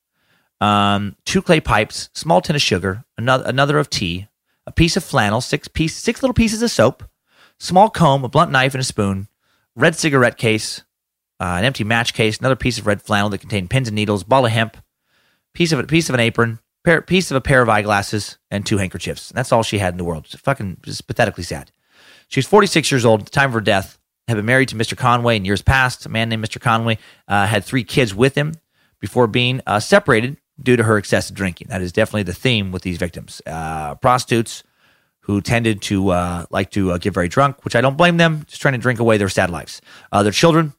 [0.61, 4.27] um, two clay pipes, small tin of sugar, another another of tea,
[4.65, 7.03] a piece of flannel, six piece, six little pieces of soap,
[7.60, 9.27] small comb, a blunt knife, and a spoon,
[9.76, 10.84] red cigarette case,
[11.39, 14.23] uh, an empty match case, another piece of red flannel that contained pins and needles,
[14.23, 14.77] ball of hemp,
[15.53, 18.65] piece of a piece of an apron, pair, piece of a pair of eyeglasses, and
[18.65, 19.30] two handkerchiefs.
[19.30, 20.23] And that's all she had in the world.
[20.23, 21.69] Just fucking just pathetically sad.
[22.30, 23.99] She was 46 years old at the time of her death.
[24.27, 24.97] Had been married to Mr.
[24.97, 26.05] Conway in years past.
[26.05, 26.59] A man named Mr.
[26.59, 26.97] Conway
[27.27, 28.53] uh, had three kids with him
[28.99, 31.68] before being uh, separated due to her excessive drinking.
[31.69, 33.41] That is definitely the theme with these victims.
[33.45, 34.64] Uh, prostitutes
[35.22, 38.43] who tended to uh, like to uh, get very drunk, which I don't blame them,
[38.47, 39.81] just trying to drink away their sad lives.
[40.11, 40.73] Uh, their children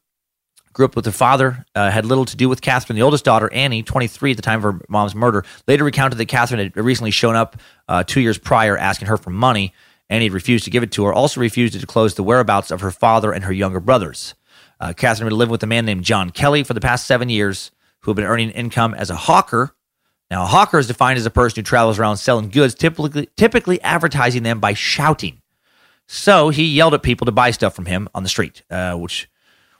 [0.78, 2.94] grew up with her father, uh, had little to do with Catherine.
[2.94, 6.26] The oldest daughter, Annie, 23 at the time of her mom's murder, later recounted that
[6.26, 7.56] Catherine had recently shown up
[7.88, 9.74] uh, two years prior asking her for money.
[10.08, 12.80] Annie had refused to give it to her, also refused to disclose the whereabouts of
[12.80, 14.36] her father and her younger brothers.
[14.78, 17.72] Uh, Catherine had lived with a man named John Kelly for the past seven years,
[18.02, 19.74] who had been earning income as a hawker.
[20.30, 23.82] Now, a hawker is defined as a person who travels around selling goods, typically, typically
[23.82, 25.42] advertising them by shouting.
[26.06, 29.28] So he yelled at people to buy stuff from him on the street, uh, which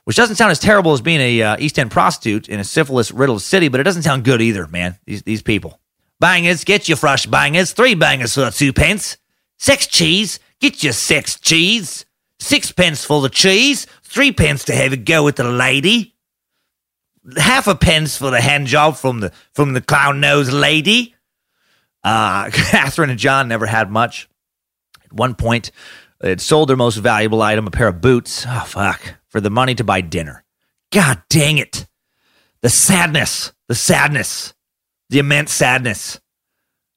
[0.09, 3.13] which doesn't sound as terrible as being a uh, East End prostitute in a syphilis
[3.13, 4.99] riddled city, but it doesn't sound good either, man.
[5.05, 5.81] These these people.
[6.19, 7.75] Bangers, get your fresh bangers.
[7.75, 9.19] Three bangers for two pence.
[9.59, 12.07] Six cheese, get your six cheese.
[12.41, 13.87] Sixpence for the cheese.
[14.03, 16.15] Three pence to have a go with the lady.
[17.37, 21.17] Half a pence for the hand job from the from the clown nose lady.
[22.03, 24.27] Uh, Catherine and John never had much.
[25.05, 25.71] At one point,
[26.23, 28.47] had sold their most valuable item, a pair of boots.
[28.49, 30.45] Oh fuck for the money to buy dinner.
[30.93, 31.87] God dang it.
[32.63, 34.55] The sadness, the sadness,
[35.11, 36.21] the immense sadness.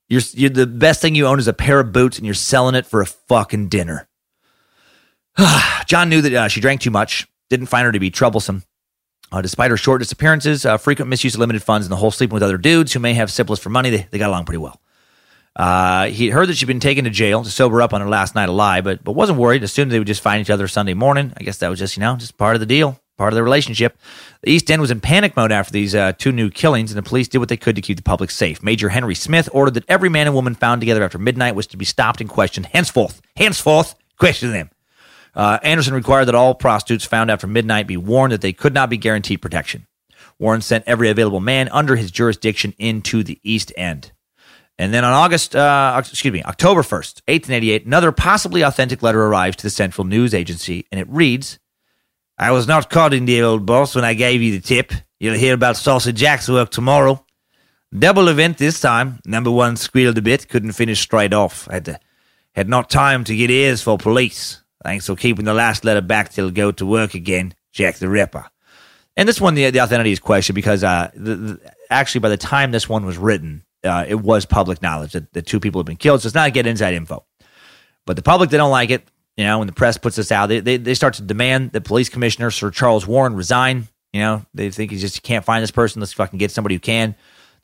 [0.09, 2.75] You're, you're the best thing you own is a pair of boots and you're selling
[2.75, 4.07] it for a fucking dinner.
[5.85, 8.63] John knew that uh, she drank too much, didn't find her to be troublesome.
[9.31, 12.33] Uh, despite her short disappearances, uh, frequent misuse of limited funds, and the whole sleeping
[12.33, 14.81] with other dudes who may have syphilis for money, they, they got along pretty well.
[15.55, 18.35] Uh, he heard that she'd been taken to jail to sober up on her last
[18.35, 19.63] night alive, but but wasn't worried.
[19.63, 21.33] Assumed they would just find each other Sunday morning.
[21.37, 23.43] I guess that was just you know just part of the deal, part of the
[23.43, 23.97] relationship.
[24.43, 27.07] The East End was in panic mode after these uh, two new killings, and the
[27.07, 28.63] police did what they could to keep the public safe.
[28.63, 31.77] Major Henry Smith ordered that every man and woman found together after midnight was to
[31.77, 32.67] be stopped and questioned.
[32.67, 34.69] Henceforth, henceforth, question them.
[35.35, 38.89] Uh, Anderson required that all prostitutes found after midnight be warned that they could not
[38.89, 39.85] be guaranteed protection.
[40.39, 44.11] Warren sent every available man under his jurisdiction into the East End.
[44.77, 49.57] And then on August, uh, excuse me, October 1st, 1888, another possibly authentic letter arrives
[49.57, 51.60] to the Central News Agency, and it reads
[52.38, 54.91] I was not courting the old boss when I gave you the tip.
[55.19, 57.23] You'll hear about Saucy Jack's work tomorrow.
[57.98, 59.19] Double event this time.
[59.26, 61.68] Number one squealed a bit, couldn't finish straight off.
[61.68, 61.99] Had to,
[62.56, 64.64] had not time to get ears for police.
[64.84, 68.48] Thanks for keeping the last letter back till go to work again, Jack the Ripper.
[69.15, 72.38] And this one, the, the authenticity is questioned because uh, the, the, actually by the
[72.38, 75.85] time this one was written, uh, it was public knowledge that the two people had
[75.85, 76.21] been killed.
[76.21, 77.25] So it's not get inside info.
[78.05, 79.07] But the public, they don't like it.
[79.37, 81.81] You know, when the press puts this out, they, they, they start to demand that
[81.81, 83.87] police commissioner Sir Charles Warren resign.
[84.13, 86.01] You know, they think he just can't find this person.
[86.01, 87.15] Let's fucking get somebody who can.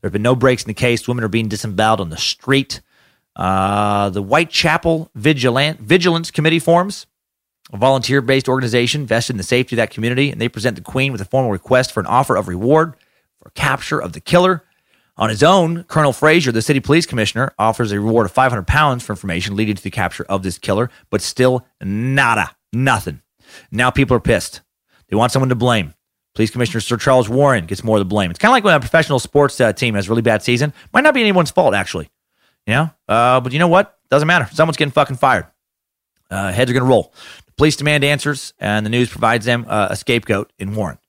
[0.02, 1.08] There have been no breaks in the case.
[1.08, 2.82] Women are being disemboweled on the street.
[3.36, 7.06] Uh, the Whitechapel Vigilant, Vigilance Committee forms
[7.72, 10.82] a volunteer based organization vested in the safety of that community, and they present the
[10.82, 12.96] Queen with a formal request for an offer of reward
[13.42, 14.64] for capture of the killer.
[15.18, 19.04] On his own, Colonel Fraser, the city police commissioner, offers a reward of 500 pounds
[19.04, 23.22] for information leading to the capture of this killer, but still nada, nothing.
[23.72, 24.62] Now people are pissed.
[25.10, 25.96] They want someone to blame.
[26.36, 28.30] Police Commissioner Sir Charles Warren gets more of the blame.
[28.30, 30.72] It's kind of like when a professional sports uh, team has a really bad season.
[30.94, 32.10] Might not be anyone's fault, actually.
[32.68, 32.92] Know?
[33.08, 33.98] Uh, but you know what?
[34.12, 34.48] Doesn't matter.
[34.52, 35.48] Someone's getting fucking fired.
[36.30, 37.14] Uh, heads are going to roll.
[37.46, 41.00] The police demand answers, and the news provides them uh, a scapegoat in Warren.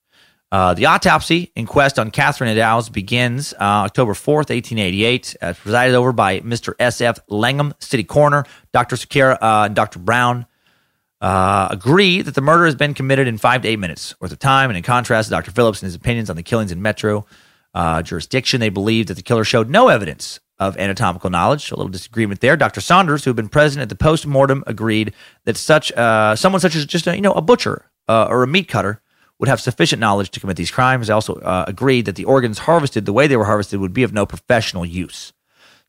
[0.51, 6.12] Uh, the autopsy inquest on Catherine Eddowes begins uh, October 4th, 1888, uh, presided over
[6.12, 6.75] by Mr.
[6.79, 7.19] S.F.
[7.29, 8.45] Langham, city coroner.
[8.73, 8.97] Dr.
[8.97, 9.99] Sequeira uh, and Dr.
[9.99, 10.47] Brown
[11.20, 14.39] uh, agree that the murder has been committed in five to eight minutes worth of
[14.39, 14.70] time.
[14.70, 15.51] And in contrast Dr.
[15.51, 17.27] Phillips and his opinions on the killings in Metro
[17.75, 21.70] uh, jurisdiction, they believe that the killer showed no evidence of anatomical knowledge.
[21.70, 22.57] A little disagreement there.
[22.57, 22.81] Dr.
[22.81, 25.12] Saunders, who had been present at the post mortem, agreed
[25.45, 25.93] that such
[26.39, 29.03] someone such as just a, you know a butcher or a meat cutter
[29.39, 31.06] would have sufficient knowledge to commit these crimes.
[31.06, 34.02] They also uh, agreed that the organs harvested the way they were harvested would be
[34.02, 35.32] of no professional use.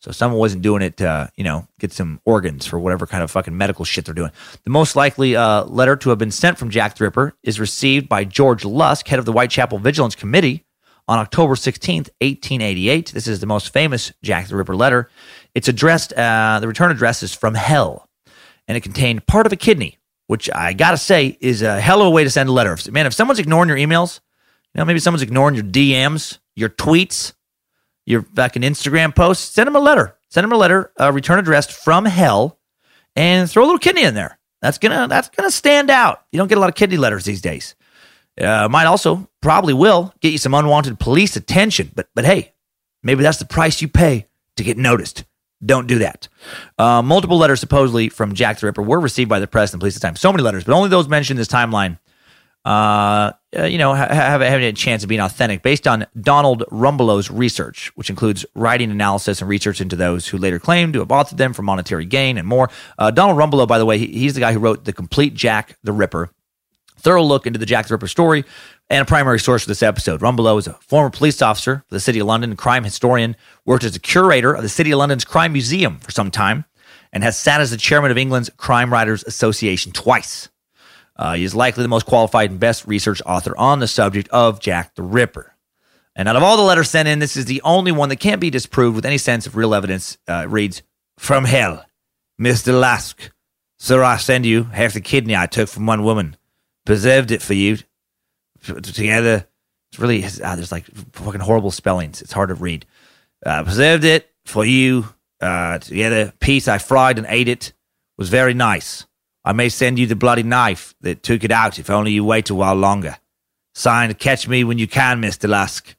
[0.01, 3.31] So someone wasn't doing it to, you know, get some organs for whatever kind of
[3.31, 4.31] fucking medical shit they're doing.
[4.63, 8.07] The most likely uh, letter to have been sent from Jack the Ripper is received
[8.07, 10.65] by George Lusk, head of the Whitechapel Vigilance Committee,
[11.09, 13.11] on October 16th, 1888.
[13.13, 15.09] This is the most famous Jack the Ripper letter.
[15.53, 18.07] It's addressed, uh, the return address is from hell,
[18.67, 19.97] and it contained part of a kidney,
[20.29, 22.77] which I gotta say is a hell of a way to send a letter.
[22.91, 24.19] Man, if someone's ignoring your emails,
[24.75, 27.33] you know, maybe someone's ignoring your DMs, your tweets,
[28.05, 30.15] your fucking Instagram posts, send them a letter.
[30.29, 32.59] Send them a letter, uh, return addressed from hell,
[33.15, 34.37] and throw a little kidney in there.
[34.61, 36.23] That's gonna that's gonna stand out.
[36.31, 37.73] You don't get a lot of kidney letters these days.
[38.39, 42.53] Uh, might also probably will get you some unwanted police attention, but but hey,
[43.01, 44.27] maybe that's the price you pay
[44.57, 45.23] to get noticed.
[45.65, 46.27] Don't do that.
[46.77, 49.95] Uh, multiple letters supposedly from Jack the Ripper were received by the press and police
[49.95, 50.15] at the time.
[50.15, 51.99] So many letters, but only those mentioned this timeline,
[52.65, 57.29] uh, uh, you know, have, have a chance of being authentic based on Donald Rumbelow's
[57.31, 61.37] research, which includes writing analysis and research into those who later claimed to have authored
[61.37, 62.69] them for monetary gain and more.
[62.97, 65.77] Uh, Donald Rumbelow, by the way, he, he's the guy who wrote The Complete Jack
[65.83, 66.31] the Ripper,
[66.99, 68.45] thorough look into the Jack the Ripper story
[68.89, 70.21] and a primary source for this episode.
[70.21, 73.35] Rumbelow is a former police officer for the City of London, crime historian,
[73.65, 76.65] worked as a curator of the City of London's Crime Museum for some time,
[77.11, 80.49] and has sat as the chairman of England's Crime Writers Association twice.
[81.15, 84.59] Uh, he is likely the most qualified and best research author on the subject of
[84.59, 85.53] Jack the Ripper.
[86.15, 88.41] And out of all the letters sent in, this is the only one that can't
[88.41, 90.17] be disproved with any sense of real evidence.
[90.27, 90.81] Uh, reads,
[91.17, 91.85] From hell,
[92.39, 92.77] Mr.
[92.79, 93.31] Lusk.
[93.77, 96.35] Sir, I send you half the kidney I took from one woman.
[96.89, 97.77] Preserved it for you
[98.63, 99.45] together.
[99.91, 102.19] It's really uh, there's like fucking horrible spellings.
[102.19, 102.87] It's hard to read.
[103.45, 105.07] Uh, preserved it for you
[105.39, 106.33] uh, together.
[106.39, 107.73] Piece I fried and ate it
[108.17, 109.05] was very nice.
[109.45, 112.49] I may send you the bloody knife that took it out if only you wait
[112.49, 113.17] a while longer.
[113.75, 115.95] Signed, catch me when you can, Mister Lusk.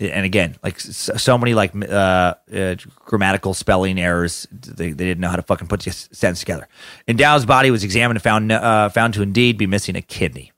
[0.00, 5.28] And again, like so, many like uh, uh, grammatical spelling errors, they, they didn't know
[5.28, 6.68] how to fucking put the sentence together.
[7.08, 10.52] And Eddowes' body was examined and found uh, found to indeed be missing a kidney.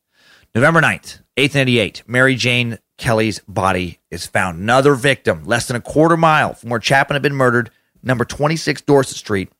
[0.54, 4.58] November 9th, 1888, Mary Jane Kelly's body is found.
[4.58, 7.70] Another victim, less than a quarter mile from where Chapman had been murdered,
[8.02, 9.50] number 26 Dorset Street.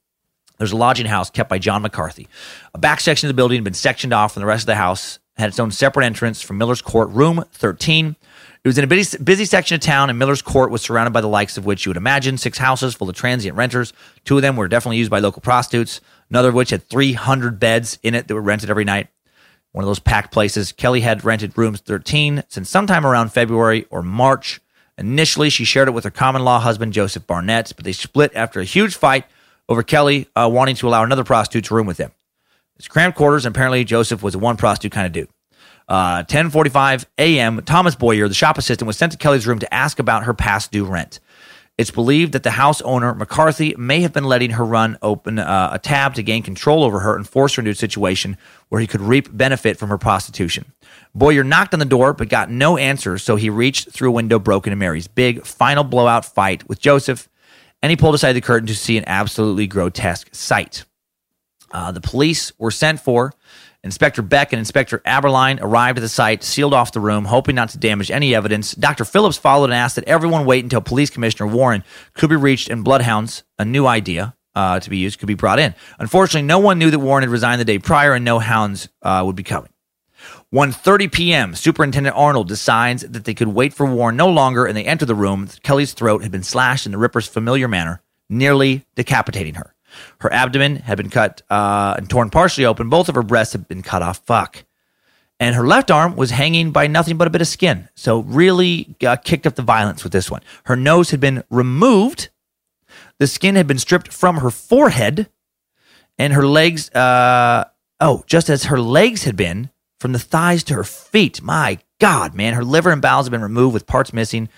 [0.59, 2.28] There's a lodging house kept by John McCarthy.
[2.74, 4.74] A back section of the building had been sectioned off from the rest of the
[4.74, 8.15] house, had its own separate entrance from Miller's Court, room 13.
[8.62, 11.23] It was in a busy, busy section of town, and Miller's Court was surrounded by
[11.23, 13.95] the likes of which you would imagine six houses full of transient renters.
[14.24, 17.99] Two of them were definitely used by local prostitutes, another of which had 300 beds
[18.03, 19.09] in it that were rented every night
[19.73, 20.73] one of those packed places.
[20.73, 24.61] Kelly had rented rooms 13 since sometime around February or March.
[24.99, 28.61] Initially, she shared it with her common law husband, Joseph Barnett, but they split after
[28.61, 29.24] a huge fight
[29.69, 32.12] over Kelly uh, wanting to allow another prostitute to room with them.
[32.77, 35.28] It's cramped quarters, and apparently Joseph was a one prostitute kind of dude.
[35.91, 37.62] Uh, 10:45 a.m.
[37.65, 40.71] Thomas Bowyer, the shop assistant, was sent to Kelly's room to ask about her past
[40.71, 41.19] due rent.
[41.77, 45.71] It's believed that the house owner, McCarthy, may have been letting her run open uh,
[45.73, 48.37] a tab to gain control over her and force her into a situation
[48.69, 50.73] where he could reap benefit from her prostitution.
[51.12, 54.39] Bowyer knocked on the door but got no answer, so he reached through a window
[54.39, 57.29] broken in Mary's big final blowout fight with Joseph,
[57.83, 60.85] and he pulled aside the curtain to see an absolutely grotesque sight.
[61.73, 63.33] Uh, the police were sent for.
[63.82, 67.70] Inspector Beck and Inspector Abberline arrived at the site, sealed off the room, hoping not
[67.70, 68.74] to damage any evidence.
[68.74, 69.05] Dr.
[69.07, 71.82] Phillips followed and asked that everyone wait until Police Commissioner Warren
[72.12, 75.59] could be reached and bloodhounds, a new idea uh, to be used, could be brought
[75.59, 75.74] in.
[75.98, 79.23] Unfortunately, no one knew that Warren had resigned the day prior and no hounds uh,
[79.24, 79.70] would be coming.
[80.52, 84.85] 1.30 p.m., Superintendent Arnold decides that they could wait for Warren no longer, and they
[84.85, 85.48] enter the room.
[85.62, 89.74] Kelly's throat had been slashed in the Ripper's familiar manner, nearly decapitating her.
[90.20, 92.89] Her abdomen had been cut uh, and torn partially open.
[92.89, 94.18] Both of her breasts had been cut off.
[94.24, 94.64] Fuck.
[95.39, 97.89] And her left arm was hanging by nothing but a bit of skin.
[97.94, 100.43] So, really uh, kicked up the violence with this one.
[100.64, 102.28] Her nose had been removed.
[103.18, 105.31] The skin had been stripped from her forehead.
[106.18, 107.64] And her legs, uh,
[108.01, 111.40] oh, just as her legs had been from the thighs to her feet.
[111.40, 112.52] My God, man.
[112.52, 114.51] Her liver and bowels had been removed with parts missing.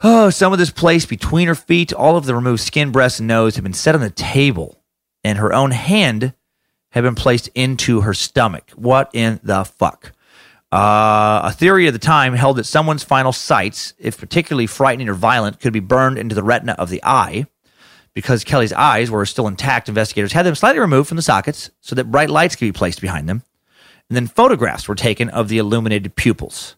[0.00, 1.92] Oh, some of this place between her feet.
[1.92, 4.80] All of the removed skin, breast, and nose had been set on the table,
[5.24, 6.34] and her own hand
[6.90, 8.70] had been placed into her stomach.
[8.76, 10.12] What in the fuck?
[10.70, 15.14] Uh, a theory of the time held that someone's final sights, if particularly frightening or
[15.14, 17.46] violent, could be burned into the retina of the eye.
[18.14, 21.96] Because Kelly's eyes were still intact, investigators had them slightly removed from the sockets so
[21.96, 23.42] that bright lights could be placed behind them.
[24.08, 26.76] And then photographs were taken of the illuminated pupils.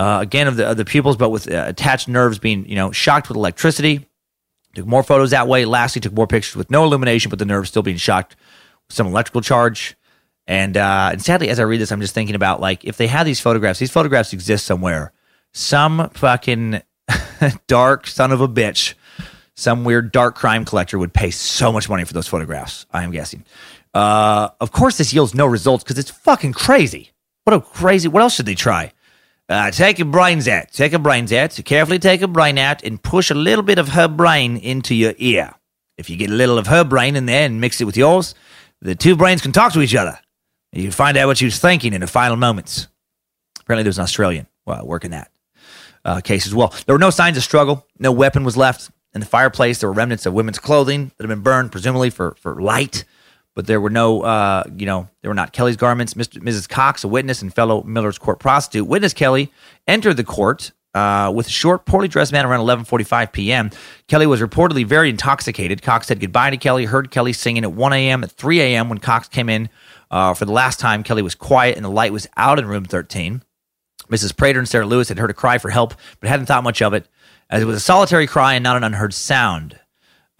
[0.00, 2.90] Uh, again, of the, of the pupils, but with uh, attached nerves being, you know,
[2.90, 4.06] shocked with electricity.
[4.74, 5.66] Took more photos that way.
[5.66, 8.34] Lastly, took more pictures with no illumination, but the nerves still being shocked
[8.88, 9.98] with some electrical charge.
[10.46, 13.08] And, uh, and sadly, as I read this, I'm just thinking about like if they
[13.08, 15.12] had these photographs, these photographs exist somewhere.
[15.52, 16.80] Some fucking
[17.66, 18.94] dark son of a bitch,
[19.54, 22.86] some weird dark crime collector would pay so much money for those photographs.
[22.90, 23.44] I am guessing.
[23.92, 27.10] Uh, of course, this yields no results because it's fucking crazy.
[27.44, 28.08] What a crazy.
[28.08, 28.94] What else should they try?
[29.50, 30.70] Uh, take your brains out.
[30.70, 31.52] Take a brains out.
[31.52, 34.94] So carefully take a brain out and push a little bit of her brain into
[34.94, 35.52] your ear.
[35.98, 38.36] If you get a little of her brain in there and mix it with yours,
[38.80, 40.20] the two brains can talk to each other.
[40.72, 42.86] You find out what she was thinking in the final moments.
[43.58, 45.32] Apparently, there was an Australian uh, working that
[46.04, 46.72] uh, case as well.
[46.86, 47.84] There were no signs of struggle.
[47.98, 49.80] No weapon was left in the fireplace.
[49.80, 53.04] There were remnants of women's clothing that had been burned, presumably for for light
[53.54, 56.14] but there were no, uh, you know, there were not Kelly's garments.
[56.14, 56.68] Mr., Mrs.
[56.68, 59.52] Cox, a witness and fellow Miller's Court prostitute, witness Kelly
[59.86, 63.70] entered the court uh, with a short, poorly dressed man around 11:45 p.m.
[64.08, 65.82] Kelly was reportedly very intoxicated.
[65.82, 66.84] Cox said goodbye to Kelly.
[66.84, 68.24] Heard Kelly singing at 1 a.m.
[68.24, 68.88] At 3 a.m.
[68.88, 69.68] when Cox came in
[70.10, 72.84] uh, for the last time, Kelly was quiet and the light was out in room
[72.84, 73.42] 13.
[74.08, 74.36] Mrs.
[74.36, 76.92] Prater and Sarah Lewis had heard a cry for help, but hadn't thought much of
[76.92, 77.06] it,
[77.48, 79.78] as it was a solitary cry and not an unheard sound,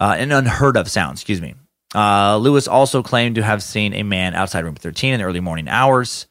[0.01, 1.13] uh, an unheard of sound.
[1.13, 1.55] Excuse me.
[1.93, 5.39] Uh, Lewis also claimed to have seen a man outside room 13 in the early
[5.39, 6.27] morning hours.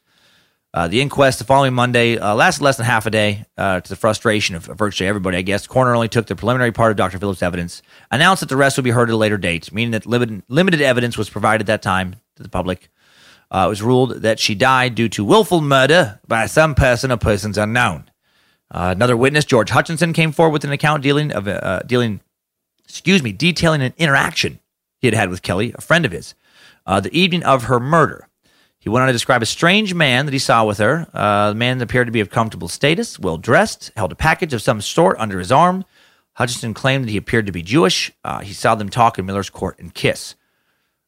[0.73, 3.89] Uh, the inquest the following Monday uh, lasted less than half a day uh, to
[3.89, 5.67] the frustration of virtually everybody, I guess.
[5.67, 7.19] Coroner only took the preliminary part of Dr.
[7.19, 10.07] Phillips' evidence, announced that the rest would be heard at a later date, meaning that
[10.07, 12.89] limited, limited evidence was provided at that time to the public.
[13.51, 17.17] Uh, it was ruled that she died due to willful murder by some person or
[17.17, 18.09] persons unknown.
[18.71, 21.49] Uh, another witness, George Hutchinson, came forward with an account dealing of
[21.89, 22.21] dealing,
[22.85, 24.61] excuse me, detailing an interaction
[25.01, 26.35] he had had with Kelly, a friend of his,
[26.87, 28.29] uh, the evening of her murder.
[28.79, 31.07] He went on to describe a strange man that he saw with her.
[31.13, 34.63] Uh, the man appeared to be of comfortable status, well dressed, held a package of
[34.63, 35.85] some sort under his arm.
[36.33, 38.11] Hutchinson claimed that he appeared to be Jewish.
[38.25, 40.35] Uh, he saw them talk in Miller's Court and kiss.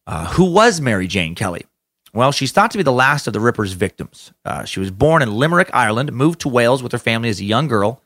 [0.07, 1.65] Uh, who was Mary Jane Kelly?
[2.13, 4.33] Well, she's thought to be the last of the Ripper's victims.
[4.45, 7.45] Uh, she was born in Limerick, Ireland, moved to Wales with her family as a
[7.45, 8.03] young girl,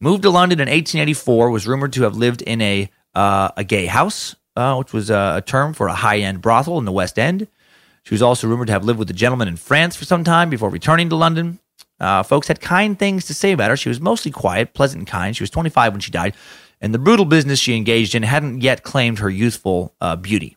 [0.00, 3.84] moved to London in 1884, was rumored to have lived in a, uh, a gay
[3.86, 7.18] house, uh, which was uh, a term for a high end brothel in the West
[7.18, 7.48] End.
[8.04, 10.50] She was also rumored to have lived with a gentleman in France for some time
[10.50, 11.60] before returning to London.
[12.00, 13.76] Uh, folks had kind things to say about her.
[13.76, 15.36] She was mostly quiet, pleasant, and kind.
[15.36, 16.34] She was 25 when she died,
[16.80, 20.56] and the brutal business she engaged in hadn't yet claimed her youthful uh, beauty.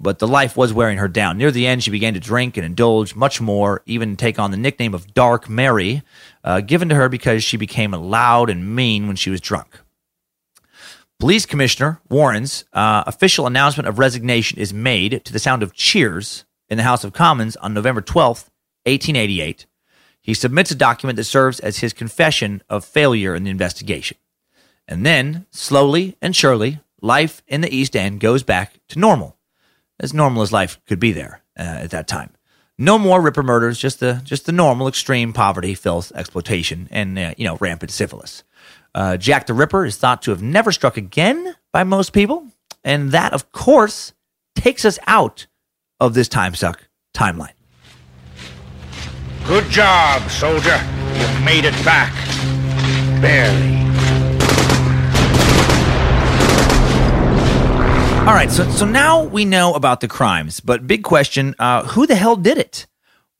[0.00, 1.38] But the life was wearing her down.
[1.38, 4.56] Near the end, she began to drink and indulge much more, even take on the
[4.56, 6.02] nickname of Dark Mary,
[6.44, 9.80] uh, given to her because she became loud and mean when she was drunk.
[11.18, 16.44] Police Commissioner Warren's uh, official announcement of resignation is made to the sound of cheers
[16.68, 18.46] in the House of Commons on November 12th,
[18.86, 19.66] 1888.
[20.20, 24.16] He submits a document that serves as his confession of failure in the investigation.
[24.86, 29.36] And then, slowly and surely, life in the East End goes back to normal,
[29.98, 32.30] as normal as life could be there uh, at that time.
[32.78, 37.34] No more Ripper murders, just the just the normal extreme poverty, filth, exploitation, and uh,
[37.36, 38.44] you know rampant syphilis.
[38.94, 42.48] Uh, Jack the Ripper is thought to have never struck again by most people,
[42.84, 44.12] and that, of course,
[44.56, 45.46] takes us out
[46.00, 47.52] of this time suck timeline.
[49.46, 50.78] Good job, soldier.
[51.14, 52.12] You made it back.
[53.20, 53.78] Barely.
[58.26, 62.06] All right, so so now we know about the crimes, but big question: uh, Who
[62.06, 62.86] the hell did it?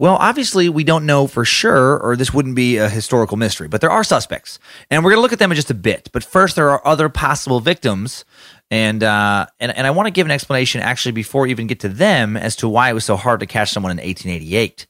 [0.01, 3.67] Well, obviously, we don't know for sure, or this wouldn't be a historical mystery.
[3.67, 4.61] But there are suspects,
[4.91, 6.09] and we're going to look at them in just a bit.
[6.13, 8.25] But first, there are other possible victims,
[8.71, 11.81] and uh, and and I want to give an explanation actually before we even get
[11.81, 14.87] to them as to why it was so hard to catch someone in 1888.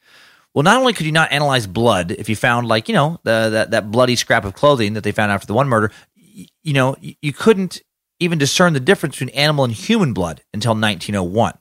[0.54, 3.48] Well, not only could you not analyze blood if you found like you know the,
[3.50, 6.74] that that bloody scrap of clothing that they found after the one murder, y- you
[6.74, 7.80] know you couldn't
[8.20, 11.57] even discern the difference between animal and human blood until 1901.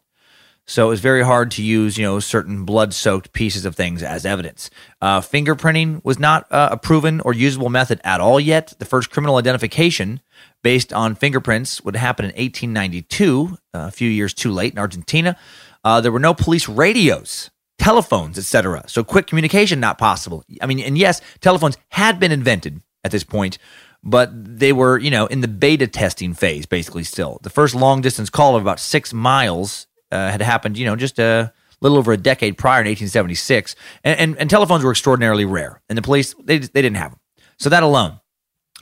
[0.69, 4.25] So it was very hard to use, you know, certain blood-soaked pieces of things as
[4.25, 4.69] evidence.
[5.01, 8.73] Uh, fingerprinting was not uh, a proven or usable method at all yet.
[8.77, 10.19] The first criminal identification
[10.63, 15.37] based on fingerprints would happen in 1892, uh, a few years too late in Argentina.
[15.85, 18.83] Uh, there were no police radios, telephones, etc.
[18.87, 20.43] So quick communication not possible.
[20.61, 23.57] I mean, and yes, telephones had been invented at this point,
[24.03, 27.05] but they were, you know, in the beta testing phase, basically.
[27.05, 30.95] Still, the first long distance call of about six miles uh, had happened, you know,
[30.95, 35.45] just a little over a decade prior in 1876, and, and, and telephones were extraordinarily
[35.45, 37.19] rare, and the police they they didn't have them.
[37.57, 38.19] So that alone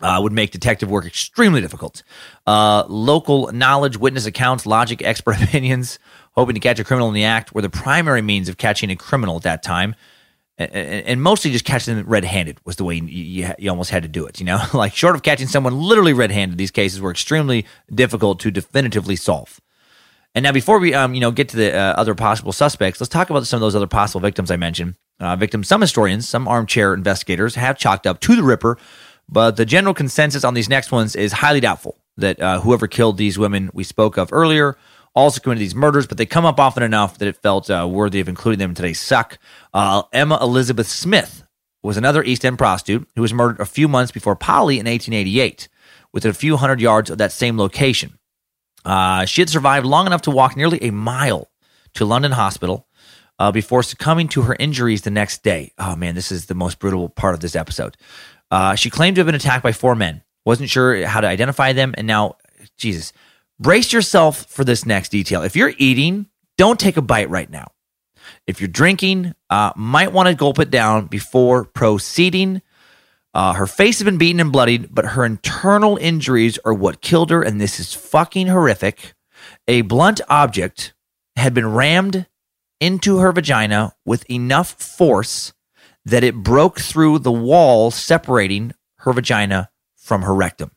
[0.02, 2.03] uh, would make detective work extremely difficult.
[2.45, 5.99] Uh, local knowledge, witness accounts, logic, expert opinions,
[6.31, 8.95] hoping to catch a criminal in the act were the primary means of catching a
[8.95, 9.95] criminal at that time.
[10.57, 14.10] And, mostly just catching them red-handed was the way you, you, you almost had to
[14.10, 14.39] do it.
[14.39, 18.52] You know, like short of catching someone literally red-handed, these cases were extremely difficult to
[18.52, 19.60] definitively solve.
[20.36, 23.10] And now, before we um, you know get to the uh, other possible suspects, let's
[23.10, 24.95] talk about some of those other possible victims I mentioned.
[25.18, 28.78] Uh, victims, some historians, some armchair investigators have chalked up to the Ripper,
[29.30, 33.18] but the general consensus on these next ones is highly doubtful that uh, whoever killed
[33.18, 34.78] these women we spoke of earlier
[35.16, 38.20] also committed these murders, but they come up often enough that it felt uh, worthy
[38.20, 39.40] of including them in today's suck.
[39.74, 41.44] Uh, Emma Elizabeth Smith
[41.82, 45.70] was another East End prostitute who was murdered a few months before Polly in 1888,
[46.12, 48.18] within a few hundred yards of that same location.
[48.86, 51.49] Uh, she had survived long enough to walk nearly a mile
[51.95, 52.88] to London Hospital
[53.40, 55.74] uh, before succumbing to her injuries the next day.
[55.78, 57.98] Oh man, this is the most brutal part of this episode.
[58.52, 60.24] Uh, she claimed to have been attacked by four men.
[60.45, 62.36] Wasn't sure how to identify them, and now,
[62.78, 63.12] Jesus,
[63.60, 65.41] brace yourself for this next detail.
[65.41, 67.72] If you're eating, don't take a bite right now.
[68.45, 72.62] If you're drinking, uh, might want to gulp it down before proceeding.
[73.36, 77.30] Uh, her face has been beaten and bloodied, but her internal injuries are what killed
[77.32, 79.14] her, and this is fucking horrific.
[79.68, 80.94] A blunt object
[81.36, 82.28] had been rammed
[82.80, 85.52] into her vagina with enough force
[86.06, 90.72] that it broke through the wall separating her vagina from her rectum.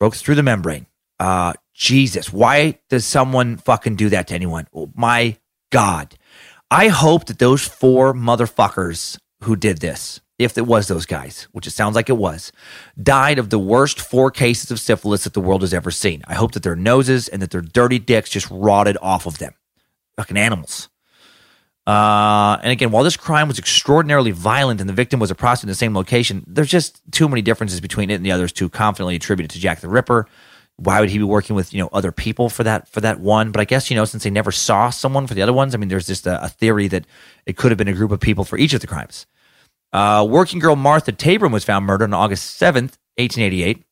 [0.00, 0.86] Broke through the membrane.
[1.20, 4.66] Uh, Jesus, why does someone fucking do that to anyone?
[4.74, 5.36] Oh, my
[5.70, 6.16] God.
[6.68, 11.66] I hope that those four motherfuckers who did this, if it was those guys, which
[11.66, 12.52] it sounds like it was,
[13.02, 16.22] died of the worst four cases of syphilis that the world has ever seen.
[16.26, 19.54] I hope that their noses and that their dirty dicks just rotted off of them.
[20.16, 20.88] Fucking animals.
[21.86, 25.68] Uh, and again, while this crime was extraordinarily violent and the victim was a prostitute
[25.68, 28.68] in the same location, there's just too many differences between it and the others to
[28.68, 30.26] confidently attribute it to Jack the Ripper.
[30.78, 33.50] Why would he be working with you know other people for that for that one?
[33.50, 35.78] But I guess you know since they never saw someone for the other ones, I
[35.78, 37.06] mean, there's just a, a theory that
[37.46, 39.24] it could have been a group of people for each of the crimes.
[39.96, 43.82] Uh, working girl Martha Tabram was found murdered on August 7th, 1888,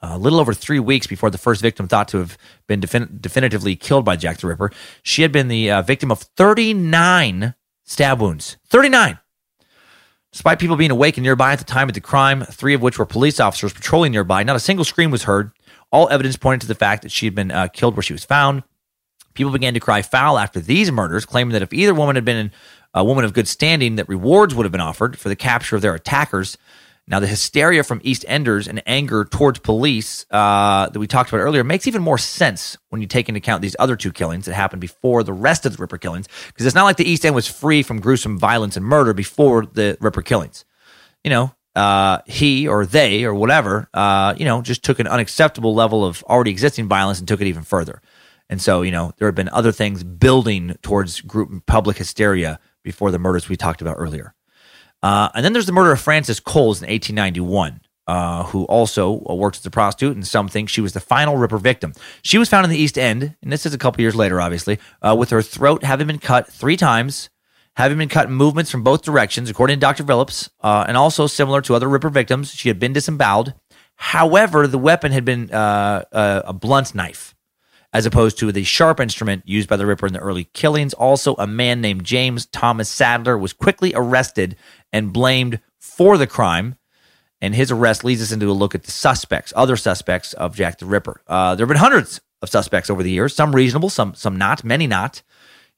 [0.00, 3.76] a little over three weeks before the first victim thought to have been defin- definitively
[3.76, 4.72] killed by Jack the Ripper.
[5.02, 7.54] She had been the uh, victim of 39
[7.84, 8.56] stab wounds.
[8.68, 9.18] 39!
[10.32, 12.98] Despite people being awake and nearby at the time of the crime, three of which
[12.98, 15.52] were police officers patrolling nearby, not a single scream was heard.
[15.90, 18.24] All evidence pointed to the fact that she had been uh, killed where she was
[18.24, 18.62] found.
[19.34, 22.50] People began to cry foul after these murders, claiming that if either woman had been
[22.94, 25.82] a woman of good standing, that rewards would have been offered for the capture of
[25.82, 26.58] their attackers.
[27.08, 31.40] Now, the hysteria from East Enders and anger towards police uh, that we talked about
[31.40, 34.54] earlier makes even more sense when you take into account these other two killings that
[34.54, 37.34] happened before the rest of the Ripper killings, because it's not like the East End
[37.34, 40.64] was free from gruesome violence and murder before the Ripper killings.
[41.24, 45.74] You know, uh, he or they or whatever, uh, you know, just took an unacceptable
[45.74, 48.00] level of already existing violence and took it even further.
[48.52, 53.10] And so, you know, there have been other things building towards group public hysteria before
[53.10, 54.34] the murders we talked about earlier.
[55.02, 57.80] Uh, and then there's the murder of Frances Coles in 1891.
[58.04, 61.36] Uh, uh, who also worked as a prostitute, and some think she was the final
[61.36, 61.92] Ripper victim.
[62.22, 64.80] She was found in the East End, and this is a couple years later, obviously,
[65.00, 67.30] uh, with her throat having been cut three times,
[67.76, 70.02] having been cut in movements from both directions, according to Dr.
[70.04, 73.54] Phillips, uh, and also similar to other Ripper victims, she had been disemboweled.
[73.94, 77.31] However, the weapon had been uh, a, a blunt knife
[77.92, 80.94] as opposed to the sharp instrument used by the Ripper in the early killings.
[80.94, 84.56] Also, a man named James Thomas Sadler was quickly arrested
[84.92, 86.76] and blamed for the crime.
[87.40, 90.78] And his arrest leads us into a look at the suspects, other suspects of Jack
[90.78, 91.22] the Ripper.
[91.26, 94.62] Uh, there have been hundreds of suspects over the years, some reasonable, some some not,
[94.62, 95.22] many not.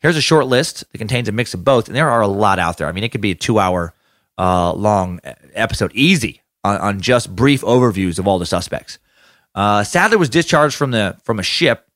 [0.01, 2.59] Here's a short list that contains a mix of both, and there are a lot
[2.59, 2.86] out there.
[2.86, 3.95] I mean, it could be a two-hour
[4.36, 5.20] uh, long
[5.55, 8.99] episode, easy on, on, just brief overviews of all the suspects.
[9.55, 11.89] Uh, Sadler was discharged from the from a ship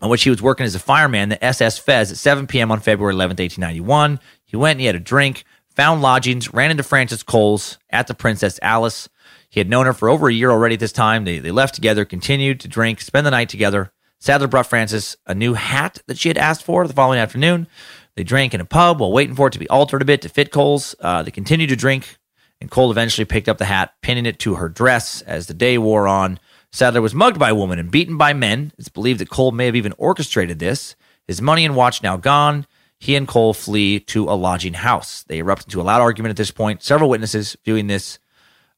[0.00, 2.72] on which he was working as a fireman, the SS Fez, at 7 p.m.
[2.72, 4.18] on February 11th, 1891.
[4.44, 5.44] He went and he had a drink,
[5.74, 9.08] found lodgings, ran into Frances Coles at the Princess Alice.
[9.48, 11.24] He had known her for over a year already at this time.
[11.24, 13.92] They, they left together, continued to drink, spend the night together.
[14.18, 17.66] Sadler brought Frances a new hat that she had asked for the following afternoon.
[18.14, 20.28] They drank in a pub while waiting for it to be altered a bit to
[20.28, 20.94] fit Coles.
[21.00, 22.18] Uh, they continued to drink,
[22.60, 25.76] and Cole eventually picked up the hat, pinning it to her dress as the day
[25.78, 26.38] wore on.
[26.72, 28.72] Sadler was mugged by a woman and beaten by men.
[28.78, 30.96] It's believed that Cole may have even orchestrated this.
[31.26, 32.66] His money and watch now gone.
[32.98, 35.24] He and Cole flee to a lodging house.
[35.24, 36.82] They erupt into a loud argument at this point.
[36.82, 38.18] Several witnesses viewing this,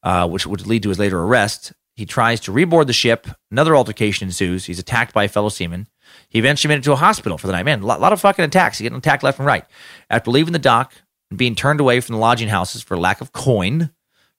[0.02, 1.72] uh, which would lead to his later arrest.
[1.94, 3.28] He tries to reboard the ship.
[3.50, 4.64] Another altercation ensues.
[4.64, 5.86] He's attacked by a fellow seaman.
[6.28, 7.64] He eventually made it to a hospital for the night.
[7.64, 8.78] Man, a lot, of fucking attacks.
[8.78, 9.64] He's getting attacked left and right.
[10.10, 10.94] After leaving the dock
[11.30, 13.90] and being turned away from the lodging houses for lack of coin,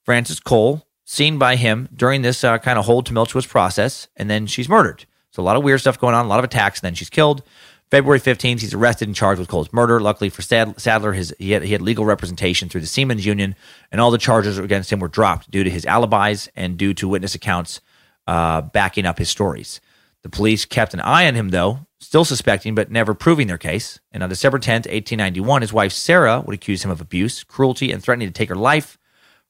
[0.04, 4.48] Frances Cole seen by him during this uh, kind of whole tumultuous process, and then
[4.48, 5.06] she's murdered.
[5.32, 7.10] So a lot of weird stuff going on, a lot of attacks, and then she's
[7.10, 7.44] killed.
[7.92, 10.00] February 15th, he's arrested and charged with Cole's murder.
[10.00, 13.56] Luckily for Sadler, his, he, had, he had legal representation through the Seamen's Union,
[13.92, 17.08] and all the charges against him were dropped due to his alibis and due to
[17.08, 17.82] witness accounts
[18.26, 19.80] uh, backing up his stories.
[20.24, 24.00] The police kept an eye on him, though, still suspecting but never proving their case.
[24.12, 28.02] And on December 10th, 1891, his wife Sarah would accuse him of abuse, cruelty, and
[28.02, 28.98] threatening to take her life.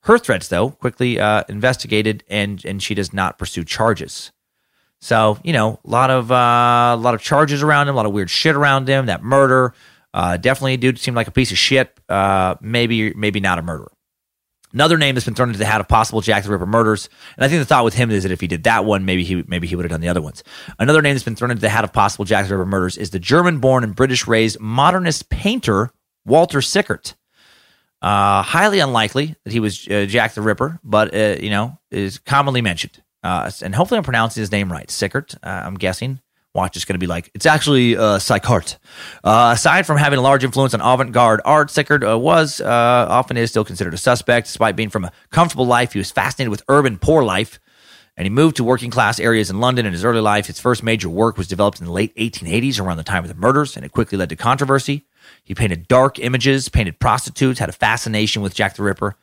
[0.06, 4.32] Her threats, though, quickly uh, investigated, and and she does not pursue charges.
[5.02, 8.06] So you know, a lot of uh, a lot of charges around him, a lot
[8.06, 9.08] of weird shit around him.
[9.08, 9.74] That murder,
[10.14, 12.00] uh, definitely, dude seemed like a piece of shit.
[12.08, 13.92] Uh, maybe maybe not a murderer.
[14.74, 17.44] Another name that's been thrown into the hat of possible Jack the Ripper murders, and
[17.44, 19.44] I think the thought with him is that if he did that one, maybe he
[19.48, 20.44] maybe he would have done the other ones.
[20.78, 23.10] Another name that's been thrown into the hat of possible Jack the Ripper murders is
[23.10, 25.90] the German-born and British-raised modernist painter
[26.26, 27.16] Walter Sickert.
[28.02, 32.20] Uh, highly unlikely that he was uh, Jack the Ripper, but uh, you know is
[32.20, 33.02] commonly mentioned.
[33.24, 34.90] Uh, and hopefully, I'm pronouncing his name right.
[34.90, 36.20] Sickert, uh, I'm guessing.
[36.54, 38.78] Watch is going to be like it's actually uh, Sickert.
[39.24, 43.66] Uh, aside from having a large influence on avant-garde art, Sickert was often is still
[43.66, 45.94] considered a suspect, despite being from a comfortable life.
[45.94, 47.60] He was fascinated with urban poor life
[48.18, 50.48] and he moved to working class areas in London in his early life.
[50.48, 53.36] His first major work was developed in the late 1880s around the time of the
[53.36, 55.06] murders, and it quickly led to controversy.
[55.44, 59.16] He painted dark images, painted prostitutes, had a fascination with Jack the Ripper.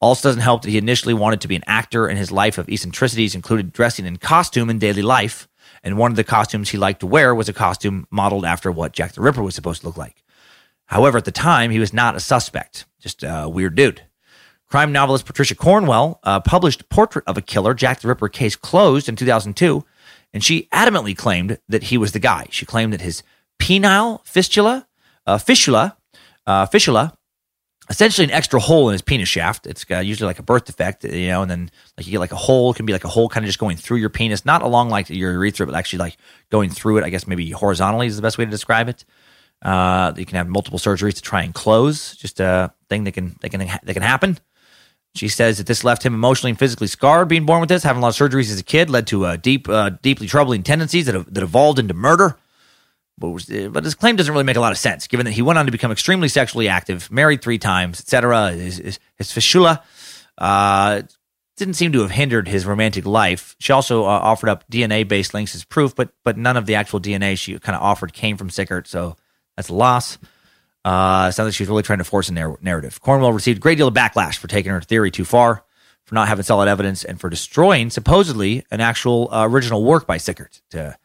[0.00, 2.68] Also, doesn't help that he initially wanted to be an actor, and his life of
[2.68, 5.46] eccentricities included dressing in costume in daily life.
[5.82, 8.92] And one of the costumes he liked to wear was a costume modeled after what
[8.92, 10.22] Jack the Ripper was supposed to look like.
[10.86, 14.02] However, at the time, he was not a suspect, just a weird dude.
[14.68, 19.08] Crime novelist Patricia Cornwell uh, published Portrait of a Killer, Jack the Ripper case closed
[19.08, 19.84] in 2002,
[20.32, 22.46] and she adamantly claimed that he was the guy.
[22.50, 23.22] She claimed that his
[23.60, 24.86] penile fistula,
[25.26, 25.96] uh, fistula,
[26.46, 26.66] uh,
[27.88, 29.66] essentially an extra hole in his penis shaft.
[29.66, 32.36] It's usually like a birth defect, you know, and then like you get like a
[32.36, 34.62] hole, it can be like a hole kind of just going through your penis, not
[34.62, 36.16] along like your urethra, but actually like
[36.50, 37.04] going through it.
[37.04, 39.04] I guess maybe horizontally is the best way to describe it.
[39.62, 42.16] Uh, you can have multiple surgeries to try and close.
[42.16, 44.38] Just a thing that can that can that can happen.
[45.14, 47.28] She says that this left him emotionally and physically scarred.
[47.28, 49.36] Being born with this, having a lot of surgeries as a kid, led to uh,
[49.36, 52.38] deep, uh, deeply troubling tendencies that, that evolved into murder.
[53.18, 55.66] But, his claim doesn't really make a lot of sense, given that he went on
[55.66, 58.52] to become extremely sexually active, married three times, etc.
[58.52, 59.56] His, his, his
[60.38, 61.02] uh,
[61.60, 63.54] didn't seem to have hindered his romantic life.
[63.58, 67.00] She also uh, offered up DNA-based links as proof, but but none of the actual
[67.00, 69.16] DNA she kind of offered came from Sickert, so
[69.56, 70.18] that's a loss.
[70.82, 73.00] Uh, sounds like she's really trying to force a narr- narrative.
[73.02, 75.62] Cornwell received a great deal of backlash for taking her theory too far,
[76.04, 80.16] for not having solid evidence, and for destroying supposedly an actual uh, original work by
[80.16, 80.96] Sickert to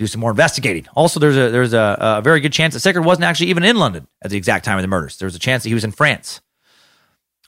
[0.00, 0.86] do some more investigating.
[0.96, 3.76] Also, there's a there's a, a very good chance that Sickert wasn't actually even in
[3.76, 5.18] London at the exact time of the murders.
[5.18, 6.40] There's a chance that he was in France.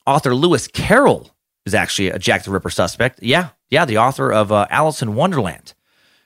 [0.07, 1.31] Author Lewis Carroll
[1.65, 3.23] is actually a Jack the Ripper suspect.
[3.23, 5.73] Yeah, yeah, the author of uh, Alice in Wonderland.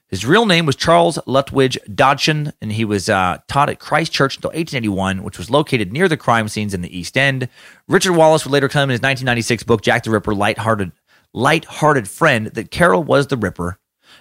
[0.09, 4.37] His real name was Charles Lutwidge Dodgson, and he was uh, taught at Christ Church
[4.37, 7.49] until 1881, which was located near the crime scenes in the East End.
[7.87, 10.91] Richard Wallace would later claim in his 1996 book, Jack the Ripper, lighthearted,
[11.33, 13.79] light-hearted friend that Carroll was the Ripper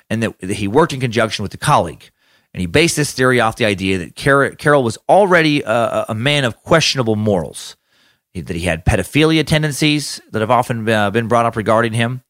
[0.09, 2.09] and that, he worked in conjunction with a colleague.
[2.53, 6.15] And he based this theory off the idea that Car- Carroll was already a, a
[6.15, 7.75] man of questionable morals,
[8.33, 12.21] that he had pedophilia tendencies that have often uh, been brought up regarding him.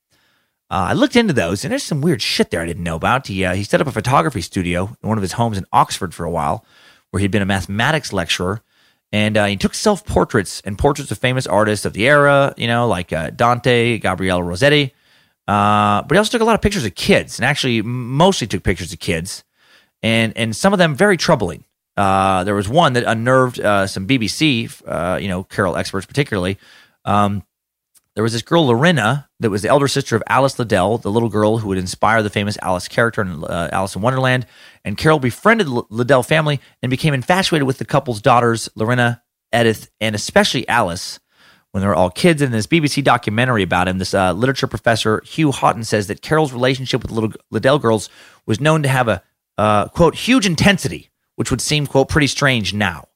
[0.72, 3.28] Uh, I looked into those, and there's some weird shit there I didn't know about.
[3.28, 6.14] He uh, he set up a photography studio in one of his homes in Oxford
[6.16, 6.66] for a while,
[7.12, 8.64] where he'd been a mathematics lecturer,
[9.12, 12.66] and uh, he took self portraits and portraits of famous artists of the era, you
[12.66, 14.92] know, like uh, Dante, Gabriel Rossetti.
[15.48, 18.64] Uh, but he also took a lot of pictures of kids, and actually mostly took
[18.64, 19.44] pictures of kids,
[20.02, 21.64] and and some of them very troubling.
[21.98, 26.58] Uh, there was one that unnerved some BBC, you know, Carroll experts particularly.
[27.06, 27.44] Um,
[28.16, 31.28] there was this girl, Lorina, that was the elder sister of Alice Liddell, the little
[31.28, 34.46] girl who would inspire the famous Alice character in uh, Alice in Wonderland.
[34.86, 39.22] And Carroll befriended the Liddell family and became infatuated with the couple's daughters, Lorina,
[39.54, 41.20] Edith, and especially Alice.
[41.76, 45.22] When they were all kids, in this BBC documentary about him, this uh, literature professor
[45.26, 48.08] Hugh Haughton says that Carroll's relationship with the little Liddell girls
[48.46, 49.22] was known to have a
[49.58, 53.10] uh, quote huge intensity, which would seem quote pretty strange now.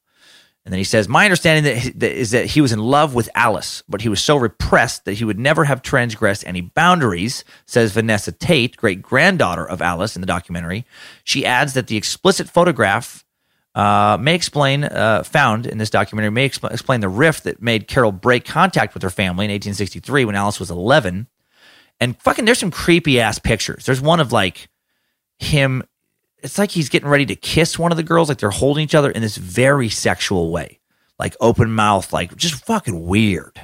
[0.66, 3.30] And then he says, My understanding that, that is that he was in love with
[3.34, 7.92] Alice, but he was so repressed that he would never have transgressed any boundaries, says
[7.92, 10.84] Vanessa Tait, great granddaughter of Alice in the documentary.
[11.24, 13.24] She adds that the explicit photograph
[13.74, 17.86] uh, may explain, uh, found in this documentary, may exp- explain the rift that made
[17.88, 21.28] Carroll break contact with her family in 1863 when Alice was 11.
[22.00, 23.84] And fucking, there's some creepy ass pictures.
[23.86, 24.68] There's one of like
[25.38, 25.84] him
[26.42, 28.94] it's like he's getting ready to kiss one of the girls, like they're holding each
[28.94, 30.80] other in this very sexual way,
[31.18, 33.60] like open mouth, like just fucking weird.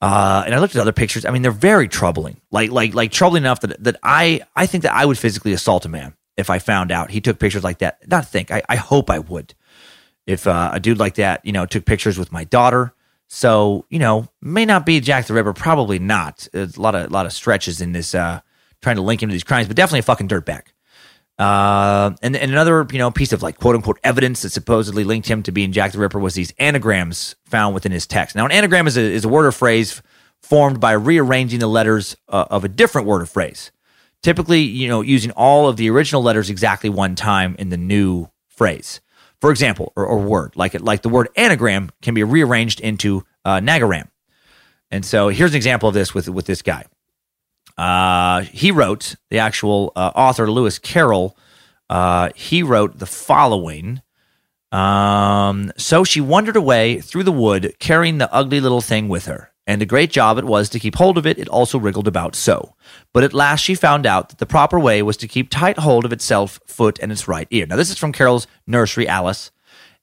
[0.00, 1.24] Uh, and I looked at other pictures.
[1.24, 4.82] I mean, they're very troubling, like like like troubling enough that that I I think
[4.82, 7.78] that I would physically assault a man if I found out he took pictures like
[7.78, 8.08] that.
[8.08, 9.54] Not think, I, I hope I would.
[10.26, 12.94] If uh, a dude like that, you know, took pictures with my daughter,
[13.26, 16.48] so you know, may not be Jack the Ripper, probably not.
[16.52, 18.40] There's a lot of a lot of stretches in this uh,
[18.80, 20.62] trying to link him to these crimes, but definitely a fucking dirtbag.
[21.38, 25.28] Uh, and, and another, you know, piece of like quote unquote evidence that supposedly linked
[25.28, 28.34] him to being Jack the Ripper was these anagrams found within his text.
[28.34, 30.02] Now, an anagram is a, is a word or phrase
[30.42, 33.70] formed by rearranging the letters uh, of a different word or phrase.
[34.22, 38.28] Typically, you know, using all of the original letters exactly one time in the new
[38.48, 39.00] phrase.
[39.40, 43.24] For example, or, or word like it, like the word anagram can be rearranged into
[43.44, 44.08] uh, nagaram.
[44.90, 46.86] And so here's an example of this with with this guy.
[47.76, 51.36] Uh, he wrote, the actual uh, author, Lewis Carroll,
[51.88, 54.02] uh, he wrote the following.
[54.72, 59.47] Um, so she wandered away through the wood, carrying the ugly little thing with her.
[59.68, 61.38] And a great job it was to keep hold of it.
[61.38, 62.74] It also wriggled about so.
[63.12, 66.06] But at last she found out that the proper way was to keep tight hold
[66.06, 67.66] of itself, foot, and its right ear.
[67.66, 69.50] Now, this is from Carroll's Nursery Alice,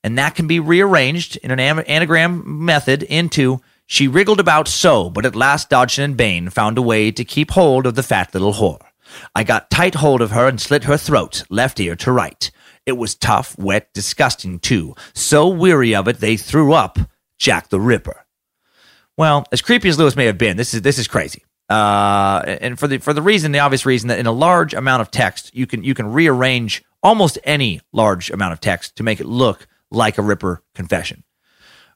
[0.04, 5.26] and that can be rearranged in an anagram method into she wriggled about so, but
[5.26, 8.54] at last Dodgson and Bayne found a way to keep hold of the fat little
[8.54, 8.82] whore.
[9.36, 12.52] I got tight hold of her and slit her throat, left ear to right.
[12.86, 14.96] It was tough, wet, disgusting too.
[15.14, 17.00] So weary of it, they threw up
[17.38, 18.25] Jack the Ripper.
[19.18, 21.44] Well, as creepy as Lewis may have been, this is this is crazy.
[21.70, 25.02] Uh, and for the for the reason, the obvious reason that in a large amount
[25.02, 29.20] of text, you can you can rearrange almost any large amount of text to make
[29.20, 31.24] it look like a Ripper confession.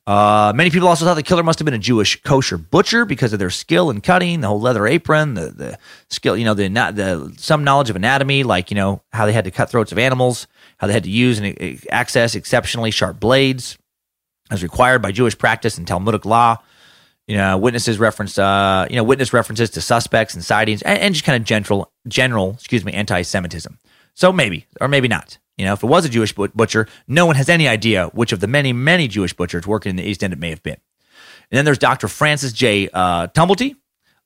[0.07, 3.31] Uh, many people also thought the killer must have been a Jewish kosher butcher because
[3.31, 5.77] of their skill in cutting, the whole leather apron, the the
[6.09, 9.43] skill, you know, the the some knowledge of anatomy, like you know how they had
[9.43, 10.47] to cut throats of animals,
[10.77, 13.77] how they had to use and access exceptionally sharp blades,
[14.49, 16.57] as required by Jewish practice and Talmudic law.
[17.29, 21.13] You know, witnesses reference, uh, you know, witness references to suspects and sightings, and, and
[21.13, 23.77] just kind of general, general, excuse me, anti-Semitism.
[24.15, 25.37] So maybe, or maybe not.
[25.55, 28.39] You know, if it was a Jewish butcher, no one has any idea which of
[28.39, 30.77] the many, many Jewish butchers working in the East End it may have been.
[31.51, 32.07] And then there's Dr.
[32.07, 32.89] Francis J.
[32.91, 33.75] Uh, Tumblety,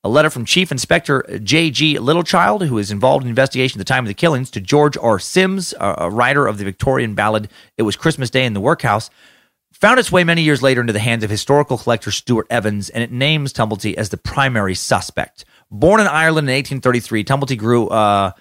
[0.06, 1.98] a letter from Chief Inspector J.G.
[1.98, 5.20] Littlechild, who is involved in investigation at the time of the killings, to George R.
[5.20, 9.10] Sims, a writer of the Victorian ballad It Was Christmas Day in the Workhouse,
[9.84, 13.04] found its way many years later into the hands of historical collector Stewart Evans, and
[13.04, 15.44] it names Tumblety as the primary suspect.
[15.70, 18.32] Born in Ireland in 1833, Tumblety grew uh,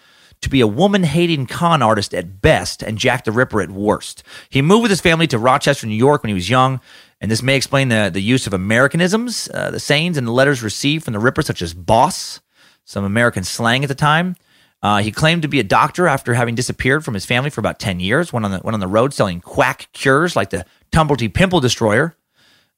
[0.41, 4.23] to be a woman hating con artist at best and Jack the Ripper at worst.
[4.51, 6.81] He moved with his family to Rochester, New York when he was young,
[7.21, 10.63] and this may explain the, the use of Americanisms, uh, the sayings and the letters
[10.63, 12.41] received from the Ripper, such as boss,
[12.85, 14.37] some American slang at the time.
[14.81, 17.79] Uh, he claimed to be a doctor after having disappeared from his family for about
[17.81, 21.33] 10 years, went on the, went on the road selling quack cures like the Tumblety
[21.33, 22.17] Pimple Destroyer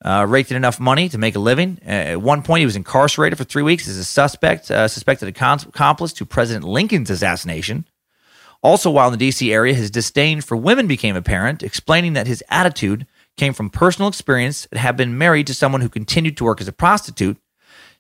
[0.04, 1.78] uh, raked in enough money to make a living.
[1.84, 6.12] At one point, he was incarcerated for three weeks as a suspect, uh, suspected accomplice
[6.12, 7.86] to President Lincoln's assassination.
[8.62, 9.52] Also, while in the D.C.
[9.52, 14.66] area, his disdain for women became apparent, explaining that his attitude came from personal experience
[14.70, 17.36] and had been married to someone who continued to work as a prostitute.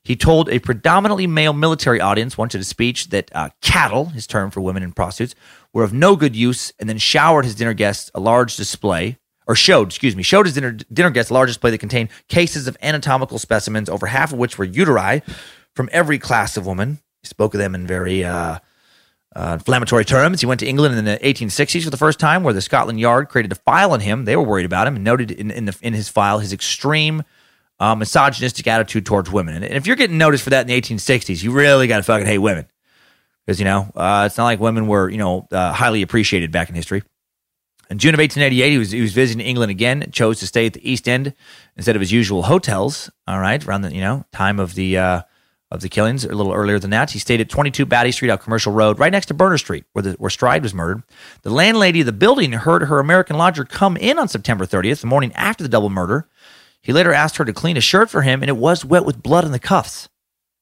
[0.02, 4.26] He told a predominantly male military audience once at a speech that uh, cattle, his
[4.26, 5.34] term for women and prostitutes,
[5.72, 9.54] were of no good use, and then showered his dinner guests a large display, or
[9.54, 12.76] showed, excuse me, showed his dinner, dinner guests a large display that contained cases of
[12.82, 15.22] anatomical specimens, over half of which were uteri
[15.74, 17.00] from every class of woman.
[17.22, 18.58] He spoke of them in very uh,
[19.34, 20.40] uh, inflammatory terms.
[20.40, 23.28] He went to England in the 1860s for the first time, where the Scotland Yard
[23.28, 24.24] created a file on him.
[24.24, 27.22] They were worried about him and noted in, in, the, in his file his extreme
[27.80, 29.62] uh, misogynistic attitude towards women.
[29.62, 32.26] And if you're getting noticed for that in the 1860s, you really got to fucking
[32.26, 32.66] hate women.
[33.44, 36.70] Because, you know, uh, it's not like women were, you know, uh, highly appreciated back
[36.70, 37.02] in history.
[37.90, 40.72] In June of 1888, he was, he was visiting England again, chose to stay at
[40.72, 41.34] the East End
[41.76, 45.22] instead of his usual hotels, all right, around the, you know, time of the uh,
[45.70, 47.10] of the killings, a little earlier than that.
[47.10, 50.02] He stayed at 22 Batty Street out Commercial Road, right next to Berner Street, where,
[50.02, 51.02] the, where Stride was murdered.
[51.42, 55.08] The landlady of the building heard her American lodger come in on September 30th, the
[55.08, 56.28] morning after the double murder.
[56.80, 59.22] He later asked her to clean a shirt for him, and it was wet with
[59.22, 60.08] blood on the cuffs.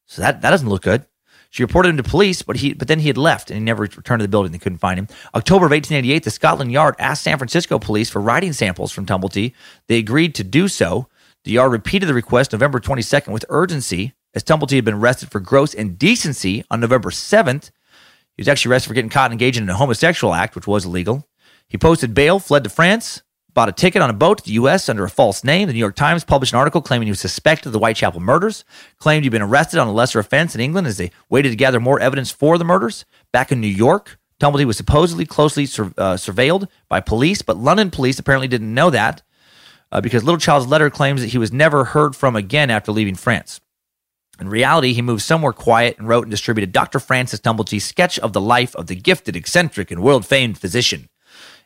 [0.07, 1.05] So that, that doesn't look good.
[1.53, 3.83] She reported him to police, but he but then he had left and he never
[3.83, 4.53] returned to the building.
[4.53, 5.07] They couldn't find him.
[5.35, 9.53] October of 1888, the Scotland Yard asked San Francisco police for writing samples from Tumblety.
[9.87, 11.09] They agreed to do so.
[11.45, 15.41] The yard repeated the request November 22nd with urgency, as Tumblety had been arrested for
[15.41, 17.70] gross indecency on November 7th.
[18.35, 21.29] He was actually arrested for getting caught engaging in a homosexual act, which was illegal.
[21.69, 23.23] He posted bail, fled to France,
[23.55, 24.89] bought a ticket on a boat to the U.S.
[24.89, 25.69] under a false name.
[25.69, 28.65] The New York Times published an article claiming he was suspected of the Whitechapel murders,
[28.99, 31.81] claimed he'd been arrested on a lesser offense in England as they waited to gather
[31.81, 33.05] more evidence for the murders.
[33.33, 37.91] Back in New York, Tumblety was supposedly closely sur- uh, surveilled by police, but London
[37.91, 39.23] police apparently didn't know that
[39.93, 43.61] uh, because Littlechild's letter claims that he was never heard from again after leaving France.
[44.41, 46.99] In reality, he moved somewhere quiet and wrote and distributed Dr.
[46.99, 51.09] Francis Tumblety's sketch of the life of the gifted, eccentric, and world famed physician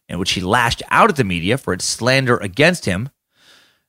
[0.09, 3.09] in which he lashed out at the media for its slander against him.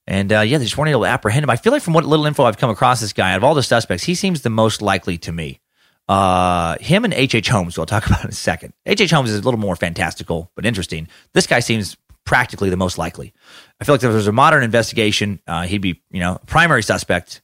[0.06, 1.50] And uh, yeah, they just weren't able to apprehend him.
[1.50, 3.54] I feel like from what little info I've come across this guy, out of all
[3.54, 5.60] the suspects, he seems the most likely to me.
[6.08, 7.36] Uh, him and H.H.
[7.36, 7.50] H.
[7.50, 8.74] Holmes, who I'll talk about in a second.
[8.86, 9.12] H.H.
[9.12, 11.08] Holmes is a little more fantastical, but interesting.
[11.34, 13.34] This guy seems practically the most likely.
[13.80, 16.84] I feel like if there was a modern investigation, uh, he'd be, you know, primary
[16.84, 17.42] suspect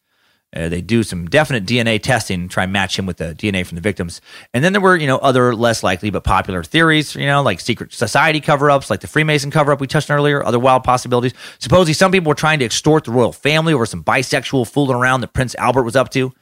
[0.55, 3.75] uh, they do some definite DNA testing, try and match him with the DNA from
[3.75, 4.21] the victims.
[4.53, 7.59] And then there were, you know, other less likely but popular theories, you know, like
[7.59, 10.83] secret society cover ups, like the Freemason cover up we touched on earlier, other wild
[10.83, 11.33] possibilities.
[11.59, 15.21] Supposedly, some people were trying to extort the royal family over some bisexual fooling around
[15.21, 16.33] that Prince Albert was up to.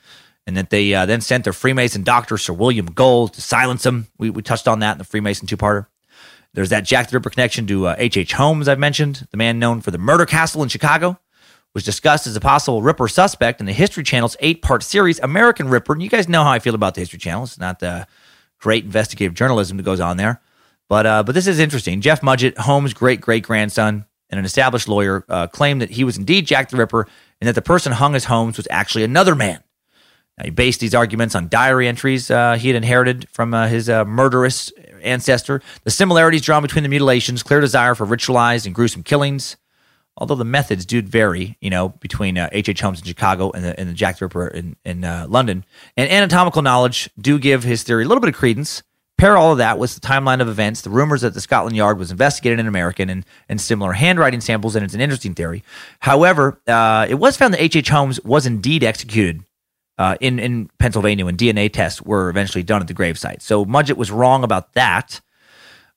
[0.47, 4.07] And that they uh, then sent their Freemason doctor, Sir William Gull, to silence him.
[4.17, 5.85] We, we touched on that in the Freemason two parter.
[6.53, 8.17] There's that Jack the Ripper connection to H.H.
[8.17, 8.33] Uh, H.
[8.33, 11.19] Holmes, I've mentioned, the man known for the murder castle in Chicago
[11.73, 15.69] was discussed as a possible Ripper suspect in the History Channel's eight part series, American
[15.69, 15.93] Ripper.
[15.93, 17.43] And you guys know how I feel about the History Channel.
[17.43, 18.07] It's not the
[18.59, 20.41] great investigative journalism that goes on there.
[20.89, 22.01] But, uh, but this is interesting.
[22.01, 26.17] Jeff Mudgett, Holmes' great great grandson and an established lawyer, uh, claimed that he was
[26.17, 27.07] indeed Jack the Ripper
[27.39, 29.63] and that the person hung as Holmes was actually another man.
[30.37, 33.89] Now, he based these arguments on diary entries uh, he had inherited from uh, his
[33.89, 34.71] uh, murderous
[35.01, 35.61] ancestor.
[35.83, 39.57] The similarities drawn between the mutilations, clear desire for ritualized and gruesome killings,
[40.17, 42.69] although the methods do vary, you know, between H.H.
[42.69, 42.81] Uh, H.
[42.81, 45.65] Holmes in Chicago and the, and the Jack the Ripper in, in uh, London.
[45.97, 48.83] And anatomical knowledge do give his theory a little bit of credence.
[49.17, 51.99] Pair all of that with the timeline of events, the rumors that the Scotland Yard
[51.99, 55.63] was investigated in American and, and similar handwriting samples, and it's an interesting theory.
[55.99, 57.75] However, uh, it was found that H.H.
[57.75, 57.89] H.
[57.89, 59.43] Holmes was indeed executed
[59.99, 63.43] uh, in, in Pennsylvania when DNA tests were eventually done at the gravesite.
[63.43, 65.21] So Mudgett was wrong about that.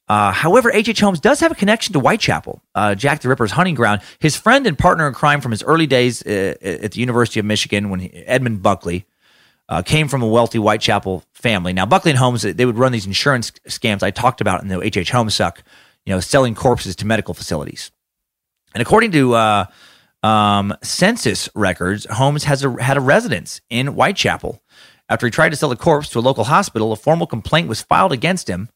[0.06, 1.00] Uh, however, H.H.
[1.00, 4.02] Holmes does have a connection to Whitechapel, uh, Jack the Ripper's hunting ground.
[4.18, 7.46] His friend and partner in crime from his early days uh, at the University of
[7.46, 9.06] Michigan, when he, Edmund Buckley,
[9.70, 11.72] uh, came from a wealthy Whitechapel family.
[11.72, 14.82] Now, Buckley and Holmes, they would run these insurance scams I talked about in the
[14.82, 15.10] H.H.
[15.10, 15.62] Holmes suck,
[16.04, 17.90] you know, selling corpses to medical facilities.
[18.74, 19.66] And according to uh,
[20.22, 24.60] um, census records, Holmes has a, had a residence in Whitechapel.
[25.08, 27.80] After he tried to sell a corpse to a local hospital, a formal complaint was
[27.80, 28.68] filed against him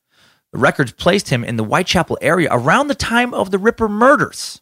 [0.52, 4.60] records placed him in the Whitechapel area around the time of the Ripper murders.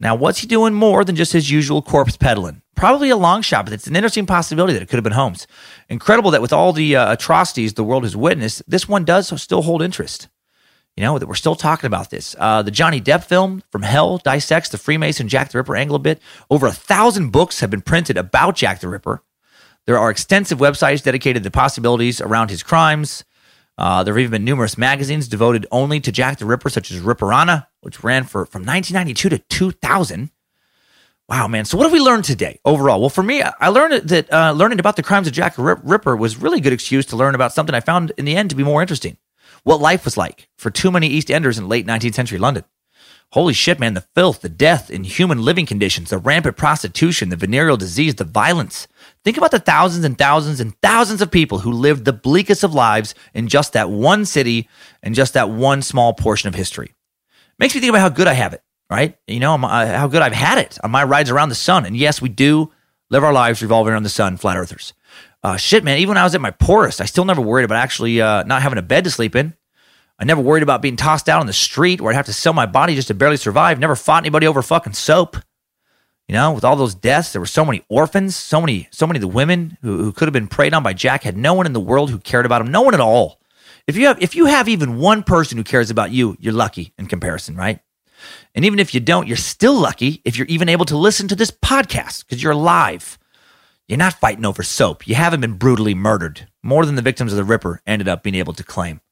[0.00, 2.62] Now, what's he doing more than just his usual corpse peddling?
[2.74, 5.46] Probably a long shot, but it's an interesting possibility that it could have been Holmes.
[5.88, 9.62] Incredible that with all the uh, atrocities the world has witnessed, this one does still
[9.62, 10.28] hold interest.
[10.96, 12.36] You know, that we're still talking about this.
[12.38, 16.00] Uh, the Johnny Depp film from Hell dissects the Freemason Jack the Ripper angle a
[16.00, 16.20] bit.
[16.50, 19.22] Over a thousand books have been printed about Jack the Ripper.
[19.86, 23.24] There are extensive websites dedicated to the possibilities around his crimes.
[23.76, 27.00] Uh, there have even been numerous magazines devoted only to Jack the Ripper, such as
[27.00, 30.30] Ripperana, which ran for from 1992 to 2000.
[31.28, 31.64] Wow, man.
[31.64, 33.00] So what have we learned today overall?
[33.00, 36.16] Well, for me, I learned that uh, learning about the crimes of Jack the Ripper
[36.16, 38.62] was really good excuse to learn about something I found in the end to be
[38.62, 39.16] more interesting.
[39.62, 42.64] What life was like for too many East Enders in late 19th century London.
[43.32, 47.76] Holy shit, man, the filth, the death, inhuman living conditions, the rampant prostitution, the venereal
[47.76, 48.86] disease, the violence.
[49.24, 52.74] Think about the thousands and thousands and thousands of people who lived the bleakest of
[52.74, 54.68] lives in just that one city
[55.02, 56.94] and just that one small portion of history.
[57.58, 59.16] Makes me think about how good I have it, right?
[59.26, 61.86] You know, uh, how good I've had it on my rides around the sun.
[61.86, 62.70] And yes, we do
[63.08, 64.92] live our lives revolving around the sun, flat earthers.
[65.42, 67.78] Uh, shit, man, even when I was at my poorest, I still never worried about
[67.78, 69.54] actually uh, not having a bed to sleep in.
[70.18, 72.52] I never worried about being tossed out on the street where I'd have to sell
[72.52, 73.78] my body just to barely survive.
[73.78, 75.36] Never fought anybody over fucking soap.
[76.28, 79.18] You know, with all those deaths, there were so many orphans, so many, so many
[79.18, 81.66] of the women who, who could have been preyed on by Jack had no one
[81.66, 82.70] in the world who cared about him.
[82.70, 83.40] No one at all.
[83.86, 86.94] If you have if you have even one person who cares about you, you're lucky
[86.96, 87.80] in comparison, right?
[88.54, 91.36] And even if you don't, you're still lucky if you're even able to listen to
[91.36, 93.18] this podcast because you're alive.
[93.86, 95.06] You're not fighting over soap.
[95.06, 98.36] You haven't been brutally murdered, more than the victims of the Ripper ended up being
[98.36, 99.02] able to claim.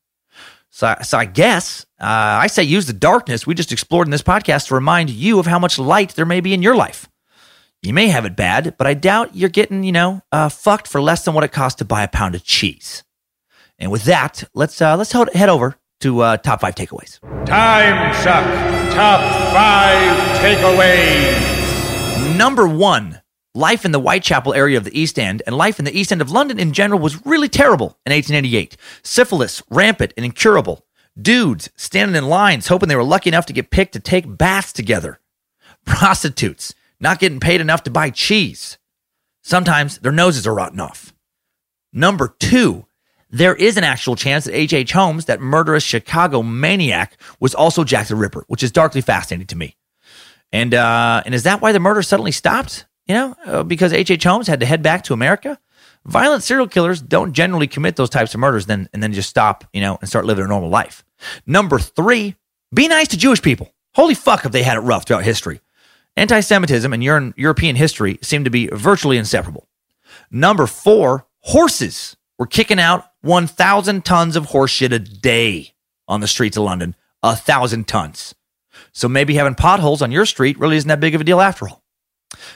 [0.74, 4.23] So, so I guess uh, I say use the darkness we just explored in this
[4.23, 7.09] podcast to remind you of how much light there may be in your life.
[7.82, 11.03] You may have it bad, but I doubt you're getting, you know, uh, fucked for
[11.03, 13.05] less than what it costs to buy a pound of cheese.
[13.78, 17.20] And with that, let's uh, let's head over to uh, top five takeaways.
[17.44, 18.44] Time suck.
[18.94, 19.20] Top
[19.53, 22.36] five takeaways.
[22.36, 23.22] Number one,
[23.55, 26.20] life in the Whitechapel area of the East End and life in the East End
[26.20, 28.77] of London in general was really terrible in 1888.
[29.03, 30.87] Syphilis, rampant and incurable.
[31.20, 34.73] Dudes standing in lines hoping they were lucky enough to get picked to take baths
[34.73, 35.20] together.
[35.85, 38.79] Prostitutes not getting paid enough to buy cheese.
[39.43, 41.12] Sometimes their noses are rotten off.
[41.93, 42.87] Number two,
[43.29, 44.73] there is an actual chance that H.H.
[44.73, 44.93] H.
[44.93, 49.57] Holmes, that murderous Chicago maniac, was also Jack the Ripper, which is darkly fascinating to
[49.57, 49.77] me.
[50.53, 52.87] And uh, and is that why the murder suddenly stopped?
[53.12, 54.10] You know, uh, because H.H.
[54.10, 54.24] H.
[54.24, 55.59] Holmes had to head back to America.
[56.06, 59.64] Violent serial killers don't generally commit those types of murders, then and then just stop,
[59.74, 61.05] you know, and start living a normal life.
[61.44, 62.36] Number three,
[62.72, 63.70] be nice to Jewish people.
[63.94, 65.60] Holy fuck, have they had it rough throughout history?
[66.16, 69.68] Anti-Semitism and European history seem to be virtually inseparable.
[70.30, 75.74] Number four, horses were kicking out 1,000 tons of horse shit a day
[76.09, 76.97] on the streets of London.
[77.22, 78.34] A thousand tons.
[78.93, 81.68] So maybe having potholes on your street really isn't that big of a deal after
[81.68, 81.81] all.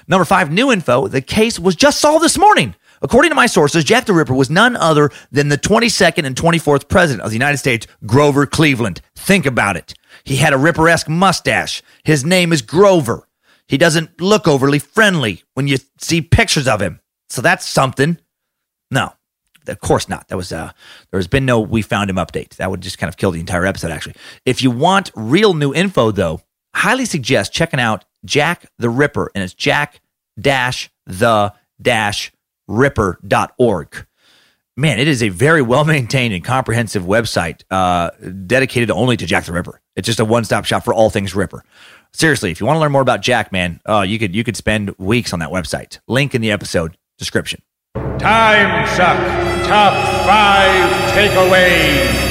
[0.09, 1.09] Number five, new info.
[1.09, 2.75] The case was just solved this morning.
[3.03, 6.89] According to my sources, Jack the Ripper was none other than the 22nd and 24th
[6.89, 9.01] president of the United States, Grover Cleveland.
[9.15, 9.95] Think about it.
[10.25, 11.83] He had a Ripper esque mustache.
[12.05, 13.29] His name is Grover.
[13.69, 17.01] He doesn't look overly friendly when you see pictures of him.
[17.29, 18.19] So that's something.
[18.91, 19.13] No,
[19.67, 20.29] of course not.
[20.29, 20.71] That was uh
[21.11, 22.57] there's been no we found him update.
[22.57, 24.15] That would just kind of kill the entire episode actually.
[24.45, 26.41] If you want real new info though,
[26.75, 30.01] highly suggest checking out Jack the Ripper, and it's jack
[30.39, 32.33] dash the dash
[32.69, 34.07] ripper.org.
[34.77, 38.11] Man, it is a very well maintained and comprehensive website uh,
[38.47, 39.81] dedicated only to Jack the Ripper.
[39.95, 41.65] It's just a one stop shop for all things Ripper.
[42.13, 44.57] Seriously, if you want to learn more about Jack, man, uh, you could you could
[44.57, 45.99] spend weeks on that website.
[46.07, 47.63] Link in the episode description.
[48.19, 49.17] Time suck.
[49.67, 49.95] Top
[50.27, 52.27] five takeaways.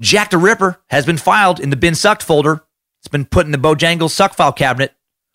[0.00, 2.64] Jack the Ripper has been filed in the bin sucked folder
[3.02, 4.94] it's been put in the Bojangles suck file cabinet.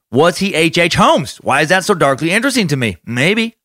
[0.09, 0.77] Was he H.H.
[0.77, 0.95] H.
[0.95, 1.35] Holmes?
[1.37, 2.95] Why is that so darkly interesting to me?
[3.05, 3.57] Maybe.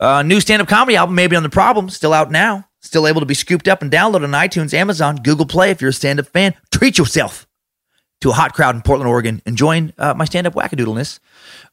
[0.00, 2.66] Uh, new stand up comedy album, Maybe on the Problem, still out now.
[2.80, 5.90] Still able to be scooped up and downloaded on iTunes, Amazon, Google Play if you're
[5.90, 6.54] a stand up fan.
[6.72, 7.46] Treat yourself
[8.22, 11.18] to a hot crowd in Portland, Oregon, and join uh, my stand up wackadoodleness.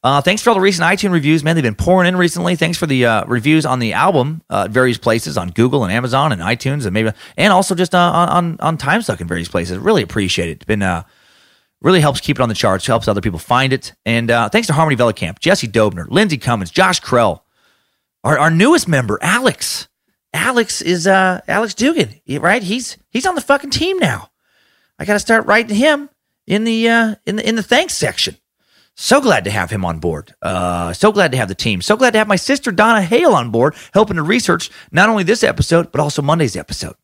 [0.02, 1.56] Uh, thanks for all the recent iTunes reviews, man.
[1.56, 2.56] They've been pouring in recently.
[2.56, 5.90] Thanks for the uh, reviews on the album uh, at various places on Google and
[5.90, 9.48] Amazon and iTunes and maybe, and also just uh, on, on, on Timesuck in various
[9.48, 9.78] places.
[9.78, 10.52] Really appreciate it.
[10.52, 11.04] It's been, uh,
[11.80, 13.94] Really helps keep it on the charts, helps other people find it.
[14.04, 17.42] And uh, thanks to Harmony Velicamp, Jesse Dobner, Lindsey Cummins, Josh Krell,
[18.24, 19.88] our, our newest member, Alex.
[20.34, 22.62] Alex is uh, Alex Dugan, right?
[22.62, 24.30] He's he's on the fucking team now.
[24.98, 26.10] I got to start writing him
[26.46, 28.36] in the uh, in the in the thanks section.
[28.94, 30.34] So glad to have him on board.
[30.42, 31.80] Uh, so glad to have the team.
[31.80, 35.22] So glad to have my sister Donna Hale on board, helping to research not only
[35.22, 36.96] this episode but also Monday's episode.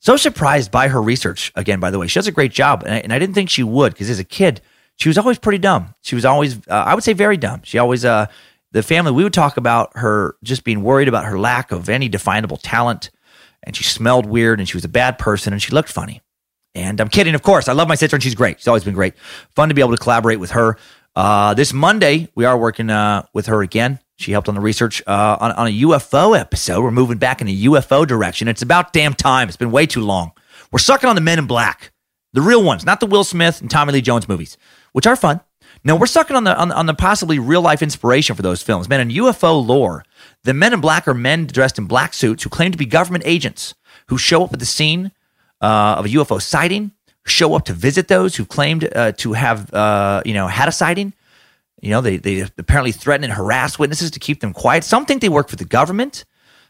[0.00, 2.06] So surprised by her research again, by the way.
[2.06, 2.82] She does a great job.
[2.84, 4.62] And I, and I didn't think she would because as a kid,
[4.96, 5.94] she was always pretty dumb.
[6.02, 7.60] She was always, uh, I would say, very dumb.
[7.64, 8.26] She always, uh,
[8.72, 12.08] the family, we would talk about her just being worried about her lack of any
[12.08, 13.10] definable talent.
[13.62, 16.22] And she smelled weird and she was a bad person and she looked funny.
[16.74, 17.68] And I'm kidding, of course.
[17.68, 18.58] I love my sister and she's great.
[18.58, 19.18] She's always been great.
[19.54, 20.78] Fun to be able to collaborate with her.
[21.14, 23.98] Uh, this Monday, we are working uh, with her again.
[24.20, 26.82] She helped on the research uh, on, on a UFO episode.
[26.82, 28.48] We're moving back in a UFO direction.
[28.48, 29.48] It's about damn time.
[29.48, 30.32] It's been way too long.
[30.70, 31.90] We're sucking on the Men in Black,
[32.34, 34.58] the real ones, not the Will Smith and Tommy Lee Jones movies,
[34.92, 35.40] which are fun.
[35.84, 38.90] No, we're sucking on the on, on the possibly real life inspiration for those films.
[38.90, 40.04] Man, in UFO lore,
[40.44, 43.24] the Men in Black are men dressed in black suits who claim to be government
[43.26, 43.74] agents
[44.08, 45.12] who show up at the scene
[45.62, 46.92] uh, of a UFO sighting,
[47.24, 50.72] show up to visit those who claimed uh, to have, uh, you know, had a
[50.72, 51.14] sighting.
[51.80, 54.84] You know, they, they apparently threaten and harass witnesses to keep them quiet.
[54.84, 56.24] Some think they work for the government.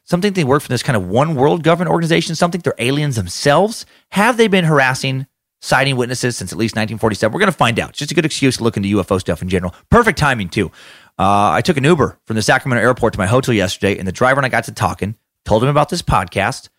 [0.05, 2.35] Some think they work for this kind of one world government organization.
[2.35, 3.87] Some think they're aliens themselves.
[4.11, 5.27] Have they been harassing
[5.61, 7.33] sighting witnesses since at least 1947?
[7.33, 7.91] We're going to find out.
[7.91, 9.75] It's just a good excuse to look into UFO stuff in general.
[9.91, 10.71] Perfect timing, too.
[11.19, 14.13] Uh, I took an Uber from the Sacramento airport to my hotel yesterday, and the
[14.13, 16.71] driver and I got to talking, told him about this podcast,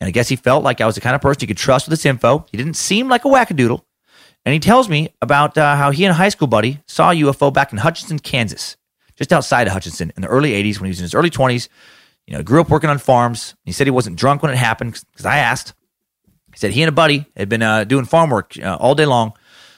[0.00, 1.86] and I guess he felt like I was the kind of person you could trust
[1.86, 2.44] with this info.
[2.50, 3.82] He didn't seem like a wackadoodle.
[4.46, 7.14] And he tells me about uh, how he and a high school buddy saw a
[7.14, 8.76] UFO back in Hutchinson, Kansas,
[9.16, 11.68] just outside of Hutchinson in the early 80s when he was in his early 20s.
[12.28, 13.56] You know, grew up working on farms.
[13.64, 15.74] He said he wasn't drunk when it happened because I asked.
[16.52, 19.04] He said he and a buddy had been uh, doing farm work uh, all day
[19.04, 19.32] long.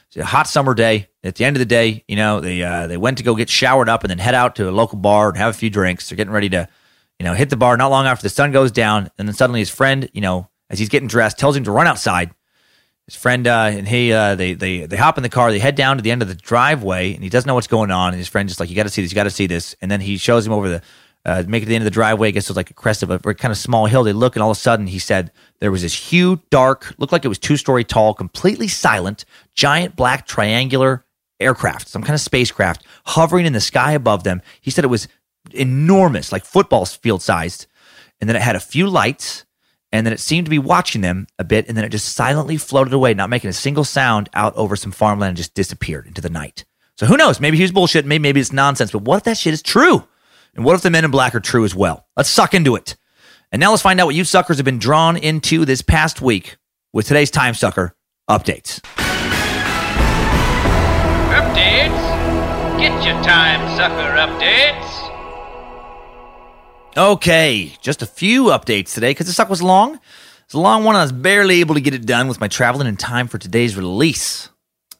[0.08, 1.08] It's a hot summer day.
[1.24, 3.48] At the end of the day, you know, they uh, they went to go get
[3.48, 6.08] showered up and then head out to a local bar and have a few drinks.
[6.08, 6.68] They're getting ready to,
[7.18, 9.10] you know, hit the bar not long after the sun goes down.
[9.18, 11.86] And then suddenly his friend, you know, as he's getting dressed, tells him to run
[11.86, 12.30] outside
[13.08, 15.50] his friend uh, and he uh, they they they hop in the car.
[15.50, 17.90] They head down to the end of the driveway, and he doesn't know what's going
[17.90, 18.08] on.
[18.08, 19.10] And his friend just like, "You got to see this.
[19.10, 20.82] You got to see this." And then he shows him over the
[21.24, 22.28] uh, make it to the end of the driveway.
[22.28, 24.02] I guess it was like a crest of a kind of small hill.
[24.02, 27.14] They look, and all of a sudden, he said there was this huge, dark, looked
[27.14, 29.24] like it was two story tall, completely silent,
[29.54, 31.06] giant black triangular
[31.40, 34.42] aircraft, some kind of spacecraft hovering in the sky above them.
[34.60, 35.08] He said it was
[35.52, 37.68] enormous, like football field sized,
[38.20, 39.46] and then it had a few lights
[39.92, 42.56] and then it seemed to be watching them a bit, and then it just silently
[42.56, 46.20] floated away, not making a single sound out over some farmland and just disappeared into
[46.20, 46.64] the night.
[46.96, 47.40] So who knows?
[47.40, 50.06] Maybe he was bullshit, maybe, maybe it's nonsense, but what if that shit is true?
[50.54, 52.06] And what if the men in black are true as well?
[52.16, 52.96] Let's suck into it.
[53.52, 56.56] And now let's find out what you suckers have been drawn into this past week
[56.92, 57.94] with today's Time Sucker
[58.28, 58.80] updates.
[61.30, 62.18] Updates?
[62.78, 64.97] Get your time sucker updates.
[66.98, 70.00] Okay, just a few updates today because the suck was long.
[70.46, 70.96] It's a long one.
[70.96, 73.76] I was barely able to get it done with my traveling in time for today's
[73.76, 74.48] release.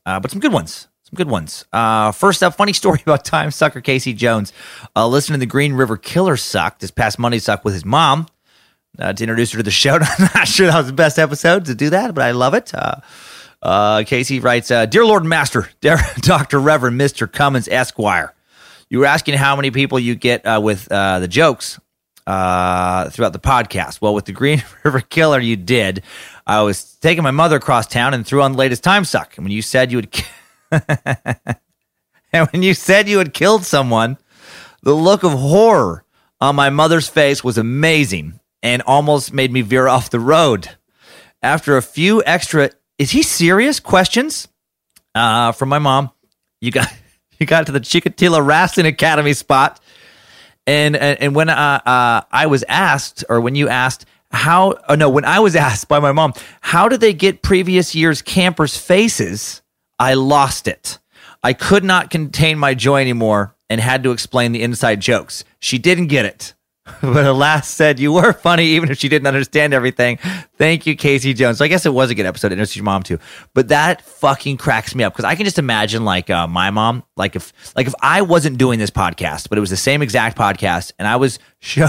[0.07, 0.87] Uh, but some good ones.
[1.03, 1.65] Some good ones.
[1.73, 4.53] Uh, first up, funny story about time sucker Casey Jones.
[4.95, 8.29] Uh, listening to the Green River Killer suck this past Monday suck with his mom
[9.01, 9.95] uh, to introduce her to the show.
[10.01, 12.73] I'm not sure that was the best episode to do that, but I love it.
[12.73, 13.01] Uh,
[13.61, 16.61] uh, Casey writes, Dear Lord Master, Dr.
[16.61, 17.31] Reverend Mr.
[17.31, 18.35] Cummins Esquire,
[18.89, 21.81] you were asking how many people you get with the jokes
[22.29, 24.03] uh, throughout the podcast.
[24.03, 26.03] Well, with the Green River Killer, you did.
[26.47, 29.37] I was taking my mother across town and threw on the latest time suck.
[29.37, 30.03] And when you said you
[30.71, 31.59] had,
[32.33, 34.19] and when you said you had killed someone,
[34.83, 36.05] the look of horror
[36.39, 40.69] on my mother's face was amazing and almost made me veer off the road.
[41.43, 43.81] After a few extra, is he serious?
[43.81, 44.49] Questions
[45.15, 46.11] uh, from my mom.
[46.61, 46.93] You got
[47.39, 49.81] you got to the Chikatilo Rastin Academy spot
[50.69, 54.95] and and, and when uh, uh, I was asked, or when you asked how, oh
[54.95, 58.77] no, when I was asked by my mom, how did they get previous year's campers'
[58.77, 59.63] faces?
[59.99, 60.99] I lost it.
[61.43, 65.45] I could not contain my joy anymore and had to explain the inside jokes.
[65.59, 66.55] She didn't get it.
[67.03, 70.19] but alas said you were funny even if she didn't understand everything.
[70.57, 71.59] Thank you, Casey Jones.
[71.59, 72.53] So I guess it was a good episode.
[72.53, 73.19] Introduce your mom too,
[73.55, 77.05] but that fucking cracks me up because I can just imagine like uh, my mom,
[77.17, 80.37] like if like if I wasn't doing this podcast, but it was the same exact
[80.37, 81.89] podcast, and I was show-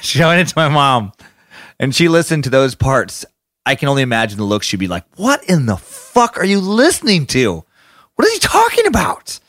[0.00, 1.12] showing it to my mom,
[1.78, 3.24] and she listened to those parts.
[3.64, 6.60] I can only imagine the look she'd be like, "What in the fuck are you
[6.60, 7.64] listening to?
[8.14, 9.40] What is he talking about?"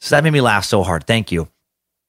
[0.00, 1.06] So that made me laugh so hard.
[1.06, 1.48] Thank you.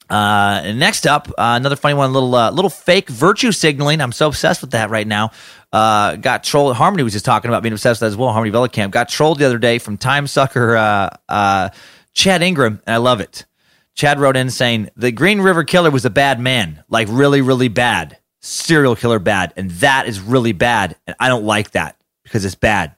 [0.09, 4.01] Uh, next up, uh, another funny one, little uh, little fake virtue signaling.
[4.01, 5.31] I'm so obsessed with that right now.
[5.71, 6.75] Uh, got trolled.
[6.75, 8.31] Harmony was just talking about being obsessed with that as well.
[8.31, 11.69] Harmony Vellicamp got trolled the other day from time sucker uh, uh,
[12.13, 13.45] Chad Ingram, and I love it.
[13.93, 17.67] Chad wrote in saying the Green River Killer was a bad man, like really, really
[17.67, 22.45] bad, serial killer bad, and that is really bad, and I don't like that because
[22.45, 22.95] it's bad,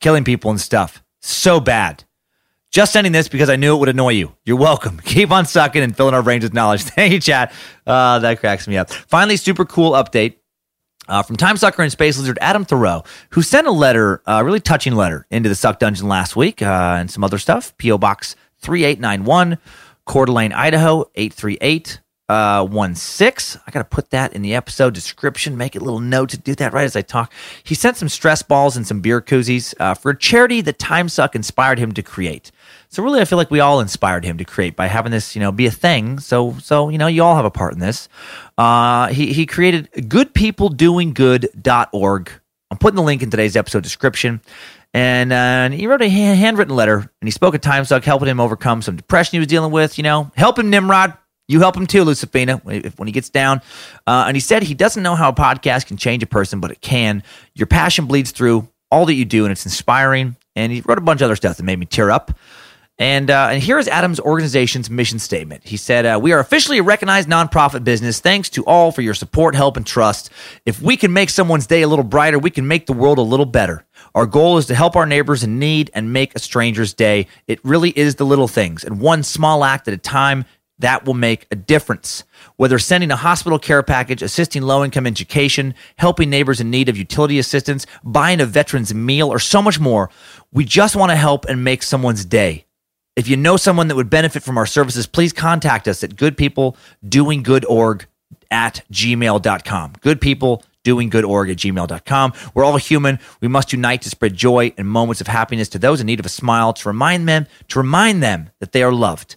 [0.00, 2.04] killing people and stuff, so bad.
[2.76, 4.34] Just sending this because I knew it would annoy you.
[4.44, 5.00] You're welcome.
[5.06, 6.82] Keep on sucking and filling our brains with knowledge.
[6.82, 7.50] Thank you, Chad.
[7.86, 8.90] Uh, that cracks me up.
[8.90, 10.34] Finally, super cool update.
[11.08, 14.42] Uh, from Time Sucker and Space Lizard Adam Thoreau, who sent a letter, a uh,
[14.42, 17.74] really touching letter, into the Suck Dungeon last week uh, and some other stuff.
[17.78, 17.96] P.O.
[17.96, 19.56] Box 3891,
[20.04, 23.56] Coeur d'Alene, Idaho 838 uh, one six.
[23.66, 25.56] I got to put that in the episode description.
[25.56, 27.32] Make a little note to do that right as I talk.
[27.62, 31.08] He sent some stress balls and some beer koozies uh, for a charity that Time
[31.08, 32.50] Suck inspired him to create.
[32.88, 35.40] So really, I feel like we all inspired him to create by having this, you
[35.40, 36.18] know, be a thing.
[36.18, 38.08] So, so you know, you all have a part in this.
[38.56, 42.30] Uh, he he created goodpeopledoinggood.org.
[42.70, 44.40] I'm putting the link in today's episode description.
[44.94, 48.28] And, uh, and he wrote a handwritten letter and he spoke at Time Suck, helping
[48.28, 49.98] him overcome some depression he was dealing with.
[49.98, 51.12] You know, help him, Nimrod.
[51.48, 53.60] You help him too, Lucifina, when he, when he gets down.
[54.06, 56.70] Uh, and he said he doesn't know how a podcast can change a person, but
[56.70, 57.22] it can.
[57.54, 60.36] Your passion bleeds through all that you do, and it's inspiring.
[60.56, 62.36] And he wrote a bunch of other stuff that made me tear up.
[62.98, 65.64] And, uh, and here is Adam's organization's mission statement.
[65.64, 68.20] He said, uh, We are officially a recognized nonprofit business.
[68.20, 70.30] Thanks to all for your support, help, and trust.
[70.64, 73.22] If we can make someone's day a little brighter, we can make the world a
[73.22, 73.84] little better.
[74.14, 77.26] Our goal is to help our neighbors in need and make a stranger's day.
[77.46, 80.46] It really is the little things, and one small act at a time
[80.78, 82.24] that will make a difference.
[82.56, 86.96] Whether sending a hospital care package, assisting low income education, helping neighbors in need of
[86.96, 90.10] utility assistance, buying a veteran's meal, or so much more,
[90.52, 92.65] we just want to help and make someone's day.
[93.16, 98.04] If you know someone that would benefit from our services, please contact us at goodpeopledoinggoodorg
[98.50, 99.92] at gmail.com.
[99.94, 102.32] Goodpeopledoinggoodorg at gmail.com.
[102.52, 103.18] We're all human.
[103.40, 106.26] We must unite to spread joy and moments of happiness to those in need of
[106.26, 109.36] a smile, to remind them, to remind them that they are loved.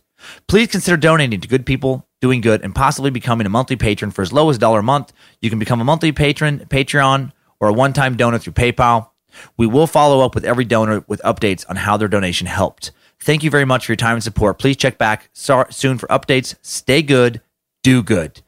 [0.50, 4.22] Please consider donating to Good People Doing Good and possibly becoming a monthly patron for
[4.22, 5.14] as low as a dollar a month.
[5.42, 7.32] You can become a monthly patron, Patreon,
[7.62, 9.12] or a one-time donor through PayPal.
[9.56, 12.92] We will follow up with every donor with updates on how their donation helped.
[13.22, 14.60] Thank you very much for your time and support.
[14.60, 16.56] Please check back soon for updates.
[16.62, 17.42] Stay good,
[17.84, 18.42] do good.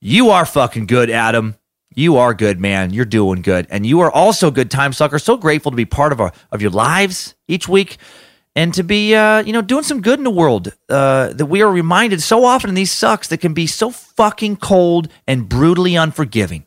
[0.00, 1.56] You are fucking good, Adam.
[1.94, 2.92] You are good, man.
[2.92, 3.66] You're doing good.
[3.70, 5.18] And you are also good, Time Sucker.
[5.18, 7.96] So grateful to be part of, our, of your lives each week
[8.56, 10.72] and to be, uh, you know, doing some good in the world.
[10.88, 14.56] Uh, that we are reminded so often in these sucks that can be so fucking
[14.56, 16.66] cold and brutally unforgiving.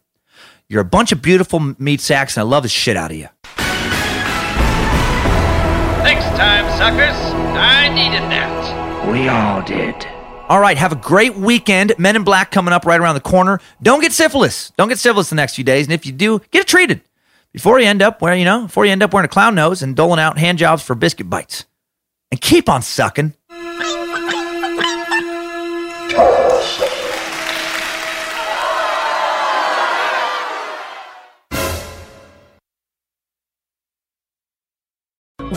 [0.70, 3.30] You're a bunch of beautiful meat sacks, and I love the shit out of you.
[6.38, 7.18] Time suckers.
[7.58, 9.12] I needed that.
[9.12, 9.96] We all did.
[10.48, 11.94] All right, have a great weekend.
[11.98, 13.60] Men in Black coming up right around the corner.
[13.82, 14.72] Don't get syphilis.
[14.78, 17.02] Don't get syphilis the next few days, and if you do, get it treated
[17.54, 19.82] before you end up where you know before you end up wearing a clown nose
[19.82, 21.66] and doling out hand jobs for biscuit bites.
[22.30, 23.34] And keep on sucking.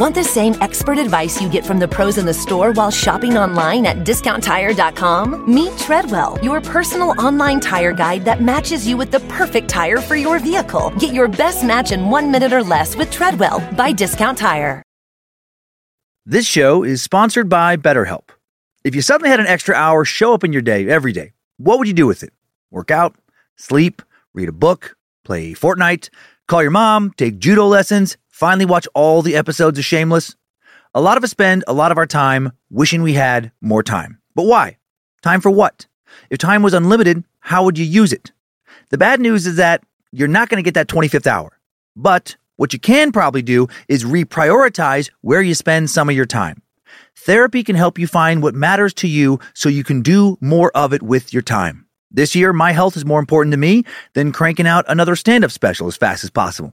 [0.00, 3.36] Want the same expert advice you get from the pros in the store while shopping
[3.36, 5.44] online at discounttire.com?
[5.54, 10.16] Meet Treadwell, your personal online tire guide that matches you with the perfect tire for
[10.16, 10.88] your vehicle.
[10.98, 14.82] Get your best match in one minute or less with Treadwell by Discount Tire.
[16.24, 18.30] This show is sponsored by BetterHelp.
[18.82, 21.78] If you suddenly had an extra hour show up in your day every day, what
[21.78, 22.32] would you do with it?
[22.70, 23.16] Work out,
[23.56, 24.00] sleep,
[24.32, 24.96] read a book,
[25.26, 26.08] play Fortnite,
[26.48, 30.34] call your mom, take judo lessons, finally watch all the episodes of Shameless?
[30.94, 34.18] A lot of us spend a lot of our time wishing we had more time.
[34.34, 34.78] But why?
[35.22, 35.86] Time for what?
[36.30, 38.32] If time was unlimited, how would you use it?
[38.88, 41.58] The bad news is that you're not going to get that 25th hour.
[41.94, 46.62] But what you can probably do is reprioritize where you spend some of your time.
[47.18, 50.94] Therapy can help you find what matters to you so you can do more of
[50.94, 51.86] it with your time.
[52.10, 53.84] This year, my health is more important to me
[54.14, 56.72] than cranking out another stand up special as fast as possible.